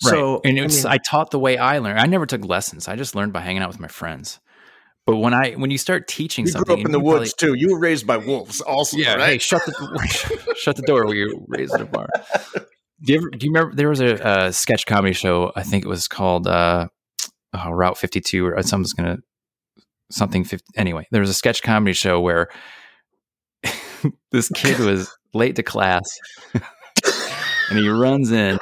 So 0.00 0.42
and 0.44 0.58
it's 0.58 0.84
I 0.84 0.90
I, 0.90 0.92
mean, 0.92 1.00
taught 1.08 1.30
the 1.30 1.38
way 1.38 1.56
I 1.56 1.78
learned. 1.78 1.98
I 1.98 2.06
never 2.06 2.26
took 2.26 2.44
lessons. 2.44 2.86
I 2.86 2.96
just 2.96 3.14
learned 3.14 3.32
by 3.32 3.40
hanging 3.40 3.62
out 3.62 3.68
with 3.68 3.80
my 3.80 3.88
friends. 3.88 4.40
But 5.06 5.16
when 5.18 5.32
I 5.32 5.52
when 5.52 5.70
you 5.70 5.78
start 5.78 6.08
teaching 6.08 6.46
you 6.46 6.50
something, 6.50 6.66
grew 6.66 6.82
up 6.82 6.86
in 6.86 6.90
the 6.92 6.98
you 6.98 7.04
probably- 7.04 7.20
woods 7.20 7.34
too. 7.34 7.54
You 7.54 7.70
were 7.72 7.78
raised 7.78 8.06
by 8.08 8.16
wolves, 8.16 8.60
also. 8.60 8.96
yeah, 8.96 9.12
hey, 9.12 9.18
right? 9.18 9.42
shut 9.42 9.64
the 9.64 10.54
shut 10.60 10.74
the 10.74 10.82
door. 10.82 11.06
We 11.06 11.24
were 11.24 11.40
raised 11.46 11.74
in 11.74 11.82
a 11.82 11.86
barn. 11.86 12.08
Do 13.02 13.12
you, 13.12 13.18
ever, 13.18 13.30
do 13.30 13.46
you 13.46 13.52
remember 13.52 13.76
there 13.76 13.88
was 13.88 14.00
a, 14.00 14.14
a 14.14 14.52
sketch 14.52 14.84
comedy 14.86 15.12
show? 15.12 15.52
I 15.54 15.62
think 15.62 15.84
it 15.84 15.88
was 15.88 16.08
called 16.08 16.48
uh, 16.48 16.88
oh, 17.52 17.70
Route 17.70 17.98
Fifty 17.98 18.20
Two, 18.20 18.46
or 18.46 18.60
someone's 18.64 18.94
gonna 18.94 19.18
something. 20.10 20.42
50, 20.42 20.64
anyway, 20.76 21.06
there 21.12 21.20
was 21.20 21.30
a 21.30 21.34
sketch 21.34 21.62
comedy 21.62 21.92
show 21.92 22.20
where 22.20 22.48
this 24.32 24.48
kid 24.48 24.80
was 24.80 25.16
late 25.34 25.54
to 25.56 25.62
class, 25.62 26.08
and 26.54 27.78
he 27.78 27.88
runs 27.88 28.32
in 28.32 28.58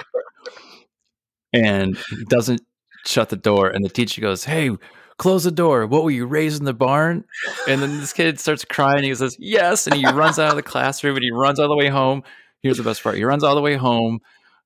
and 1.54 1.96
doesn't 2.28 2.60
shut 3.06 3.30
the 3.30 3.36
door, 3.36 3.68
and 3.68 3.82
the 3.82 3.88
teacher 3.88 4.20
goes, 4.20 4.44
"Hey." 4.44 4.72
Close 5.18 5.44
the 5.44 5.50
door. 5.50 5.86
What 5.86 6.04
were 6.04 6.10
you 6.10 6.26
raised 6.26 6.58
in 6.58 6.64
the 6.64 6.74
barn? 6.74 7.24
And 7.68 7.80
then 7.80 8.00
this 8.00 8.12
kid 8.12 8.40
starts 8.40 8.64
crying. 8.64 9.04
He 9.04 9.14
says, 9.14 9.36
Yes. 9.38 9.86
And 9.86 9.96
he 9.96 10.06
runs 10.06 10.38
out 10.38 10.50
of 10.50 10.56
the 10.56 10.62
classroom 10.62 11.16
and 11.16 11.22
he 11.22 11.30
runs 11.30 11.60
all 11.60 11.68
the 11.68 11.76
way 11.76 11.88
home. 11.88 12.22
Here's 12.62 12.78
the 12.78 12.82
best 12.82 13.02
part. 13.02 13.16
He 13.16 13.24
runs 13.24 13.44
all 13.44 13.54
the 13.54 13.60
way 13.60 13.76
home 13.76 14.20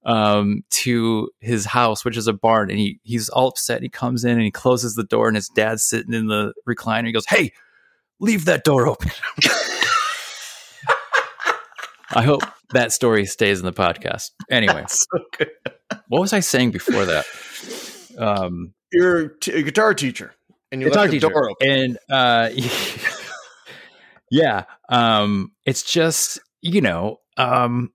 um, 0.05 0.63
to 0.71 1.31
his 1.41 1.67
house, 1.67 2.05
which 2.05 2.17
is 2.17 2.29
a 2.29 2.33
barn. 2.33 2.71
And 2.71 2.79
he 2.79 3.01
he's 3.03 3.29
all 3.29 3.49
upset. 3.49 3.83
He 3.83 3.89
comes 3.89 4.25
in 4.25 4.33
and 4.33 4.43
he 4.43 4.51
closes 4.51 4.95
the 4.95 5.05
door, 5.05 5.29
and 5.29 5.37
his 5.37 5.49
dad's 5.49 5.85
sitting 5.85 6.15
in 6.15 6.29
the 6.29 6.53
recliner. 6.69 7.07
He 7.07 7.13
goes, 7.13 7.27
Hey, 7.27 7.53
leave 8.21 8.47
that 8.47 8.65
door 8.65 8.87
open. 8.87 9.11
I 12.11 12.23
hope 12.23 12.43
that 12.71 12.93
story 12.93 13.27
stays 13.27 13.59
in 13.61 13.67
the 13.67 13.73
podcast. 13.73 14.31
Anyway, 14.51 14.85
So 14.89 15.07
what 16.09 16.21
was 16.21 16.33
I 16.33 16.41
saying 16.41 16.71
before 16.71 17.05
that? 17.05 17.27
Um, 18.17 18.73
You're 18.93 19.29
t- 19.29 19.53
a 19.53 19.63
guitar 19.63 19.95
teacher, 19.95 20.33
and 20.73 20.81
you 20.81 20.89
guitar 20.89 21.03
left 21.05 21.13
the 21.13 21.21
teacher. 21.21 21.33
door 21.33 21.51
open. 21.51 21.69
And 21.69 21.99
uh, 22.11 22.51
yeah, 24.31 24.65
um, 24.89 25.53
it's 25.65 25.83
just 25.83 26.39
you 26.61 26.81
know, 26.81 27.21
um, 27.37 27.93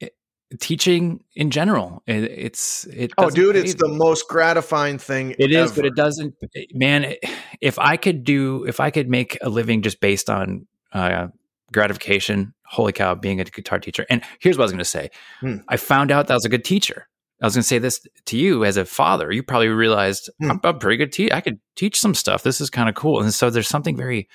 it- 0.00 0.14
teaching 0.60 1.24
in 1.34 1.50
general. 1.50 2.02
It, 2.06 2.24
it's 2.24 2.84
it. 2.86 3.12
Oh, 3.18 3.30
dude, 3.30 3.56
it's 3.56 3.74
the 3.74 3.88
most 3.88 4.28
gratifying 4.28 4.98
thing. 4.98 5.34
It 5.38 5.52
is, 5.52 5.72
but 5.72 5.84
it 5.84 5.94
doesn't. 5.94 6.34
Man, 6.72 7.14
if 7.60 7.78
I 7.78 7.96
could 7.96 8.24
do, 8.24 8.64
if 8.64 8.80
I 8.80 8.90
could 8.90 9.08
make 9.08 9.38
a 9.42 9.48
living 9.48 9.82
just 9.82 10.00
based 10.00 10.28
on 10.30 10.66
uh, 10.92 11.28
gratification, 11.72 12.54
holy 12.64 12.92
cow, 12.92 13.14
being 13.14 13.40
a 13.40 13.44
guitar 13.44 13.78
teacher. 13.78 14.06
And 14.10 14.22
here's 14.40 14.56
what 14.58 14.62
I 14.62 14.66
was 14.66 14.72
going 14.72 14.78
to 14.78 14.84
say: 14.84 15.10
Hmm. 15.40 15.56
I 15.68 15.76
found 15.76 16.10
out 16.10 16.26
that 16.26 16.34
I 16.34 16.36
was 16.36 16.44
a 16.44 16.50
good 16.50 16.64
teacher. 16.64 17.06
I 17.42 17.46
was 17.46 17.54
going 17.54 17.62
to 17.62 17.68
say 17.68 17.78
this 17.78 18.00
to 18.26 18.38
you 18.38 18.64
as 18.64 18.76
a 18.76 18.84
father. 18.84 19.32
You 19.32 19.42
probably 19.42 19.68
realized 19.68 20.30
Hmm. 20.40 20.52
I'm 20.52 20.60
a 20.62 20.74
pretty 20.74 20.96
good 20.96 21.12
teacher. 21.12 21.34
I 21.34 21.40
could 21.40 21.58
teach 21.76 22.00
some 22.00 22.14
stuff. 22.14 22.42
This 22.44 22.60
is 22.60 22.70
kind 22.70 22.88
of 22.88 22.94
cool. 22.94 23.20
And 23.20 23.34
so 23.34 23.50
there's 23.50 23.68
something 23.68 23.96
very 23.96 24.28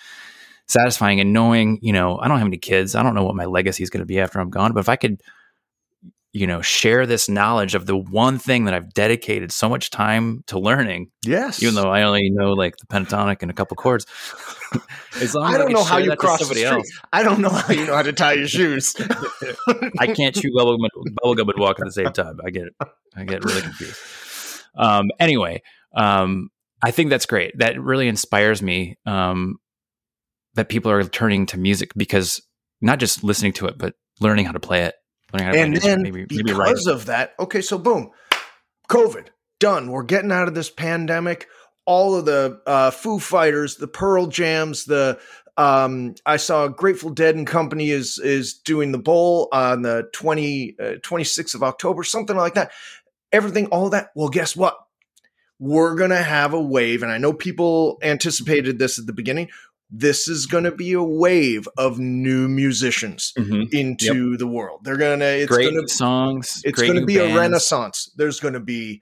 satisfying 0.67 1.19
in 1.19 1.31
knowing, 1.31 1.79
you 1.81 1.93
know, 1.93 2.19
I 2.19 2.27
don't 2.27 2.39
have 2.39 2.47
any 2.47 2.57
kids. 2.57 2.93
I 2.95 3.03
don't 3.03 3.15
know 3.15 3.23
what 3.23 3.35
my 3.35 3.45
legacy 3.45 3.83
is 3.83 3.89
going 3.89 4.01
to 4.01 4.05
be 4.05 4.19
after 4.19 4.39
I'm 4.39 4.49
gone. 4.49 4.73
But 4.73 4.81
if 4.81 4.89
I 4.89 4.97
could, 4.97 5.21
you 6.33 6.45
know, 6.45 6.61
share 6.61 7.05
this 7.05 7.29
knowledge 7.29 7.73
of 7.73 7.85
the 7.85 7.97
one 7.97 8.37
thing 8.37 8.65
that 8.65 8.73
I've 8.73 8.93
dedicated 8.93 9.51
so 9.51 9.69
much 9.69 9.89
time 9.89 10.43
to 10.47 10.59
learning, 10.59 11.11
yes, 11.25 11.61
even 11.61 11.75
though 11.75 11.89
I 11.89 12.03
only 12.03 12.29
know 12.29 12.53
like 12.53 12.77
the 12.77 12.85
pentatonic 12.85 13.41
and 13.41 13.51
a 13.51 13.53
couple 13.53 13.75
chords. 13.75 14.05
as 15.21 15.33
long 15.33 15.53
I 15.53 15.57
don't 15.57 15.67
can 15.67 15.75
know 15.75 15.83
how 15.83 15.97
you 15.97 16.15
cross 16.15 16.39
the 16.39 16.45
somebody 16.45 16.65
else. 16.65 16.89
I 17.11 17.23
don't 17.23 17.39
know 17.39 17.49
how 17.49 17.73
you 17.73 17.85
know 17.85 17.95
how 17.95 18.03
to 18.03 18.13
tie 18.13 18.33
your 18.33 18.47
shoes. 18.47 18.95
I 19.99 20.07
can't 20.07 20.35
chew 20.35 20.51
bubblegum 20.51 20.89
bubble 21.21 21.35
gum 21.35 21.49
and 21.49 21.59
walk 21.59 21.79
at 21.79 21.85
the 21.85 21.91
same 21.91 22.11
time. 22.11 22.39
I 22.45 22.49
get 22.49 22.65
it. 22.67 22.73
I 23.15 23.23
get 23.23 23.43
really 23.43 23.61
confused. 23.61 23.97
Um, 24.75 25.09
anyway, 25.19 25.63
um, 25.95 26.49
I 26.83 26.91
think 26.91 27.09
that's 27.09 27.25
great. 27.25 27.57
That 27.57 27.81
really 27.81 28.07
inspires 28.07 28.61
me. 28.61 28.97
Um, 29.05 29.57
that 30.57 30.69
people 30.69 30.91
are 30.91 31.03
turning 31.03 31.45
to 31.45 31.57
music 31.57 31.91
because 31.95 32.41
not 32.81 32.99
just 32.99 33.23
listening 33.23 33.53
to 33.53 33.67
it, 33.67 33.77
but 33.77 33.93
learning 34.19 34.45
how 34.45 34.51
to 34.51 34.59
play 34.59 34.83
it. 34.83 34.95
Learning 35.33 35.47
how 35.47 35.51
to 35.53 35.59
and 35.59 35.77
then 35.77 36.01
maybe, 36.03 36.25
because 36.25 36.87
of 36.87 37.07
that, 37.07 37.35
okay, 37.39 37.61
so 37.61 37.77
boom, 37.77 38.11
COVID 38.89 39.27
done. 39.59 39.91
We're 39.91 40.03
getting 40.03 40.31
out 40.31 40.47
of 40.47 40.55
this 40.55 40.69
pandemic. 40.69 41.47
All 41.85 42.15
of 42.15 42.25
the 42.25 42.61
uh, 42.65 42.91
Foo 42.91 43.19
Fighters, 43.19 43.77
the 43.77 43.87
Pearl 43.87 44.27
Jams, 44.27 44.85
the 44.85 45.19
um, 45.57 46.13
I 46.25 46.37
saw 46.37 46.67
Grateful 46.67 47.09
Dead 47.09 47.35
and 47.35 47.47
Company 47.47 47.89
is 47.89 48.19
is 48.19 48.53
doing 48.53 48.91
the 48.91 48.99
bowl 48.99 49.49
on 49.51 49.81
the 49.81 50.07
20, 50.13 50.75
uh, 50.79 50.83
26th 51.01 51.55
of 51.55 51.63
October, 51.63 52.03
something 52.03 52.35
like 52.35 52.53
that. 52.53 52.71
Everything, 53.31 53.65
all 53.67 53.89
that. 53.89 54.11
Well, 54.15 54.29
guess 54.29 54.55
what? 54.55 54.77
We're 55.59 55.95
gonna 55.95 56.21
have 56.21 56.53
a 56.53 56.61
wave, 56.61 57.01
and 57.01 57.11
I 57.11 57.17
know 57.17 57.33
people 57.33 57.97
anticipated 58.03 58.77
this 58.77 58.99
at 58.99 59.07
the 59.07 59.13
beginning. 59.13 59.49
This 59.89 60.27
is 60.27 60.45
going 60.45 60.65
to 60.65 60.71
be 60.71 60.91
a 60.93 61.01
wave 61.03 61.67
of 61.77 61.97
new 61.97 62.47
musicians 62.49 63.33
Mhm. 63.37 63.73
into 63.73 64.35
the 64.37 64.47
world. 64.47 64.81
They're 64.83 64.97
gonna. 64.97 65.23
It's 65.25 65.47
great 65.51 65.73
gonna 65.73 65.87
songs. 65.87 66.61
it's 66.65 66.81
going 66.81 66.99
to 66.99 67.05
be 67.05 67.17
a 67.17 67.35
renaissance. 67.35 68.11
There's 68.17 68.39
going 68.39 68.53
to 68.55 68.59
be 68.59 69.01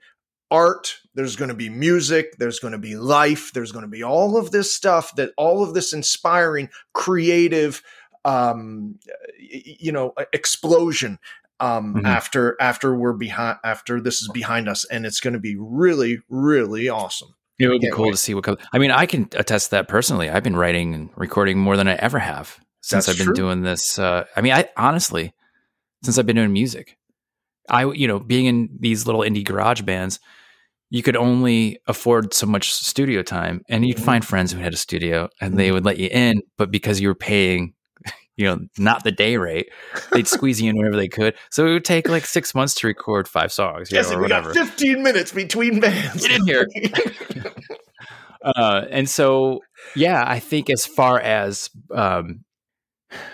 art, 0.50 0.98
there's 1.16 1.34
going 1.34 1.48
to 1.48 1.54
be 1.56 1.68
music, 1.68 2.36
there's 2.38 2.60
going 2.60 2.70
to 2.72 2.78
be 2.78 2.94
life, 2.94 3.52
there's 3.52 3.72
going 3.72 3.82
to 3.84 3.88
be 3.90 4.04
all 4.04 4.36
of 4.36 4.52
this 4.52 4.72
stuff 4.72 5.14
that 5.16 5.32
all 5.36 5.60
of 5.62 5.74
this 5.74 5.92
inspiring, 5.92 6.68
creative, 6.94 7.82
um, 8.24 8.96
you 9.40 9.90
know, 9.90 10.14
explosion. 10.32 11.18
Um, 11.58 11.94
Mhm. 11.94 12.04
after 12.04 12.54
after 12.60 12.94
we're 12.94 13.14
behind 13.14 13.58
after 13.64 13.98
this 13.98 14.20
is 14.20 14.28
behind 14.28 14.68
us, 14.68 14.84
and 14.84 15.06
it's 15.06 15.20
going 15.20 15.32
to 15.34 15.40
be 15.40 15.56
really 15.58 16.18
really 16.28 16.88
awesome. 16.88 17.34
It 17.58 17.68
would 17.68 17.80
be 17.80 17.90
cool 17.90 18.06
wait. 18.06 18.10
to 18.12 18.16
see 18.16 18.34
what 18.34 18.44
comes. 18.44 18.58
I 18.72 18.78
mean, 18.78 18.90
I 18.90 19.06
can 19.06 19.28
attest 19.34 19.66
to 19.66 19.70
that 19.72 19.88
personally. 19.88 20.28
I've 20.28 20.42
been 20.42 20.56
writing 20.56 20.94
and 20.94 21.10
recording 21.16 21.58
more 21.58 21.76
than 21.76 21.88
I 21.88 21.94
ever 21.94 22.18
have 22.18 22.58
since 22.82 23.06
That's 23.06 23.08
I've 23.08 23.18
been 23.18 23.34
true. 23.34 23.34
doing 23.34 23.62
this. 23.62 23.98
Uh, 23.98 24.24
I 24.36 24.40
mean, 24.42 24.52
I 24.52 24.68
honestly, 24.76 25.32
since 26.04 26.18
I've 26.18 26.26
been 26.26 26.36
doing 26.36 26.52
music, 26.52 26.96
I 27.68 27.84
you 27.92 28.06
know 28.06 28.20
being 28.20 28.46
in 28.46 28.68
these 28.78 29.06
little 29.06 29.22
indie 29.22 29.44
garage 29.44 29.80
bands, 29.82 30.20
you 30.90 31.02
could 31.02 31.16
only 31.16 31.80
afford 31.86 32.32
so 32.34 32.46
much 32.46 32.72
studio 32.72 33.22
time, 33.22 33.62
and 33.68 33.86
you'd 33.86 33.96
Mhm. 33.96 34.04
find 34.04 34.24
friends 34.24 34.52
who 34.52 34.60
had 34.60 34.74
a 34.74 34.76
studio, 34.76 35.28
and 35.40 35.50
Mm-hmm. 35.52 35.58
they 35.58 35.72
would 35.72 35.84
let 35.84 35.98
you 35.98 36.08
in, 36.12 36.42
but 36.58 36.70
because 36.70 37.00
you 37.00 37.08
were 37.08 37.14
paying. 37.14 37.72
You 38.36 38.46
know, 38.46 38.60
not 38.78 39.02
the 39.02 39.12
day 39.12 39.36
rate. 39.38 39.70
They'd 40.12 40.28
squeeze 40.28 40.60
you 40.60 40.68
in 40.68 40.76
wherever 40.76 40.96
they 40.96 41.08
could. 41.08 41.34
So 41.50 41.66
it 41.66 41.72
would 41.72 41.84
take 41.84 42.08
like 42.08 42.26
six 42.26 42.54
months 42.54 42.74
to 42.74 42.86
record 42.86 43.28
five 43.28 43.50
songs, 43.50 43.90
Yes, 43.90 44.10
know, 44.10 44.10
Jesse, 44.10 44.16
or 44.16 44.22
we 44.22 44.54
got 44.54 44.68
15 44.68 45.02
minutes 45.02 45.32
between 45.32 45.80
bands. 45.80 46.26
Get 46.26 46.40
in 46.40 46.46
here. 46.46 46.66
uh, 48.46 48.86
and 48.90 49.08
so 49.08 49.60
yeah 49.94 50.24
i 50.26 50.38
think 50.38 50.70
as 50.70 50.86
far 50.86 51.20
as 51.20 51.68
um 51.92 52.44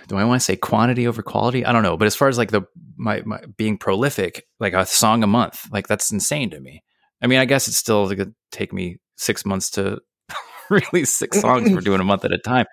do 0.08 0.16
i 0.16 0.24
want 0.24 0.40
to 0.40 0.44
say 0.44 0.56
quantity 0.56 1.06
over 1.06 1.22
quality 1.22 1.64
i 1.64 1.72
don't 1.72 1.82
know 1.82 1.96
but 1.96 2.06
as 2.06 2.16
far 2.16 2.28
as 2.28 2.38
like 2.38 2.50
the 2.50 2.62
my, 2.96 3.22
my 3.24 3.40
being 3.56 3.76
prolific 3.76 4.44
like 4.58 4.72
a 4.72 4.86
song 4.86 5.22
a 5.22 5.26
month 5.26 5.66
like 5.70 5.86
that's 5.86 6.10
insane 6.10 6.50
to 6.50 6.60
me 6.60 6.82
i 7.20 7.26
mean 7.26 7.38
i 7.38 7.44
guess 7.44 7.68
it's 7.68 7.76
still 7.76 8.06
going 8.06 8.18
to 8.18 8.34
take 8.50 8.72
me 8.72 8.98
six 9.16 9.44
months 9.44 9.70
to 9.70 10.00
release 10.70 11.10
six 11.10 11.40
songs 11.40 11.70
we're 11.70 11.80
doing 11.80 12.00
a 12.00 12.04
month 12.04 12.24
at 12.24 12.32
a 12.32 12.38
time 12.38 12.66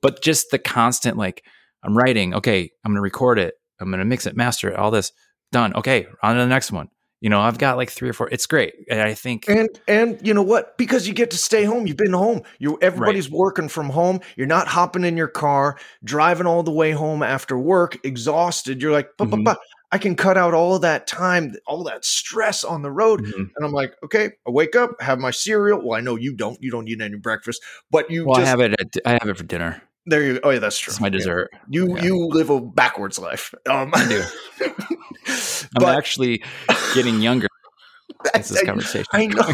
but 0.00 0.22
just 0.22 0.50
the 0.50 0.58
constant 0.58 1.16
like 1.16 1.44
i'm 1.82 1.96
writing 1.96 2.34
okay 2.34 2.70
i'm 2.84 2.90
going 2.92 2.96
to 2.96 3.02
record 3.02 3.38
it 3.38 3.54
i'm 3.80 3.88
going 3.90 3.98
to 3.98 4.04
mix 4.04 4.26
it 4.26 4.36
master 4.36 4.68
it 4.70 4.76
all 4.76 4.90
this 4.90 5.12
done 5.50 5.74
okay 5.74 6.06
on 6.22 6.34
to 6.34 6.40
the 6.40 6.46
next 6.46 6.72
one 6.72 6.88
you 7.20 7.28
know 7.30 7.40
i've 7.40 7.58
got 7.58 7.76
like 7.76 7.90
three 7.90 8.08
or 8.08 8.12
four 8.12 8.28
it's 8.30 8.46
great 8.46 8.74
and 8.90 9.00
i 9.00 9.14
think 9.14 9.48
And 9.48 9.68
and 9.86 10.18
you 10.26 10.34
know 10.34 10.42
what? 10.42 10.76
Because 10.78 11.06
you 11.06 11.14
get 11.14 11.30
to 11.30 11.36
stay 11.38 11.64
home. 11.64 11.86
You've 11.86 11.96
been 11.96 12.12
home. 12.12 12.42
You 12.58 12.78
everybody's 12.82 13.30
working 13.30 13.68
from 13.68 13.90
home. 13.90 14.20
You're 14.36 14.46
not 14.46 14.66
hopping 14.66 15.04
in 15.04 15.16
your 15.16 15.28
car, 15.28 15.78
driving 16.02 16.46
all 16.46 16.62
the 16.62 16.72
way 16.72 16.90
home 16.92 17.22
after 17.22 17.56
work, 17.58 17.98
exhausted. 18.04 18.80
You're 18.82 18.92
like, 18.92 19.10
"Bah, 19.18 19.26
bah, 19.26 19.36
Mhm. 19.36 19.44
bah." 19.44 19.56
I 19.92 19.98
can 19.98 20.16
cut 20.16 20.38
out 20.38 20.54
all 20.54 20.78
that 20.78 21.06
time, 21.06 21.54
all 21.66 21.84
that 21.84 22.04
stress 22.04 22.64
on 22.64 22.80
the 22.82 22.90
road. 22.90 23.20
Mhm. 23.24 23.50
And 23.54 23.64
I'm 23.66 23.72
like, 23.72 23.92
okay, 24.02 24.30
I 24.46 24.50
wake 24.50 24.74
up, 24.74 24.92
have 25.02 25.18
my 25.18 25.30
cereal. 25.30 25.80
Well, 25.86 25.98
I 25.98 26.00
know 26.00 26.16
you 26.16 26.34
don't. 26.34 26.56
You 26.62 26.70
don't 26.70 26.88
eat 26.88 27.00
any 27.02 27.16
breakfast, 27.18 27.60
but 27.90 28.10
you 28.10 28.24
Well, 28.24 28.36
just 28.36 28.46
I 28.46 28.50
have 28.50 28.60
it. 28.60 28.72
At, 28.80 28.96
I 29.04 29.12
have 29.20 29.28
it 29.28 29.36
for 29.36 29.44
dinner. 29.44 29.82
There. 30.06 30.22
You 30.22 30.40
oh 30.42 30.50
yeah, 30.50 30.58
that's 30.58 30.78
true. 30.78 30.90
It's 30.92 31.00
my 31.00 31.06
Yeah. 31.06 31.10
dessert. 31.10 31.50
You 31.68 31.96
Yeah. 31.96 32.04
you 32.04 32.26
live 32.26 32.50
a 32.50 32.60
backwards 32.60 33.18
life. 33.18 33.54
Um, 33.68 33.90
I 33.94 34.08
do. 34.08 34.22
I'm 35.78 35.84
actually 35.96 36.42
getting 36.94 37.20
younger. 37.20 37.48
Since 38.34 38.48
this 38.50 38.62
I- 38.62 38.64
conversation. 38.66 39.06
I 39.12 39.26
know. 39.26 39.48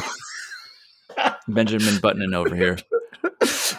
Benjamin 1.49 1.99
Buttoning 2.01 2.35
over 2.35 2.55
here. 2.55 2.79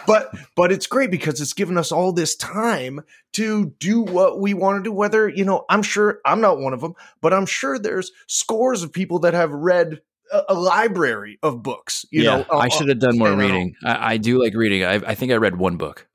but 0.06 0.30
but 0.56 0.70
it's 0.72 0.86
great 0.86 1.10
because 1.10 1.40
it's 1.40 1.52
given 1.54 1.78
us 1.78 1.90
all 1.92 2.12
this 2.12 2.36
time 2.36 3.00
to 3.32 3.66
do 3.78 4.00
what 4.02 4.38
we 4.40 4.52
want 4.54 4.78
to 4.78 4.82
do 4.82 4.92
whether 4.92 5.28
you 5.28 5.44
know 5.44 5.64
i'm 5.70 5.82
sure 5.82 6.20
i'm 6.26 6.40
not 6.40 6.58
one 6.58 6.72
of 6.74 6.80
them 6.80 6.94
but 7.22 7.32
i'm 7.32 7.46
sure 7.46 7.78
there's 7.78 8.12
scores 8.26 8.82
of 8.82 8.92
people 8.92 9.18
that 9.20 9.32
have 9.32 9.50
read 9.50 10.00
a, 10.32 10.42
a 10.50 10.54
library 10.54 11.38
of 11.42 11.62
books 11.62 12.04
you 12.10 12.22
yeah, 12.24 12.36
know 12.38 12.46
uh, 12.50 12.58
I 12.58 12.68
should 12.68 12.88
have 12.88 12.98
done 12.98 13.18
more 13.18 13.32
reading. 13.34 13.74
I, 13.84 14.12
I 14.12 14.16
do 14.18 14.42
like 14.42 14.54
reading. 14.54 14.84
I, 14.84 14.94
I 14.94 15.14
think 15.14 15.32
I 15.32 15.36
read 15.36 15.56
one 15.56 15.76
book, 15.76 16.06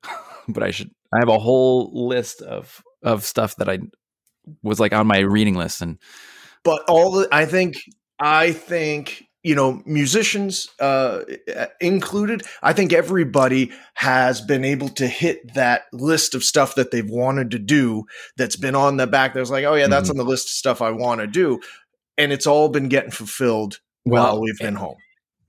but 0.54 0.64
I 0.64 0.72
should. 0.72 0.92
I 1.14 1.20
have 1.20 1.30
a 1.30 1.40
whole 1.40 2.08
list 2.08 2.42
of 2.42 2.82
of 3.04 3.24
stuff 3.24 3.56
that 3.58 3.70
I 3.70 3.80
was 4.64 4.80
like 4.80 4.94
on 4.94 5.08
my 5.08 5.20
reading 5.20 5.56
list, 5.56 5.82
and 5.82 5.98
but 6.64 6.84
all 6.90 7.12
the 7.12 7.28
i 7.32 7.46
think 7.46 7.76
i 8.20 8.52
think 8.52 9.24
you 9.44 9.56
know 9.56 9.82
musicians 9.86 10.68
uh 10.80 11.22
included 11.80 12.44
i 12.64 12.74
think 12.74 12.92
everybody 12.92 13.72
has 13.94 14.42
been 14.42 14.66
able 14.66 14.90
to 14.90 15.08
hit 15.08 15.54
that 15.54 15.84
list 15.94 16.34
of 16.36 16.44
stuff 16.44 16.76
that 16.76 16.92
they've 16.92 17.10
wanted 17.10 17.52
to 17.52 17.60
do 17.60 18.04
that's 18.38 18.56
been 18.56 18.76
on 18.76 18.98
the 18.98 19.08
back 19.08 19.34
there's 19.34 19.52
like 19.52 19.66
oh 19.66 19.76
yeah 19.76 19.88
that's 19.88 20.08
Mhm. 20.08 20.14
on 20.14 20.18
the 20.18 20.26
list 20.26 20.48
of 20.48 20.52
stuff 20.52 20.82
i 20.82 20.90
want 20.92 21.22
to 21.22 21.28
do 21.28 21.60
and 22.18 22.34
it's 22.34 22.48
all 22.48 22.70
been 22.70 22.90
getting 22.90 23.12
fulfilled 23.12 23.80
while 24.04 24.42
we've 24.42 24.58
been 24.60 24.76
home 24.76 24.98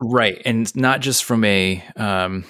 right, 0.00 0.42
and 0.44 0.74
not 0.76 1.00
just 1.00 1.24
from 1.24 1.44
a 1.44 1.82
um, 1.96 2.44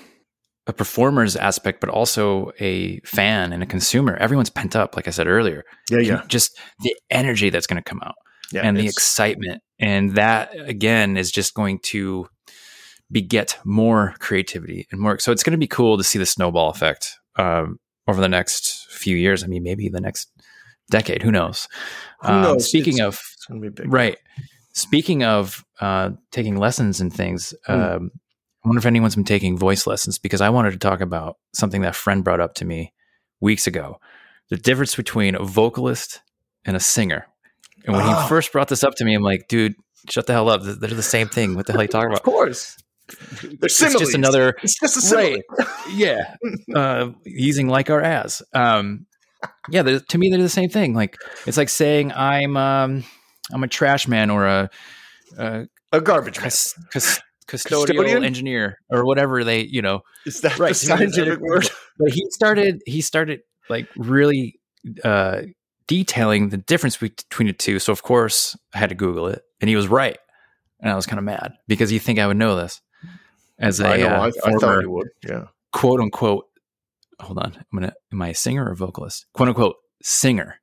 a 0.67 0.73
performer's 0.73 1.37
aspect, 1.37 1.81
but 1.81 1.89
also 1.91 2.51
a 2.61 2.99
fan 3.01 3.53
and 3.53 3.63
a 3.63 3.67
consumer. 3.67 4.17
Everyone's 4.17 4.51
pent 4.51 4.75
up, 4.75 4.97
like 4.97 5.07
I 5.07 5.13
said 5.13 5.27
earlier. 5.29 5.65
yeah 5.91 5.99
yeah. 6.01 6.23
Just 6.29 6.59
the 6.81 6.95
energy 7.11 7.51
that's 7.51 7.67
going 7.67 7.83
to 7.83 7.89
come 7.89 8.01
out. 8.03 8.15
yeah 8.53 8.63
and 8.65 8.77
the 8.77 8.87
excitement 8.87 9.61
and 9.79 10.15
that 10.17 10.51
again 10.69 11.17
is 11.17 11.31
just 11.33 11.55
going 11.55 11.79
to 11.93 12.29
beget 13.11 13.59
more 13.65 14.15
creativity 14.19 14.87
and 14.91 15.01
more 15.01 15.19
so 15.19 15.31
it's 15.33 15.43
going 15.43 15.53
to 15.53 15.59
be 15.59 15.67
cool 15.69 15.97
to 15.99 16.05
see 16.05 16.19
the 16.19 16.27
snowball 16.27 16.71
effect 16.71 17.17
um, 17.37 17.79
over 18.09 18.21
the 18.21 18.29
next 18.29 18.87
few 18.91 19.17
years 19.17 19.43
i 19.45 19.47
mean 19.47 19.63
maybe 19.63 19.89
the 19.89 20.01
next 20.01 20.29
decade 20.91 21.23
who 21.23 21.31
knows, 21.33 21.67
Who 22.23 22.29
Um, 22.33 22.43
knows? 22.43 22.69
speaking 22.69 22.95
It's- 22.95 23.07
of 23.09 23.15
it's 23.35 23.45
gonna 23.47 23.61
be 23.61 23.69
big 23.69 23.93
right 23.93 24.19
speaking 24.75 25.25
of 25.25 25.65
uh, 25.81 26.11
taking 26.33 26.57
lessons 26.57 27.01
and 27.01 27.13
things 27.13 27.53
Hmm. 27.67 27.73
um, 27.81 28.11
wonder 28.67 28.79
if 28.79 28.87
anyone's 28.87 29.15
been 29.15 29.25
taking 29.25 29.57
voice 29.57 29.87
lessons 29.87 30.19
because 30.19 30.41
i 30.41 30.49
wanted 30.51 30.71
to 30.73 30.79
talk 30.79 31.01
about 31.01 31.37
something 31.55 31.83
that 31.83 31.91
a 31.91 31.93
friend 31.93 32.25
brought 32.25 32.41
up 32.41 32.55
to 32.55 32.65
me 32.65 32.93
weeks 33.41 33.67
ago 33.67 33.99
the 34.51 34.57
difference 34.57 34.95
between 34.97 35.35
a 35.35 35.43
vocalist 35.43 36.21
and 36.65 36.77
a 36.77 36.81
singer 36.81 37.27
and 37.87 37.95
when 37.97 38.05
Oh. 38.05 38.23
he 38.23 38.29
first 38.29 38.51
brought 38.53 38.67
this 38.69 38.83
up 38.83 38.95
to 38.97 39.05
me, 39.05 39.15
I'm 39.15 39.23
like, 39.23 39.47
dude, 39.49 39.75
shut 40.11 40.27
the 40.27 40.33
hell 40.33 40.49
up. 40.49 40.63
They're 40.65 40.91
the 40.91 41.03
same 41.05 41.29
thing. 41.29 41.55
What 41.55 41.67
the 41.67 41.73
hell 41.73 41.81
are 41.81 41.85
you 41.85 41.89
talking 41.89 42.09
about? 42.09 42.19
of 42.19 42.25
course 42.25 42.77
they're 43.43 43.51
It's 43.63 43.77
similes. 43.77 44.01
just 44.01 44.15
another, 44.17 44.55
it's 44.65 44.81
just 44.81 44.97
a 44.97 45.01
simile. 45.01 45.41
right. 45.57 45.69
yeah, 45.95 46.35
uh, 46.75 47.11
using 47.25 47.69
like 47.69 47.89
or 47.89 48.01
as. 48.03 48.43
Um, 48.53 49.07
yeah, 49.71 49.83
they're- 49.83 50.01
to 50.01 50.19
me, 50.19 50.31
they're 50.31 50.43
the 50.43 50.49
same 50.49 50.69
thing. 50.69 50.95
Like, 50.95 51.17
it's 51.47 51.57
like 51.57 51.69
saying 51.69 52.11
I'm, 52.13 52.57
um, 52.57 53.05
I'm 53.53 53.63
a 53.63 53.69
trash 53.69 54.09
man 54.09 54.31
or 54.31 54.47
a, 54.47 54.71
a 55.39 55.67
a 55.93 56.01
garbage 56.01 56.39
man. 56.41 56.51
cus- 56.93 57.21
custodial 57.47 57.87
Custodian? 57.87 58.25
engineer 58.25 58.79
or 58.91 59.05
whatever 59.05 59.45
they, 59.45 59.61
you 59.63 59.83
know, 59.83 60.03
is 60.25 60.41
that 60.41 60.59
right, 60.59 60.75
the 60.75 60.87
to 60.87 60.97
me, 60.97 61.05
it's 61.05 61.15
scientific 61.17 61.41
word 61.41 61.69
but 61.99 62.11
he 62.13 62.27
started 62.31 62.83
he 62.87 63.01
started 63.01 63.41
like 63.69 63.89
really 63.97 64.59
uh 65.05 65.43
detailing 65.87 66.49
the 66.51 66.57
difference 66.57 66.97
between 66.97 67.47
the 67.47 67.53
two 67.53 67.79
so 67.79 67.93
of 67.93 68.03
course 68.03 68.57
i 68.75 68.79
had 68.79 68.89
to 68.89 68.95
google 68.95 69.27
it 69.29 69.43
and 69.61 69.69
he 69.69 69.77
was 69.77 69.89
right 69.89 70.19
and 70.81 70.91
i 70.91 70.95
was 70.95 71.07
kind 71.07 71.19
of 71.19 71.25
mad 71.25 71.53
because 71.69 71.91
you 71.93 71.99
think 71.99 72.19
i 72.19 72.27
would 72.27 72.37
know 72.37 72.57
this 72.57 72.81
as 73.59 73.81
a 73.81 73.87
I 73.89 73.97
know. 73.99 74.07
uh, 74.09 74.31
I, 74.45 74.49
I 74.51 74.53
thought 74.59 74.83
you 74.83 74.91
would. 74.91 75.09
Yeah. 75.27 75.45
quote 75.73 76.01
unquote 76.01 76.47
hold 77.21 77.39
on 77.39 77.53
i'm 77.57 77.65
gonna 77.79 77.93
am 78.13 78.23
i 78.23 78.29
a 78.29 78.35
singer 78.35 78.69
or 78.69 78.75
vocalist 78.75 79.27
quote 79.33 79.49
unquote 79.49 79.77
singer 80.03 80.61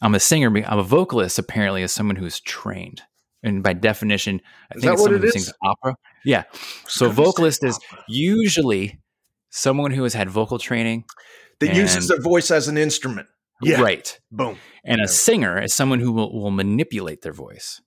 i'm 0.00 0.14
a 0.14 0.20
singer 0.20 0.48
i'm 0.66 0.78
a 0.78 0.82
vocalist 0.84 1.38
apparently 1.38 1.82
as 1.82 1.92
someone 1.92 2.16
who's 2.16 2.40
trained 2.40 3.02
and 3.42 3.62
by 3.62 3.72
definition 3.72 4.40
i 4.72 4.76
Is 4.76 4.82
think 4.82 4.92
it's 4.94 5.06
it 5.06 5.10
who 5.10 5.26
is? 5.26 5.32
sings 5.32 5.52
opera 5.62 5.96
yeah 6.24 6.44
so 6.86 7.10
vocalist 7.10 7.62
is 7.64 7.78
opera. 7.90 8.04
usually 8.08 8.98
someone 9.50 9.90
who 9.90 10.02
has 10.02 10.14
had 10.14 10.28
vocal 10.30 10.58
training 10.58 11.04
that 11.60 11.74
uses 11.74 12.08
their 12.08 12.20
voice 12.20 12.50
as 12.50 12.68
an 12.68 12.76
instrument. 12.76 13.28
Yeah. 13.62 13.80
Right. 13.80 14.18
Boom. 14.32 14.58
And 14.84 15.00
a 15.00 15.06
singer 15.06 15.62
is 15.62 15.72
someone 15.72 16.00
who 16.00 16.10
will, 16.10 16.32
will 16.32 16.50
manipulate 16.50 17.22
their 17.22 17.32
voice. 17.32 17.80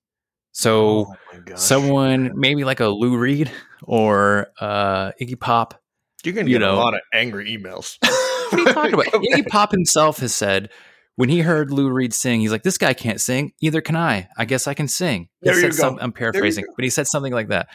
So 0.53 1.07
Oh 1.09 1.55
someone 1.55 2.31
maybe 2.35 2.63
like 2.63 2.79
a 2.79 2.87
Lou 2.87 3.17
Reed 3.17 3.51
or 3.83 4.47
uh, 4.61 5.11
Iggy 5.19 5.37
Pop 5.37 5.81
You're 6.23 6.33
gonna 6.33 6.49
You 6.49 6.59
get 6.59 6.67
a 6.69 6.73
lot 6.73 6.93
of 6.93 7.01
angry 7.13 7.55
emails. 7.57 7.97
What 8.51 8.53
are 8.53 8.59
you 8.59 8.73
talking 8.73 8.93
about? 8.93 9.05
Iggy 9.13 9.47
Pop 9.47 9.71
himself 9.71 10.19
has 10.19 10.33
said 10.33 10.69
when 11.15 11.29
he 11.29 11.41
heard 11.41 11.71
Lou 11.71 11.89
Reed 11.89 12.13
sing, 12.13 12.41
he's 12.41 12.51
like, 12.51 12.63
"This 12.63 12.77
guy 12.77 12.93
can't 12.93 13.21
sing. 13.21 13.53
Either 13.61 13.81
can 13.81 13.95
I. 13.95 14.27
I 14.37 14.45
guess 14.45 14.67
I 14.67 14.73
can 14.73 14.87
sing." 14.87 15.29
He 15.41 15.49
There 15.49 15.59
you 15.59 15.69
go. 15.69 15.71
some- 15.71 15.97
I'm 16.01 16.11
paraphrasing, 16.11 16.65
but 16.75 16.83
he 16.83 16.89
said 16.89 17.07
something 17.07 17.33
like 17.33 17.49
that. 17.49 17.67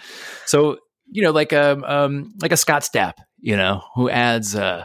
So 0.46 0.78
you 1.10 1.22
know, 1.22 1.30
like 1.32 1.52
a 1.52 1.78
um, 1.84 2.34
like 2.40 2.52
a 2.52 2.56
Scott 2.56 2.82
Stapp, 2.82 3.14
you 3.38 3.56
know, 3.56 3.82
who 3.94 4.08
adds 4.10 4.54
uh, 4.54 4.84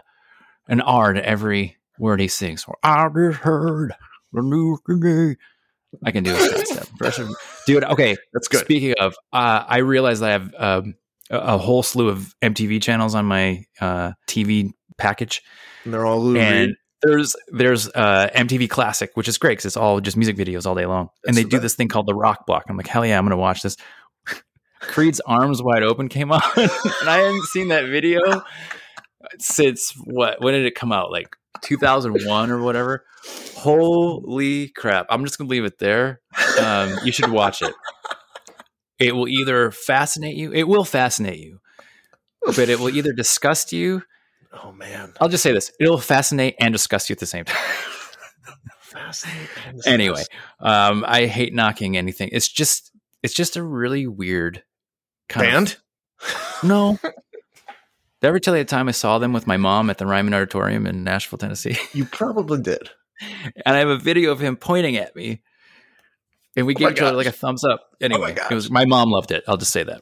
an 0.67 0.81
R 0.81 1.13
to 1.13 1.23
every 1.25 1.77
word 1.99 2.19
he 2.19 2.27
sings. 2.27 2.65
I 2.83 3.07
just 3.09 3.39
heard 3.39 3.93
the 4.33 4.41
news 4.41 4.79
today. 4.87 5.35
I 6.03 6.11
can 6.11 6.23
do 6.23 6.35
a 6.35 6.39
Scott 6.39 6.65
Stapp 6.65 6.91
impression, 6.91 7.33
dude. 7.67 7.83
Okay, 7.83 8.17
That's 8.33 8.47
good. 8.47 8.61
Speaking 8.61 8.95
of, 8.99 9.15
uh, 9.31 9.63
I 9.67 9.77
realized 9.77 10.23
I 10.23 10.31
have 10.31 10.53
um, 10.57 10.95
a, 11.29 11.37
a 11.37 11.57
whole 11.57 11.83
slew 11.83 12.09
of 12.09 12.33
MTV 12.41 12.81
channels 12.81 13.15
on 13.15 13.25
my 13.25 13.63
uh, 13.79 14.11
TV 14.27 14.71
package, 14.97 15.41
And 15.83 15.93
they're 15.93 16.05
all 16.05 16.21
Lou 16.21 16.37
and 16.37 16.67
Reed. 16.69 16.75
There's 17.05 17.35
there's 17.49 17.87
uh, 17.89 18.29
MTV 18.35 18.69
Classic, 18.69 19.11
which 19.15 19.27
is 19.27 19.37
great 19.37 19.53
because 19.53 19.65
it's 19.65 19.77
all 19.77 19.99
just 20.01 20.17
music 20.17 20.35
videos 20.37 20.65
all 20.65 20.75
day 20.75 20.85
long, 20.85 21.09
and 21.25 21.35
they 21.35 21.43
the 21.43 21.49
do 21.49 21.57
best. 21.57 21.63
this 21.63 21.75
thing 21.75 21.87
called 21.87 22.07
the 22.07 22.15
Rock 22.15 22.45
Block. 22.45 22.63
I'm 22.69 22.77
like, 22.77 22.87
hell 22.87 23.05
yeah, 23.05 23.17
I'm 23.17 23.25
gonna 23.25 23.37
watch 23.37 23.61
this. 23.61 23.77
Creed's 24.79 25.19
Arms 25.21 25.61
Wide 25.61 25.83
Open 25.83 26.09
came 26.09 26.31
on, 26.31 26.41
and 26.55 27.09
I 27.09 27.17
hadn't 27.19 27.43
seen 27.45 27.69
that 27.69 27.85
video 27.85 28.19
since 29.39 29.93
what? 30.03 30.41
When 30.41 30.53
did 30.53 30.65
it 30.65 30.75
come 30.75 30.91
out? 30.91 31.11
Like 31.11 31.35
2001 31.61 32.51
or 32.51 32.61
whatever. 32.61 33.05
Holy 33.55 34.69
crap! 34.69 35.05
I'm 35.09 35.23
just 35.25 35.37
gonna 35.37 35.49
leave 35.49 35.65
it 35.65 35.79
there. 35.79 36.21
Um, 36.59 36.95
you 37.03 37.11
should 37.11 37.31
watch 37.31 37.61
it. 37.61 37.73
It 38.99 39.15
will 39.15 39.27
either 39.27 39.71
fascinate 39.71 40.35
you. 40.35 40.53
It 40.53 40.67
will 40.67 40.85
fascinate 40.85 41.39
you, 41.39 41.59
but 42.45 42.69
it 42.69 42.79
will 42.79 42.89
either 42.89 43.13
disgust 43.13 43.73
you. 43.73 44.03
Oh 44.63 44.71
man. 44.71 45.13
I'll 45.19 45.29
just 45.29 45.43
say 45.43 45.51
this: 45.51 45.71
it'll 45.79 45.97
fascinate 45.97 46.55
and 46.59 46.71
disgust 46.73 47.09
you 47.09 47.13
at 47.13 47.19
the 47.19 47.25
same 47.25 47.45
time. 47.45 47.57
Fascinating. 48.81 49.81
anyway, 49.85 50.23
um, 50.59 51.03
I 51.07 51.25
hate 51.25 51.53
knocking 51.53 51.97
anything. 51.97 52.29
It's 52.31 52.47
just, 52.47 52.91
it's 53.23 53.33
just 53.33 53.57
a 53.57 53.63
really 53.63 54.07
weird 54.07 54.63
kind 55.27 55.51
Band? 55.51 55.77
of 56.21 56.63
no. 56.63 56.97
Did 57.01 57.13
I 58.23 58.27
ever 58.27 58.39
tell 58.39 58.55
you 58.55 58.63
the 58.63 58.67
time 58.69 58.87
I 58.87 58.91
saw 58.91 59.19
them 59.19 59.33
with 59.33 59.47
my 59.47 59.57
mom 59.57 59.89
at 59.89 59.97
the 59.97 60.05
Ryman 60.05 60.33
Auditorium 60.33 60.87
in 60.87 61.03
Nashville, 61.03 61.37
Tennessee? 61.37 61.77
You 61.93 62.05
probably 62.05 62.61
did. 62.61 62.89
and 63.65 63.75
I 63.75 63.79
have 63.79 63.89
a 63.89 63.97
video 63.97 64.31
of 64.31 64.39
him 64.39 64.55
pointing 64.55 64.95
at 64.95 65.13
me, 65.15 65.41
and 66.55 66.65
we 66.65 66.73
Oh 66.75 66.79
gave 66.79 66.91
each 66.91 67.01
other 67.01 67.17
like 67.17 67.27
a 67.27 67.31
thumbs 67.33 67.65
up. 67.65 67.81
Anyway, 68.01 68.33
gosh. 68.33 68.49
it 68.51 68.55
was 68.55 68.71
my 68.71 68.85
mom 68.85 69.09
loved 69.11 69.31
it. 69.31 69.43
I'll 69.47 69.57
just 69.57 69.71
say 69.73 69.83
that 69.83 70.01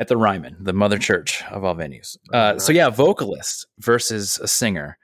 at 0.00 0.08
the 0.08 0.16
Ryman, 0.16 0.56
the 0.60 0.72
mother 0.72 0.98
church 0.98 1.42
of 1.50 1.64
all 1.64 1.74
venues. 1.74 2.16
Uh, 2.32 2.58
so 2.58 2.72
yeah, 2.72 2.88
vocalist 2.90 3.66
versus 3.78 4.38
a 4.42 4.48
singer. 4.48 4.96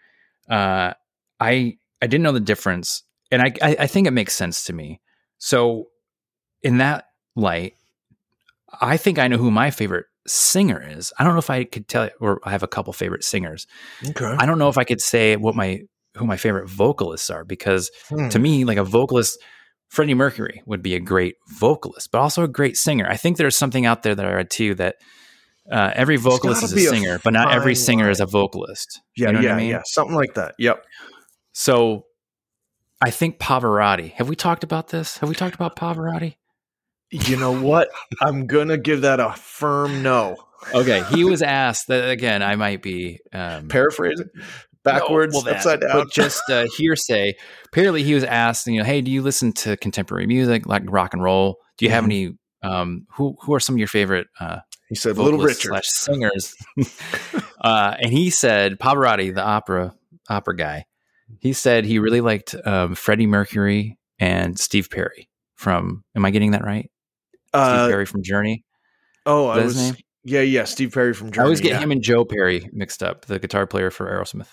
Uh, 0.49 0.95
I 1.41 1.79
I 2.03 2.07
didn't 2.07 2.23
know 2.23 2.33
the 2.33 2.41
difference, 2.41 3.03
and 3.31 3.43
I, 3.43 3.53
I 3.63 3.77
I 3.81 3.87
think 3.87 4.07
it 4.07 4.13
makes 4.13 4.35
sense 4.35 4.65
to 4.65 4.73
me. 4.73 5.01
So 5.39 5.89
in 6.63 6.79
that 6.79 7.07
light, 7.37 7.75
I 8.81 8.97
think 8.97 9.19
I 9.19 9.29
know 9.29 9.37
who 9.37 9.51
my 9.51 9.71
favorite 9.71 10.07
singer 10.27 10.83
is. 10.97 11.13
I 11.19 11.25
don't 11.25 11.33
know 11.35 11.39
if 11.39 11.51
I 11.51 11.65
could 11.65 11.89
tell, 11.89 12.09
or 12.21 12.41
I 12.45 12.51
have 12.51 12.63
a 12.63 12.69
couple 12.69 12.93
favorite 12.93 13.25
singers. 13.25 13.67
Okay. 14.09 14.25
I 14.39 14.47
don't 14.47 14.59
know 14.59 14.69
if 14.69 14.79
I 14.79 14.85
could 14.85 15.01
say 15.01 15.37
what 15.37 15.55
my 15.55 15.81
who 16.17 16.27
my 16.27 16.37
favorite 16.37 16.69
vocalists 16.69 17.29
are 17.31 17.45
because 17.45 17.91
Hmm. 18.09 18.29
to 18.29 18.39
me, 18.39 18.65
like 18.65 18.79
a 18.79 18.85
vocalist, 18.85 19.39
Freddie 19.88 20.14
Mercury 20.14 20.62
would 20.66 20.83
be 20.83 20.94
a 20.94 21.01
great 21.01 21.37
vocalist, 21.49 22.11
but 22.11 22.20
also 22.20 22.42
a 22.42 22.49
great 22.49 22.77
singer. 22.77 23.07
I 23.09 23.16
think 23.16 23.37
there's 23.37 23.57
something 23.57 23.87
out 23.87 24.03
there 24.03 24.14
that 24.14 24.27
I 24.27 24.33
read 24.33 24.51
too 24.51 24.75
that 24.77 24.97
uh, 25.70 25.92
every 25.94 26.16
vocalist 26.16 26.62
is 26.62 26.73
a 26.73 26.77
be 26.77 26.87
a 26.87 26.88
singer, 26.88 27.20
but 27.23 27.33
not 27.33 27.53
every 27.53 27.75
singer 27.75 28.11
is 28.11 28.20
a 28.20 28.27
vocalist. 28.27 29.01
yeah, 29.16 29.29
you 29.29 29.33
know 29.33 29.38
what 29.38 29.44
yeah, 29.44 29.55
I 29.55 29.59
mean? 29.59 29.70
yeah. 29.70 29.83
Something 29.85 30.16
like 30.16 30.35
that. 30.35 30.55
Yep. 30.59 30.85
So 31.53 32.07
I 33.01 33.11
think 33.11 33.38
Pavarotti. 33.38 34.12
Have 34.12 34.29
we 34.29 34.37
talked 34.37 34.64
about 34.64 34.88
this? 34.88 35.18
Have 35.18 35.29
we 35.29 35.35
talked 35.35 35.55
about 35.55 35.77
Pavarotti? 35.77 36.37
You 37.11 37.37
know 37.37 37.59
what? 37.59 37.88
I'm 38.20 38.47
gonna 38.47 38.79
give 38.79 39.03
that 39.03 39.20
a 39.20 39.33
firm 39.33 40.03
no. 40.03 40.37
Okay, 40.75 41.05
he 41.11 41.25
was 41.25 41.42
asked 41.42 41.88
that 41.88 42.11
again. 42.11 42.42
I 42.42 42.57
might 42.57 42.83
be 42.83 43.20
um, 43.33 43.68
Paraphrasing. 43.68 44.31
Backwards, 44.85 45.33
No, 45.35 45.38
well, 45.38 45.44
that, 45.47 45.57
upside 45.57 45.81
down. 45.81 45.90
But 45.92 46.11
just 46.12 46.42
uh, 46.51 46.66
hearsay. 46.77 47.35
Apparently, 47.66 48.03
he 48.03 48.14
was 48.14 48.25
asked, 48.25 48.66
you 48.66 48.79
know, 48.79 48.85
hey, 48.85 49.01
do 49.01 49.11
you 49.11 49.23
listen 49.23 49.53
to 49.55 49.77
contemporary 49.79 50.27
music 50.27 50.66
like 50.66 50.83
rock 50.87 51.14
and 51.14 51.23
roll? 51.23 51.57
Do 51.79 51.85
you 51.87 51.90
have 51.90 52.05
Mhm. 52.05 52.07
any? 52.07 52.38
Um, 52.62 53.07
who 53.11 53.37
who 53.42 53.53
are 53.55 53.61
some 53.61 53.75
of 53.75 53.79
your 53.79 53.88
favorite 53.88 54.27
uh, 54.40 54.61
he 54.88 54.94
said 54.94 55.18
Little 55.18 55.38
Richard. 55.40 55.68
slash 55.68 55.87
singers? 55.88 56.55
uh, 57.61 57.94
and 58.01 58.11
he 58.12 58.31
said 58.31 58.79
Pavarotti, 58.79 59.35
the 59.35 59.42
opera 59.42 59.94
opera 60.29 60.57
guy. 60.57 60.85
He 61.40 61.53
said 61.53 61.85
he 61.85 61.99
really 61.99 62.20
liked 62.20 62.55
um, 62.64 62.94
Freddie 62.94 63.27
Mercury 63.27 63.99
and 64.18 64.59
Steve 64.59 64.88
Perry 64.90 65.29
from. 65.57 66.05
Am 66.14 66.25
I 66.25 66.31
getting 66.31 66.53
that 66.53 66.64
right? 66.64 66.90
Steve 67.49 67.61
Uh, 67.62 67.88
Perry 67.88 68.07
from 68.07 68.23
Journey. 68.23 68.64
oh, 69.27 69.47
I 69.49 69.62
was. 69.64 69.77
name? 69.77 69.97
Yeah, 70.25 70.41
yeah. 70.41 70.65
Steve 70.65 70.93
Perry 70.93 71.13
from 71.13 71.31
Journey. 71.31 71.43
I 71.43 71.45
always 71.45 71.61
get 71.61 71.73
yeah. 71.73 71.81
him 71.81 71.93
and 71.93 72.03
Joe 72.03 72.25
Perry 72.25 72.69
mixed 72.73 73.03
up, 73.03 73.27
the 73.27 73.39
guitar 73.39 73.67
player 73.67 73.91
for 73.91 74.07
Aerosmith. 74.07 74.49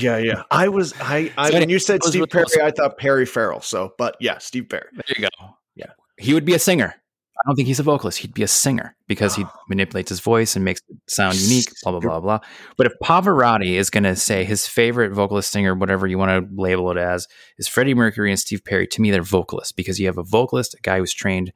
Yeah, 0.00 0.18
yeah. 0.18 0.42
I 0.50 0.68
was. 0.68 0.94
I. 1.00 1.32
I 1.36 1.50
So 1.50 1.58
when 1.58 1.68
you 1.68 1.78
said 1.78 2.02
Steve 2.04 2.26
Perry. 2.30 2.46
I 2.62 2.70
thought 2.70 2.96
Perry 2.96 3.26
Farrell. 3.26 3.60
So, 3.60 3.92
but 3.98 4.16
yeah, 4.20 4.38
Steve 4.38 4.68
Perry. 4.68 4.86
There 4.92 5.04
you 5.16 5.22
go. 5.22 5.48
Yeah. 5.74 5.92
He 6.16 6.32
would 6.32 6.44
be 6.44 6.54
a 6.54 6.58
singer. 6.58 6.94
I 7.40 7.48
don't 7.48 7.56
think 7.56 7.68
he's 7.68 7.80
a 7.80 7.84
vocalist. 7.84 8.18
He'd 8.18 8.34
be 8.34 8.42
a 8.42 8.48
singer 8.48 8.94
because 9.08 9.34
he 9.34 9.46
manipulates 9.68 10.10
his 10.10 10.20
voice 10.20 10.56
and 10.56 10.64
makes 10.64 10.82
it 10.88 10.96
sound 11.08 11.36
unique, 11.36 11.70
blah, 11.82 11.92
blah, 11.92 12.00
blah, 12.00 12.20
blah. 12.20 12.40
But 12.76 12.86
if 12.86 12.92
Pavarotti 13.02 13.72
is 13.72 13.88
going 13.88 14.04
to 14.04 14.14
say 14.14 14.44
his 14.44 14.66
favorite 14.66 15.12
vocalist 15.12 15.50
singer, 15.50 15.74
whatever 15.74 16.06
you 16.06 16.18
want 16.18 16.30
to 16.30 16.54
label 16.54 16.90
it 16.90 16.98
as, 16.98 17.26
is 17.58 17.66
Freddie 17.66 17.94
Mercury 17.94 18.30
and 18.30 18.38
Steve 18.38 18.62
Perry, 18.62 18.86
to 18.88 19.00
me, 19.00 19.10
they're 19.10 19.22
vocalists 19.22 19.72
because 19.72 19.98
you 19.98 20.06
have 20.06 20.18
a 20.18 20.22
vocalist, 20.22 20.74
a 20.74 20.80
guy 20.82 20.98
who's 20.98 21.14
trained 21.14 21.52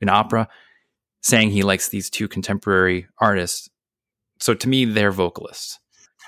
in 0.00 0.08
opera, 0.08 0.48
saying 1.22 1.50
he 1.50 1.62
likes 1.62 1.88
these 1.88 2.10
two 2.10 2.28
contemporary 2.28 3.06
artists. 3.18 3.68
So 4.38 4.54
to 4.54 4.68
me, 4.68 4.84
they're 4.84 5.12
vocalists. 5.12 5.78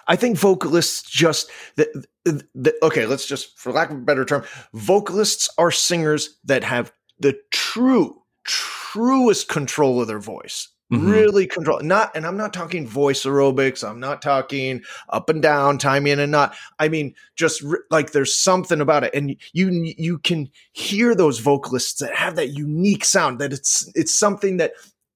I 0.08 0.16
think 0.16 0.36
vocalists 0.36 1.08
just 1.08 1.50
the, 1.76 2.04
the, 2.24 2.74
okay. 2.82 3.06
Let's 3.06 3.26
just, 3.26 3.58
for 3.58 3.72
lack 3.72 3.90
of 3.90 3.96
a 3.96 4.00
better 4.00 4.24
term, 4.24 4.44
vocalists 4.74 5.48
are 5.58 5.70
singers 5.70 6.38
that 6.44 6.64
have 6.64 6.92
the 7.18 7.38
true, 7.52 8.20
truest 8.44 9.48
control 9.48 10.00
of 10.00 10.08
their 10.08 10.18
voice. 10.18 10.68
Mhm. 10.92 11.10
Really 11.10 11.46
control 11.46 11.80
not, 11.80 12.14
and 12.14 12.26
I'm 12.26 12.36
not 12.36 12.52
talking 12.52 12.86
voice 12.86 13.24
aerobics. 13.24 13.88
I'm 13.88 13.98
not 13.98 14.20
talking 14.20 14.82
up 15.08 15.30
and 15.30 15.40
down, 15.40 15.78
time 15.78 16.06
in 16.06 16.18
and 16.20 16.30
not. 16.30 16.54
I 16.78 16.88
mean, 16.88 17.14
just 17.34 17.62
re- 17.62 17.78
like 17.90 18.12
there's 18.12 18.36
something 18.36 18.78
about 18.78 19.02
it, 19.04 19.14
and 19.14 19.34
you 19.54 19.70
you 19.96 20.18
can 20.18 20.50
hear 20.72 21.14
those 21.14 21.38
vocalists 21.38 22.00
that 22.00 22.14
have 22.14 22.36
that 22.36 22.50
unique 22.50 23.06
sound. 23.06 23.38
That 23.38 23.54
it's 23.54 23.90
it's 23.94 24.14
something 24.14 24.58
that 24.58 24.72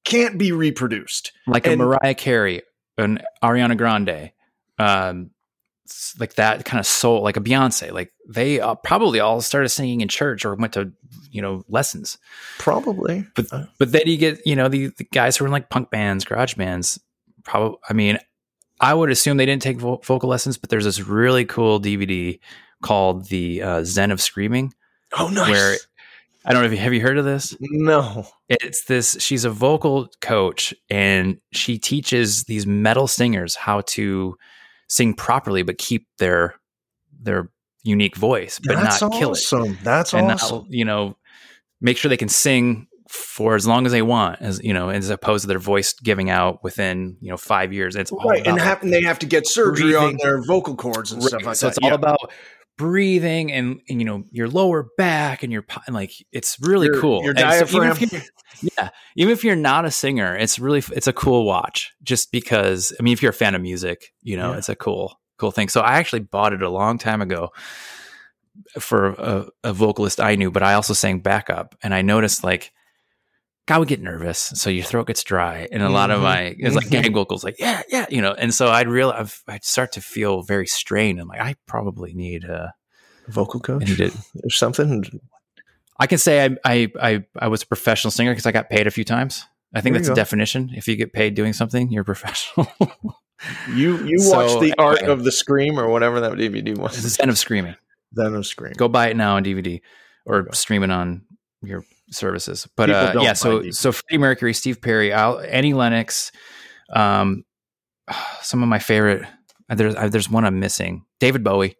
can't 0.06 0.38
be 0.38 0.50
reproduced. 0.50 1.32
like 1.46 1.66
a 1.66 1.76
Mariah 1.76 2.14
Carey, 2.14 2.62
an 2.96 3.20
Ariana 3.42 3.76
Grande, 3.76 4.32
um, 4.78 5.30
like 6.18 6.34
that 6.34 6.64
kind 6.64 6.78
of 6.78 6.86
soul, 6.86 7.22
like 7.22 7.36
a 7.36 7.40
Beyonce. 7.40 7.92
Like 7.92 8.12
they 8.28 8.60
uh, 8.60 8.74
probably 8.76 9.20
all 9.20 9.40
started 9.40 9.68
singing 9.68 10.00
in 10.00 10.08
church 10.08 10.44
or 10.44 10.54
went 10.54 10.72
to 10.74 10.92
you 11.30 11.42
know 11.42 11.64
lessons. 11.68 12.18
Probably, 12.58 13.26
But 13.34 13.46
Uh. 13.52 13.66
but 13.78 13.92
then 13.92 14.02
you 14.06 14.16
get 14.16 14.46
you 14.46 14.56
know 14.56 14.68
the, 14.68 14.88
the 14.98 15.04
guys 15.04 15.36
who 15.36 15.44
are 15.44 15.48
in 15.48 15.52
like 15.52 15.70
punk 15.70 15.90
bands, 15.90 16.24
garage 16.24 16.54
bands. 16.54 16.98
Probably, 17.44 17.78
I 17.88 17.92
mean, 17.92 18.18
I 18.80 18.92
would 18.94 19.10
assume 19.10 19.36
they 19.36 19.46
didn't 19.46 19.62
take 19.62 19.78
vo- 19.78 20.00
vocal 20.04 20.28
lessons, 20.28 20.58
but 20.58 20.70
there's 20.70 20.84
this 20.84 21.00
really 21.00 21.44
cool 21.44 21.80
DVD 21.80 22.38
called 22.82 23.26
the 23.28 23.62
uh, 23.62 23.84
Zen 23.84 24.10
of 24.10 24.20
Screaming, 24.20 24.74
oh 25.18 25.28
nice. 25.28 25.50
where 25.50 25.76
I 26.44 26.52
don't 26.52 26.62
know 26.62 26.66
if 26.66 26.72
you 26.72 26.78
have 26.78 26.92
you 26.94 27.00
heard 27.00 27.18
of 27.18 27.24
this 27.24 27.56
no, 27.60 28.26
it's 28.48 28.84
this 28.84 29.16
she's 29.18 29.44
a 29.44 29.50
vocal 29.50 30.08
coach 30.20 30.72
and 30.90 31.38
she 31.52 31.78
teaches 31.78 32.44
these 32.44 32.66
metal 32.66 33.06
singers 33.08 33.54
how 33.56 33.80
to 33.82 34.36
sing 34.88 35.14
properly 35.14 35.62
but 35.62 35.78
keep 35.78 36.06
their 36.18 36.54
their 37.20 37.50
unique 37.82 38.16
voice 38.16 38.60
but 38.64 38.76
That's 38.76 39.00
not 39.00 39.12
kill 39.12 39.30
it 39.30 39.38
awesome. 39.38 39.78
That's 39.82 40.12
and 40.12 40.30
awesome. 40.32 40.58
not, 40.58 40.70
you 40.70 40.84
know 40.84 41.16
make 41.80 41.96
sure 41.96 42.08
they 42.08 42.16
can 42.16 42.28
sing 42.28 42.88
for 43.08 43.54
as 43.54 43.66
long 43.66 43.86
as 43.86 43.92
they 43.92 44.02
want 44.02 44.40
as 44.42 44.60
you 44.64 44.74
know 44.74 44.88
as 44.88 45.10
opposed 45.10 45.42
to 45.42 45.48
their 45.48 45.60
voice 45.60 45.92
giving 45.92 46.28
out 46.28 46.64
within 46.64 47.16
you 47.20 47.30
know 47.30 47.36
five 47.36 47.72
years 47.72 47.94
it's 47.94 48.10
all 48.10 48.18
right, 48.28 48.38
and, 48.38 48.56
about, 48.56 48.66
have, 48.66 48.82
and 48.82 48.92
they 48.92 49.02
have 49.02 49.18
to 49.20 49.26
get 49.26 49.46
surgery 49.46 49.94
on 49.94 50.16
their 50.20 50.42
vocal 50.42 50.74
cords 50.74 51.12
and 51.12 51.22
Right. 51.22 51.28
stuff 51.28 51.44
like 51.44 51.56
so 51.56 51.66
that. 51.68 51.74
So 51.74 51.78
it's 51.78 51.78
all 51.84 51.90
yeah. 51.90 51.94
about 51.94 52.32
breathing 52.78 53.50
and, 53.52 53.80
and, 53.88 54.00
you 54.00 54.04
know 54.04 54.24
your 54.30 54.48
lower 54.48 54.88
back 54.98 55.42
and 55.42 55.52
your 55.52 55.64
and 55.86 55.94
like 55.94 56.12
it's 56.32 56.58
really 56.60 56.86
Your- 56.86 57.00
cool 57.00 57.22
your 57.22 57.30
And 57.36 57.68
so 57.68 57.78
even 57.78 57.90
diaphragm. 57.90 58.22
yeah 58.78 58.88
even 59.16 59.32
if 59.32 59.42
you're 59.44 59.56
not 59.56 59.84
a 59.84 59.90
singer 59.90 60.36
it's 60.36 60.58
really 60.58 60.82
it's 60.92 61.06
a 61.06 61.12
cool 61.12 61.44
watch 61.44 61.92
just 62.02 62.30
because 62.32 62.92
i 62.98 63.02
mean 63.02 63.12
if 63.12 63.22
you're 63.22 63.30
a 63.30 63.34
fan 63.34 63.54
of 63.54 63.62
music 63.62 64.12
you 64.22 64.36
know 64.36 64.52
Yeah. 64.52 64.58
it's 64.58 64.68
a 64.68 64.76
cool 64.76 65.18
cool 65.38 65.50
thing 65.50 65.68
so 65.68 65.80
i 65.80 65.94
actually 65.98 66.20
bought 66.20 66.52
it 66.52 66.62
a 66.62 66.68
long 66.70 66.98
time 66.98 67.20
ago 67.22 67.50
for 68.78 69.08
a, 69.18 69.46
a 69.64 69.72
vocalist 69.72 70.20
i 70.20 70.34
knew 70.36 70.50
but 70.50 70.62
i 70.62 70.74
also 70.74 70.92
sang 70.94 71.20
backup 71.20 71.74
and 71.82 71.92
i 71.94 72.02
noticed 72.02 72.42
like 72.44 72.72
I 73.68 73.78
would 73.78 73.88
get 73.88 74.00
nervous, 74.00 74.38
so 74.38 74.70
your 74.70 74.84
throat 74.84 75.08
gets 75.08 75.24
dry, 75.24 75.68
and 75.72 75.82
a 75.82 75.90
lot 75.90 76.10
of 76.10 76.16
mm-hmm. 76.16 76.24
my 76.24 76.56
it's 76.58 76.76
like 76.76 76.86
mm-hmm. 76.86 77.02
gag 77.02 77.12
vocals, 77.14 77.42
like 77.42 77.56
yeah, 77.58 77.82
yeah, 77.88 78.06
you 78.08 78.20
know, 78.20 78.32
and 78.32 78.54
so 78.54 78.68
I'd 78.68 78.88
real 78.88 79.12
I'd 79.48 79.64
start 79.64 79.92
to 79.92 80.00
feel 80.00 80.42
very 80.42 80.66
strained. 80.66 81.18
I'm 81.18 81.28
like, 81.28 81.40
I 81.40 81.56
probably 81.66 82.14
need 82.14 82.44
a 82.44 82.74
vocal 83.28 83.60
coach 83.60 83.82
I 83.82 83.86
need 83.86 84.00
it. 84.00 84.14
or 84.44 84.50
something. 84.50 85.04
I 85.98 86.06
can 86.06 86.18
say 86.18 86.44
I 86.44 86.56
I 86.64 86.92
I, 87.00 87.24
I 87.38 87.48
was 87.48 87.62
a 87.62 87.66
professional 87.66 88.10
singer 88.10 88.30
because 88.30 88.46
I 88.46 88.52
got 88.52 88.70
paid 88.70 88.86
a 88.86 88.90
few 88.90 89.04
times. 89.04 89.44
I 89.74 89.80
think 89.80 89.94
There 89.94 90.02
that's 90.02 90.10
a 90.10 90.14
definition. 90.14 90.70
If 90.74 90.86
you 90.86 90.96
get 90.96 91.12
paid 91.12 91.34
doing 91.34 91.52
something, 91.52 91.90
you're 91.90 92.04
professional. 92.04 92.68
You 93.74 93.98
you 94.04 94.18
So, 94.18 94.36
watched 94.36 94.60
the 94.60 94.74
art 94.78 95.02
of 95.02 95.24
the 95.24 95.32
scream 95.32 95.78
or 95.78 95.88
whatever 95.88 96.20
that 96.20 96.32
DVD 96.32 96.76
was. 96.76 97.02
the 97.02 97.08
zen 97.08 97.28
of 97.28 97.38
screaming. 97.38 97.76
Then 98.12 98.34
of 98.34 98.46
scream. 98.46 98.72
Go 98.76 98.88
buy 98.88 99.08
it 99.08 99.16
now 99.16 99.36
on 99.36 99.44
DVD 99.44 99.80
or 100.24 100.48
stream 100.52 100.82
it 100.82 100.90
on 100.90 101.26
your 101.62 101.84
services. 102.10 102.68
But 102.76 102.90
uh, 102.90 103.14
yeah, 103.20 103.32
so 103.34 103.70
so 103.70 103.92
Freddie 103.92 104.18
Mercury, 104.18 104.52
Steve 104.54 104.80
Perry, 104.80 105.12
Al, 105.12 105.40
Annie 105.40 105.74
Lennox, 105.74 106.32
um, 106.90 107.44
some 108.42 108.62
of 108.62 108.68
my 108.68 108.78
favorite. 108.78 109.22
uh, 109.70 109.74
There's 109.74 109.94
uh, 109.94 110.08
there's 110.08 110.30
one 110.30 110.44
I'm 110.44 110.60
missing. 110.60 111.04
David 111.20 111.42
Bowie. 111.44 111.76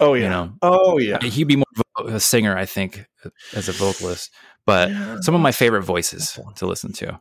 Oh 0.00 0.14
yeah. 0.14 0.24
You 0.24 0.28
know, 0.30 0.52
oh 0.62 0.98
yeah. 0.98 1.20
he'd 1.22 1.44
be 1.48 1.56
more 1.56 1.64
of 1.98 2.12
a 2.14 2.20
singer, 2.20 2.56
I 2.56 2.66
think, 2.66 3.06
as 3.54 3.68
a 3.68 3.72
vocalist. 3.72 4.30
But 4.66 4.90
Yeah. 4.90 5.16
some 5.20 5.34
of 5.34 5.40
my 5.40 5.52
favorite 5.52 5.82
voices 5.82 6.38
to 6.56 6.66
listen 6.66 6.92
to. 6.94 7.20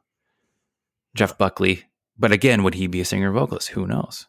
Jeff 1.16 1.38
Buckley. 1.38 1.84
But 2.18 2.32
again, 2.32 2.64
would 2.64 2.74
he 2.76 2.88
be 2.88 3.02
a 3.02 3.06
singer 3.06 3.30
or 3.32 3.34
vocalist? 3.34 3.70
Who 3.70 3.86
knows? 3.88 4.28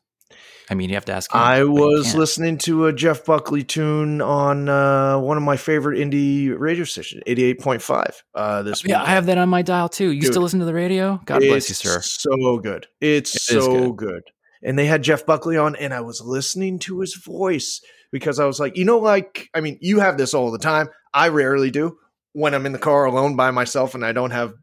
I 0.70 0.74
mean, 0.74 0.88
you 0.88 0.94
have 0.94 1.04
to 1.06 1.12
ask 1.12 1.32
him. 1.32 1.40
I 1.40 1.64
was 1.64 2.14
listening 2.14 2.58
to 2.58 2.86
a 2.86 2.92
Jeff 2.92 3.24
Buckley 3.24 3.62
tune 3.62 4.22
on 4.22 4.68
uh, 4.68 5.18
one 5.18 5.36
of 5.36 5.42
my 5.42 5.56
favorite 5.58 5.98
indie 5.98 6.58
radio 6.58 6.84
stations, 6.84 7.22
88.5. 7.26 8.12
Uh, 8.34 8.62
this 8.62 8.84
Yeah, 8.84 9.02
I 9.02 9.06
have 9.10 9.26
that 9.26 9.36
on 9.36 9.48
my 9.50 9.62
dial 9.62 9.88
too. 9.90 10.10
You 10.10 10.22
Dude. 10.22 10.32
still 10.32 10.42
listen 10.42 10.60
to 10.60 10.64
the 10.64 10.72
radio? 10.74 11.20
God 11.26 11.40
bless 11.40 11.68
you, 11.68 11.74
sir. 11.74 12.00
So 12.00 12.58
good. 12.58 12.86
It's 13.00 13.34
It 13.34 13.60
so 13.60 13.92
good. 13.92 14.06
good. 14.06 14.22
And 14.62 14.78
they 14.78 14.86
had 14.86 15.02
Jeff 15.02 15.26
Buckley 15.26 15.58
on, 15.58 15.76
and 15.76 15.92
I 15.92 16.00
was 16.00 16.22
listening 16.24 16.78
to 16.80 17.00
his 17.00 17.14
voice 17.14 17.82
because 18.10 18.40
I 18.40 18.46
was 18.46 18.58
like, 18.58 18.78
you 18.78 18.86
know, 18.86 18.98
like, 18.98 19.50
I 19.54 19.60
mean, 19.60 19.76
you 19.82 20.00
have 20.00 20.16
this 20.16 20.32
all 20.32 20.50
the 20.50 20.58
time. 20.58 20.88
I 21.12 21.28
rarely 21.28 21.70
do 21.70 21.98
when 22.32 22.54
I'm 22.54 22.64
in 22.64 22.72
the 22.72 22.78
car 22.78 23.04
alone 23.04 23.36
by 23.36 23.50
myself 23.50 23.94
and 23.94 24.04
I 24.04 24.12
don't 24.12 24.30
have 24.30 24.54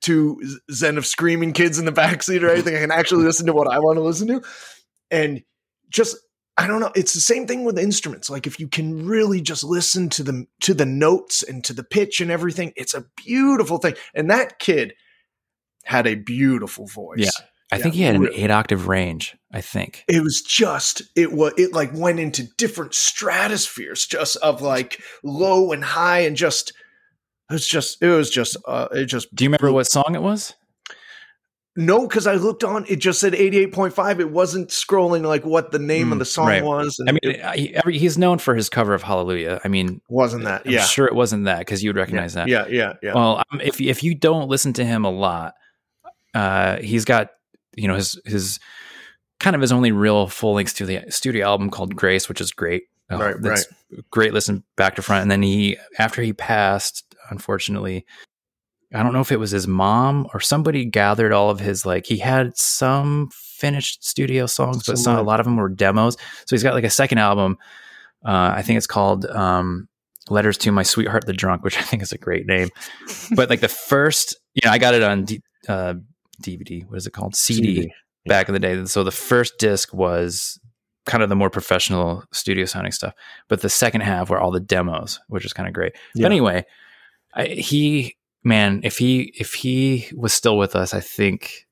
two 0.00 0.40
zen 0.72 0.96
of 0.98 1.06
screaming 1.06 1.52
kids 1.52 1.78
in 1.78 1.84
the 1.84 1.92
backseat 1.92 2.42
or 2.42 2.48
anything. 2.48 2.74
I 2.74 2.80
can 2.80 2.90
actually 2.90 3.24
listen 3.24 3.46
to 3.46 3.52
what 3.52 3.68
I 3.68 3.78
want 3.78 3.98
to 3.98 4.02
listen 4.02 4.28
to. 4.28 4.42
And 5.12 5.42
just, 5.90 6.16
I 6.56 6.66
don't 6.66 6.80
know. 6.80 6.90
It's 6.96 7.12
the 7.12 7.20
same 7.20 7.46
thing 7.46 7.64
with 7.64 7.78
instruments. 7.78 8.28
Like 8.28 8.46
if 8.48 8.58
you 8.58 8.66
can 8.66 9.06
really 9.06 9.40
just 9.40 9.62
listen 9.62 10.08
to 10.10 10.22
the 10.24 10.46
to 10.62 10.74
the 10.74 10.86
notes 10.86 11.42
and 11.44 11.62
to 11.64 11.72
the 11.72 11.84
pitch 11.84 12.20
and 12.20 12.30
everything, 12.30 12.72
it's 12.74 12.94
a 12.94 13.04
beautiful 13.24 13.78
thing. 13.78 13.94
And 14.14 14.28
that 14.30 14.58
kid 14.58 14.94
had 15.84 16.06
a 16.06 16.14
beautiful 16.16 16.86
voice. 16.86 17.18
Yeah. 17.18 17.30
I 17.70 17.76
Yeah, 17.76 17.82
think 17.84 17.94
he 17.94 18.02
had 18.02 18.16
an 18.16 18.22
really. 18.22 18.36
eight 18.36 18.50
octave 18.50 18.86
range. 18.86 19.34
I 19.50 19.60
think. 19.62 20.04
It 20.08 20.22
was 20.22 20.42
just 20.42 21.02
it 21.16 21.32
was 21.32 21.52
it 21.56 21.72
like 21.72 21.90
went 21.94 22.20
into 22.20 22.44
different 22.58 22.92
stratospheres 22.94 24.06
just 24.06 24.36
of 24.36 24.60
like 24.60 25.02
low 25.22 25.72
and 25.72 25.82
high 25.84 26.20
and 26.20 26.36
just 26.36 26.72
it 27.50 27.54
was 27.54 27.66
just 27.66 28.02
it 28.02 28.08
was 28.08 28.30
just 28.30 28.56
uh 28.66 28.88
it 28.92 29.06
just 29.06 29.34
Do 29.34 29.44
you 29.44 29.48
remember 29.48 29.72
what 29.72 29.90
song 29.90 30.14
it 30.14 30.22
was? 30.22 30.54
No 31.76 32.06
because 32.06 32.26
I 32.26 32.34
looked 32.34 32.64
on 32.64 32.84
it 32.88 32.96
just 32.96 33.18
said 33.20 33.32
88.5 33.32 34.20
it 34.20 34.30
wasn't 34.30 34.68
scrolling 34.68 35.24
like 35.24 35.44
what 35.46 35.70
the 35.72 35.78
name 35.78 36.08
Mm, 36.08 36.12
of 36.12 36.18
the 36.18 36.24
song 36.24 36.46
right. 36.46 36.62
was 36.64 36.96
and 36.98 37.08
I 37.08 37.12
mean, 37.12 37.20
it 37.24 37.94
he's 37.94 38.18
known 38.18 38.38
for 38.38 38.54
his 38.54 38.68
cover 38.68 38.92
of 38.94 39.02
Hallelujah. 39.02 39.60
I 39.64 39.68
mean, 39.68 40.00
wasn't 40.08 40.44
that 40.44 40.62
I'm 40.66 40.72
yeah 40.72 40.84
sure 40.84 41.06
it 41.06 41.14
wasn't 41.14 41.44
that 41.46 41.60
because 41.60 41.82
you 41.82 41.88
would 41.90 41.96
recognize 41.96 42.34
that. 42.34 42.48
yeah 42.48 42.66
yeah 42.68 42.94
yeah 43.02 43.14
Well, 43.14 43.42
um, 43.50 43.60
if 43.60 43.80
if 43.80 44.02
you 44.02 44.14
don't 44.14 44.48
listen 44.48 44.72
to 44.74 44.84
him 44.84 45.04
a 45.04 45.10
lot, 45.10 45.54
uh, 46.34 46.76
he's 46.78 47.04
got 47.04 47.30
you 47.76 47.88
know 47.88 47.94
his 47.96 48.20
his 48.24 48.60
kind 49.40 49.56
of 49.56 49.62
his 49.62 49.72
only 49.72 49.92
real 49.92 50.26
full 50.28 50.54
length 50.54 50.70
studio 50.70 51.02
studio 51.08 51.46
album 51.46 51.70
called 51.70 51.96
Grace, 51.96 52.28
which 52.28 52.40
is 52.40 52.52
great. 52.52 52.84
Oh, 53.10 53.18
Right, 53.18 53.34
that's 53.40 53.66
Great 54.10 54.32
listen 54.32 54.62
back 54.76 54.94
to 54.96 55.02
front. 55.02 55.22
And 55.22 55.30
then 55.30 55.42
he 55.42 55.76
after 55.98 56.22
he 56.22 56.32
passed, 56.32 57.14
unfortunately, 57.30 58.06
I 58.94 59.02
don't 59.02 59.12
know 59.12 59.20
if 59.20 59.32
it 59.32 59.38
was 59.40 59.50
his 59.50 59.66
mom 59.66 60.28
or 60.34 60.40
somebody 60.40 60.84
gathered 60.84 61.32
all 61.32 61.50
of 61.50 61.60
his 61.60 61.86
like 61.86 62.06
he 62.06 62.18
had 62.18 62.56
some 62.56 63.30
finished 63.32 64.04
studio 64.04 64.46
songs, 64.46 64.84
but 64.86 64.98
some, 64.98 65.16
a 65.16 65.22
lot 65.22 65.40
of 65.40 65.46
them 65.46 65.56
were 65.56 65.68
demos. 65.68 66.16
So 66.46 66.56
he's 66.56 66.62
got 66.62 66.74
like 66.74 66.84
a 66.84 66.90
second 66.90 67.18
album. 67.18 67.58
Uh, 68.24 68.52
I 68.56 68.62
think 68.62 68.76
it's 68.76 68.86
called 68.86 69.24
um, 69.26 69.88
"Letters 70.28 70.58
to 70.58 70.72
My 70.72 70.82
Sweetheart 70.82 71.26
the 71.26 71.32
Drunk," 71.32 71.64
which 71.64 71.78
I 71.78 71.82
think 71.82 72.02
is 72.02 72.12
a 72.12 72.18
great 72.18 72.46
name. 72.46 72.68
but 73.36 73.48
like 73.48 73.60
the 73.60 73.68
first, 73.68 74.36
you 74.54 74.60
know, 74.64 74.72
I 74.72 74.78
got 74.78 74.94
it 74.94 75.02
on 75.02 75.24
D- 75.24 75.42
uh, 75.68 75.94
DVD. 76.42 76.86
What 76.88 76.98
is 76.98 77.06
it 77.06 77.12
called? 77.12 77.34
CD, 77.34 77.76
CD, 77.76 77.92
back 78.26 78.48
in 78.48 78.52
the 78.54 78.60
day. 78.60 78.84
So 78.86 79.04
the 79.04 79.10
first 79.10 79.58
disc 79.58 79.94
was 79.94 80.58
kind 81.06 81.22
of 81.22 81.28
the 81.28 81.36
more 81.36 81.50
professional 81.50 82.24
studio 82.32 82.64
sounding 82.64 82.92
stuff, 82.92 83.14
but 83.48 83.62
the 83.62 83.68
second 83.68 84.02
half 84.02 84.30
were 84.30 84.38
all 84.38 84.50
the 84.50 84.60
demos, 84.60 85.18
which 85.28 85.44
is 85.44 85.52
kind 85.52 85.66
of 85.66 85.74
great. 85.74 85.92
Yeah. 86.14 86.24
But 86.24 86.32
anyway, 86.32 86.64
I, 87.34 87.46
he 87.46 88.16
man, 88.44 88.80
if 88.82 88.98
he 88.98 89.32
if 89.36 89.54
he 89.54 90.08
was 90.16 90.32
still 90.32 90.58
with 90.58 90.74
us, 90.76 90.94
I 90.94 91.00
think 91.00 91.66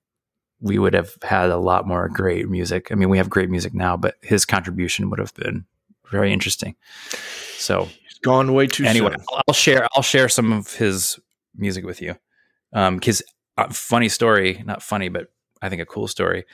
we 0.60 0.78
would 0.78 0.94
have 0.94 1.16
had 1.22 1.50
a 1.50 1.56
lot 1.56 1.86
more 1.86 2.08
great 2.08 2.48
music. 2.48 2.92
I 2.92 2.94
mean, 2.94 3.08
we 3.08 3.18
have 3.18 3.30
great 3.30 3.48
music 3.50 3.74
now, 3.74 3.96
but 3.96 4.16
his 4.22 4.44
contribution 4.44 5.08
would 5.10 5.18
have 5.18 5.34
been 5.34 5.64
very 6.10 6.32
interesting. 6.32 6.76
So 7.56 7.84
He's 8.02 8.18
gone 8.22 8.52
way 8.52 8.66
too 8.66 8.84
anyway, 8.84 9.12
soon. 9.12 9.24
I'll, 9.32 9.42
I'll 9.48 9.54
share 9.54 9.88
I'll 9.96 10.02
share 10.02 10.28
some 10.28 10.52
of 10.52 10.74
his 10.74 11.18
music 11.56 11.84
with 11.84 12.02
you. 12.02 12.14
Um, 12.72 12.96
because 12.96 13.22
uh, 13.56 13.68
funny 13.70 14.08
story, 14.08 14.62
not 14.64 14.82
funny, 14.82 15.08
but 15.08 15.28
I 15.62 15.68
think 15.68 15.82
a 15.82 15.86
cool 15.86 16.08
story. 16.08 16.44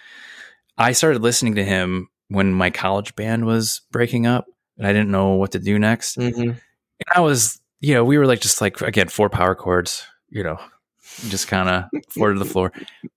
I 0.78 0.92
started 0.92 1.22
listening 1.22 1.54
to 1.56 1.64
him 1.64 2.08
when 2.28 2.52
my 2.52 2.70
college 2.70 3.14
band 3.16 3.46
was 3.46 3.82
breaking 3.92 4.26
up, 4.26 4.46
and 4.78 4.86
I 4.86 4.92
didn't 4.92 5.10
know 5.10 5.34
what 5.34 5.52
to 5.52 5.58
do 5.58 5.78
next. 5.78 6.16
Mhm. 6.18 6.50
And 6.98 7.08
I 7.14 7.20
was, 7.20 7.60
you 7.80 7.94
know, 7.94 8.04
we 8.04 8.18
were 8.18 8.26
like 8.26 8.40
just 8.40 8.60
like 8.60 8.80
again 8.80 9.08
four 9.08 9.28
power 9.28 9.54
chords, 9.54 10.06
you 10.28 10.42
know, 10.42 10.58
just 11.28 11.48
kind 11.48 11.68
of 11.68 11.84
four 12.10 12.32
to 12.32 12.38
the 12.38 12.44
floor. 12.44 12.72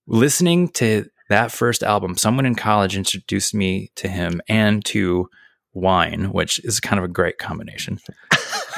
Listening 0.06 0.68
to 0.70 1.06
that 1.28 1.52
first 1.52 1.82
album, 1.82 2.16
someone 2.16 2.46
in 2.46 2.54
college 2.54 2.96
introduced 2.96 3.54
me 3.54 3.90
to 3.96 4.08
him 4.08 4.40
and 4.48 4.84
to 4.86 5.28
wine, 5.72 6.32
which 6.32 6.62
is 6.64 6.80
kind 6.80 6.98
of 6.98 7.04
a 7.04 7.12
great 7.12 7.38
combination. 7.38 7.98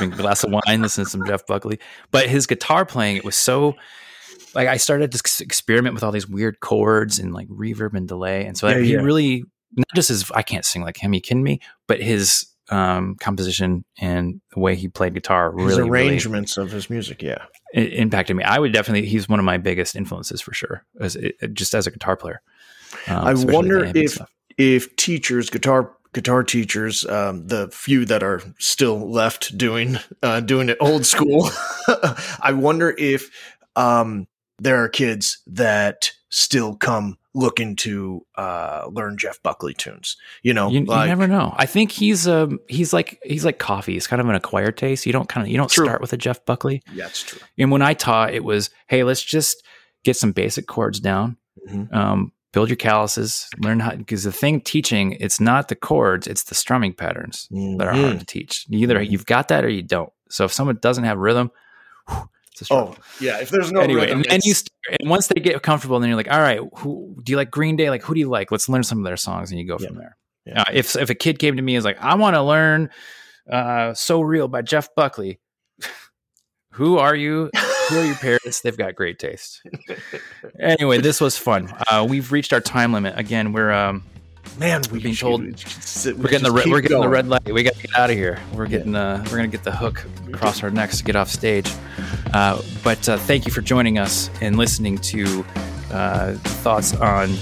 A 0.00 0.06
glass 0.06 0.44
of 0.44 0.52
wine, 0.52 0.82
listen 0.82 1.04
to 1.04 1.10
some 1.10 1.26
Jeff 1.26 1.46
Buckley. 1.46 1.78
But 2.10 2.28
his 2.28 2.46
guitar 2.46 2.84
playing, 2.84 3.16
it 3.16 3.24
was 3.24 3.36
so 3.36 3.74
like 4.54 4.68
I 4.68 4.76
started 4.76 5.12
to 5.12 5.42
experiment 5.42 5.94
with 5.94 6.02
all 6.02 6.12
these 6.12 6.28
weird 6.28 6.60
chords 6.60 7.18
and 7.18 7.32
like 7.32 7.48
reverb 7.48 7.94
and 7.94 8.06
delay. 8.06 8.44
And 8.46 8.56
so 8.56 8.68
Yeah, 8.68 8.78
he 8.78 8.92
yeah. 8.92 9.00
really 9.00 9.44
not 9.76 9.88
just 9.94 10.08
his 10.08 10.30
I 10.32 10.42
can't 10.42 10.64
sing 10.64 10.82
like 10.82 10.98
him, 10.98 11.14
you 11.14 11.20
kidding 11.20 11.42
me? 11.42 11.60
But 11.88 12.02
his 12.02 12.46
um 12.72 13.16
composition 13.16 13.84
and 14.00 14.40
the 14.52 14.60
way 14.60 14.74
he 14.74 14.88
played 14.88 15.14
guitar 15.14 15.52
His 15.52 15.78
really, 15.78 15.90
really 15.90 16.08
arrangements 16.08 16.56
of 16.56 16.70
his 16.70 16.88
music, 16.88 17.22
yeah. 17.22 17.44
impacted 17.74 18.36
me. 18.36 18.44
I 18.44 18.58
would 18.58 18.72
definitely 18.72 19.06
he's 19.06 19.28
one 19.28 19.38
of 19.38 19.44
my 19.44 19.58
biggest 19.58 19.94
influences 19.94 20.40
for 20.40 20.54
sure, 20.54 20.84
as 21.00 21.16
just 21.52 21.74
as 21.74 21.86
a 21.86 21.90
guitar 21.90 22.16
player. 22.16 22.40
Um, 23.08 23.18
I 23.18 23.34
wonder 23.34 23.80
the 23.80 23.86
amp 23.86 23.96
and 23.96 24.04
if- 24.04 24.18
if 24.58 24.96
teachers, 24.96 25.48
guitar 25.48 25.92
guitar 26.12 26.44
teachers, 26.44 27.06
um, 27.06 27.46
the 27.46 27.68
few 27.72 28.04
that 28.04 28.22
are 28.22 28.42
still 28.58 29.10
left 29.10 29.56
doing 29.56 29.98
uh, 30.22 30.40
doing 30.40 30.68
it 30.68 30.76
old 30.80 31.06
school, 31.06 31.48
I 32.40 32.52
wonder 32.52 32.94
if 32.98 33.30
um, 33.76 34.26
there 34.58 34.82
are 34.82 34.88
kids 34.88 35.42
that 35.46 36.12
still 36.28 36.76
come 36.76 37.16
looking 37.34 37.76
to 37.76 38.24
uh, 38.36 38.86
learn 38.90 39.16
Jeff 39.16 39.42
Buckley 39.42 39.72
tunes. 39.74 40.16
You 40.42 40.52
know, 40.54 40.68
you, 40.70 40.80
you 40.80 40.84
never 40.86 41.26
know. 41.26 41.54
I 41.56 41.66
think 41.66 41.90
he's 41.90 42.28
um 42.28 42.58
he's 42.68 42.92
like 42.92 43.18
he's 43.24 43.44
like 43.44 43.58
coffee. 43.58 43.94
He's 43.94 44.06
kind 44.06 44.20
of 44.20 44.28
an 44.28 44.34
acquired 44.34 44.76
taste. 44.76 45.06
You 45.06 45.12
don't 45.12 45.28
kind 45.28 45.46
of 45.46 45.50
you 45.50 45.56
don't 45.56 45.70
True. 45.70 45.86
start 45.86 46.00
with 46.00 46.12
a 46.12 46.16
Jeff 46.18 46.44
Buckley. 46.44 46.82
yeah, 46.92 47.06
it's 47.06 47.22
true. 47.22 47.40
And 47.58 47.70
when 47.70 47.82
I 47.82 47.94
taught, 47.94 48.34
it 48.34 48.44
was 48.44 48.70
hey, 48.88 49.02
let's 49.04 49.22
just 49.22 49.62
get 50.04 50.16
some 50.16 50.32
basic 50.32 50.66
chords 50.66 51.00
down. 51.00 51.36
Mhm. 51.68 51.92
Um, 51.94 52.32
build 52.52 52.68
your 52.68 52.76
calluses. 52.76 53.48
Learn 53.58 53.80
how 53.80 53.94
because 53.96 54.24
the 54.24 54.32
thing 54.32 54.60
teaching 54.60 55.12
it's 55.12 55.40
not 55.40 55.68
the 55.68 55.74
chords, 55.76 56.26
it's 56.26 56.42
the 56.44 56.54
strumming 56.54 56.92
patterns 56.92 57.48
that 57.50 57.86
are 57.88 57.94
hard 57.94 58.18
to 58.20 58.26
teach. 58.26 58.66
Either 58.70 59.00
you've 59.00 59.26
got 59.26 59.48
that 59.48 59.64
or 59.64 59.68
you 59.70 59.82
don't. 59.82 60.12
So 60.28 60.44
if 60.44 60.52
someone 60.52 60.78
doesn't 60.82 61.04
have 61.04 61.16
rhythm, 61.18 61.50
whew, 62.08 62.28
it's 62.52 62.62
a 62.62 62.64
struggle. 62.66 62.96
Oh, 62.98 63.04
yeah. 63.20 63.40
If 63.40 63.50
there's 63.50 63.72
no 63.72 63.80
anyway, 63.80 64.02
rhythm, 64.02 64.18
and 64.18 64.24
then 64.26 64.40
you 64.44 64.54
start, 64.54 64.98
and 65.00 65.10
once 65.10 65.26
they 65.26 65.40
get 65.40 65.60
comfortable, 65.62 65.98
then 66.00 66.08
you're 66.08 66.16
like, 66.16 66.30
all 66.30 66.40
right, 66.40 66.60
who 66.76 67.16
do 67.24 67.32
you 67.32 67.36
like? 67.36 67.50
Green 67.50 67.76
Day? 67.76 67.90
Like, 67.90 68.02
who 68.02 68.14
do 68.14 68.20
you 68.20 68.28
like? 68.28 68.50
Let's 68.52 68.68
learn 68.68 68.82
some 68.84 68.98
of 68.98 69.04
their 69.04 69.16
songs, 69.16 69.50
and 69.50 69.58
you 69.58 69.66
go 69.66 69.78
Yeah. 69.80 69.86
from 69.88 69.96
there. 69.96 70.16
Yeah. 70.44 70.60
Uh, 70.62 70.64
if 70.72 70.96
if 70.96 71.08
a 71.10 71.14
kid 71.14 71.38
came 71.38 71.56
to 71.56 71.62
me 71.62 71.74
and 71.74 71.78
is 71.78 71.84
like, 71.84 71.98
I 72.00 72.14
want 72.14 72.34
to 72.34 72.42
learn 72.42 72.90
uh, 73.50 73.94
"So 73.94 74.20
Real" 74.20 74.48
by 74.48 74.62
Jeff 74.62 74.94
Buckley, 74.94 75.40
who 76.72 76.98
are 76.98 77.14
you? 77.14 77.50
Who 77.88 77.98
are 77.98 78.04
your 78.04 78.14
parents? 78.16 78.60
They've 78.60 78.76
got 78.76 78.94
great 78.94 79.18
taste. 79.18 79.60
anyway, 80.60 80.98
this 80.98 81.20
was 81.20 81.36
fun. 81.36 81.72
Uh, 81.90 82.06
we've 82.08 82.32
reached 82.32 82.52
our 82.52 82.60
time 82.60 82.92
limit 82.92 83.18
again. 83.18 83.52
We're 83.52 83.72
um, 83.72 84.04
man, 84.58 84.82
we 84.90 85.00
being 85.00 85.14
should- 85.14 85.26
told- 85.26 85.42
we 85.42 85.54
sit, 85.56 86.16
we 86.16 86.24
we're 86.24 86.30
getting 86.30 86.44
the 86.44 86.52
red, 86.52 86.66
we're 86.66 86.80
getting 86.80 87.00
the 87.00 87.08
red 87.08 87.28
light. 87.28 87.44
We 87.52 87.62
got 87.62 87.74
to 87.74 87.82
get 87.82 87.96
out 87.96 88.10
of 88.10 88.16
here. 88.16 88.38
We're 88.54 88.66
getting 88.66 88.94
uh, 88.94 89.22
we're 89.30 89.36
gonna 89.36 89.48
get 89.48 89.64
the 89.64 89.72
hook 89.74 90.04
across 90.28 90.62
our 90.62 90.70
necks 90.70 90.98
to 90.98 91.04
get 91.04 91.16
off 91.16 91.28
stage. 91.28 91.70
Uh, 92.32 92.60
but 92.84 93.08
uh, 93.08 93.18
thank 93.18 93.46
you 93.46 93.52
for 93.52 93.60
joining 93.60 93.98
us 93.98 94.30
and 94.40 94.56
listening 94.56 94.98
to 94.98 95.44
uh, 95.92 96.32
thoughts 96.34 96.94
on 96.96 97.34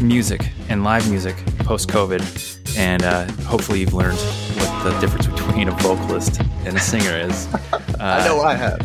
music 0.00 0.48
and 0.68 0.84
live 0.84 1.08
music 1.10 1.36
post 1.60 1.88
COVID. 1.88 2.52
And 2.78 3.02
uh, 3.04 3.24
hopefully, 3.44 3.80
you've 3.80 3.94
learned 3.94 4.18
what 4.18 4.84
the 4.84 4.98
difference 5.00 5.26
between 5.26 5.68
a 5.68 5.72
vocalist 5.78 6.40
and 6.66 6.76
a 6.76 6.80
singer 6.80 7.16
is. 7.16 7.48
I 8.00 8.26
know 8.26 8.40
I 8.42 8.54
have. 8.54 8.80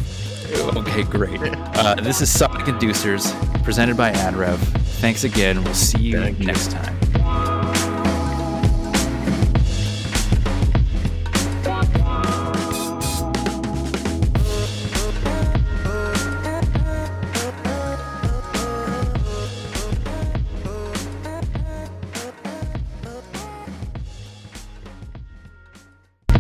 Okay, 0.78 1.04
great. 1.04 1.40
this 2.02 2.22
is 2.22 2.30
Sonic 2.30 2.66
Inducers 2.66 3.34
presented 3.64 3.96
by 3.98 4.12
AdRev. 4.12 4.58
Thanks 5.02 5.24
again. 5.24 5.64
We'll 5.64 5.74
see 5.74 6.00
you 6.02 6.20
Thank 6.20 6.40
next 6.40 6.74
you. 6.74 6.80
time. 6.80 7.51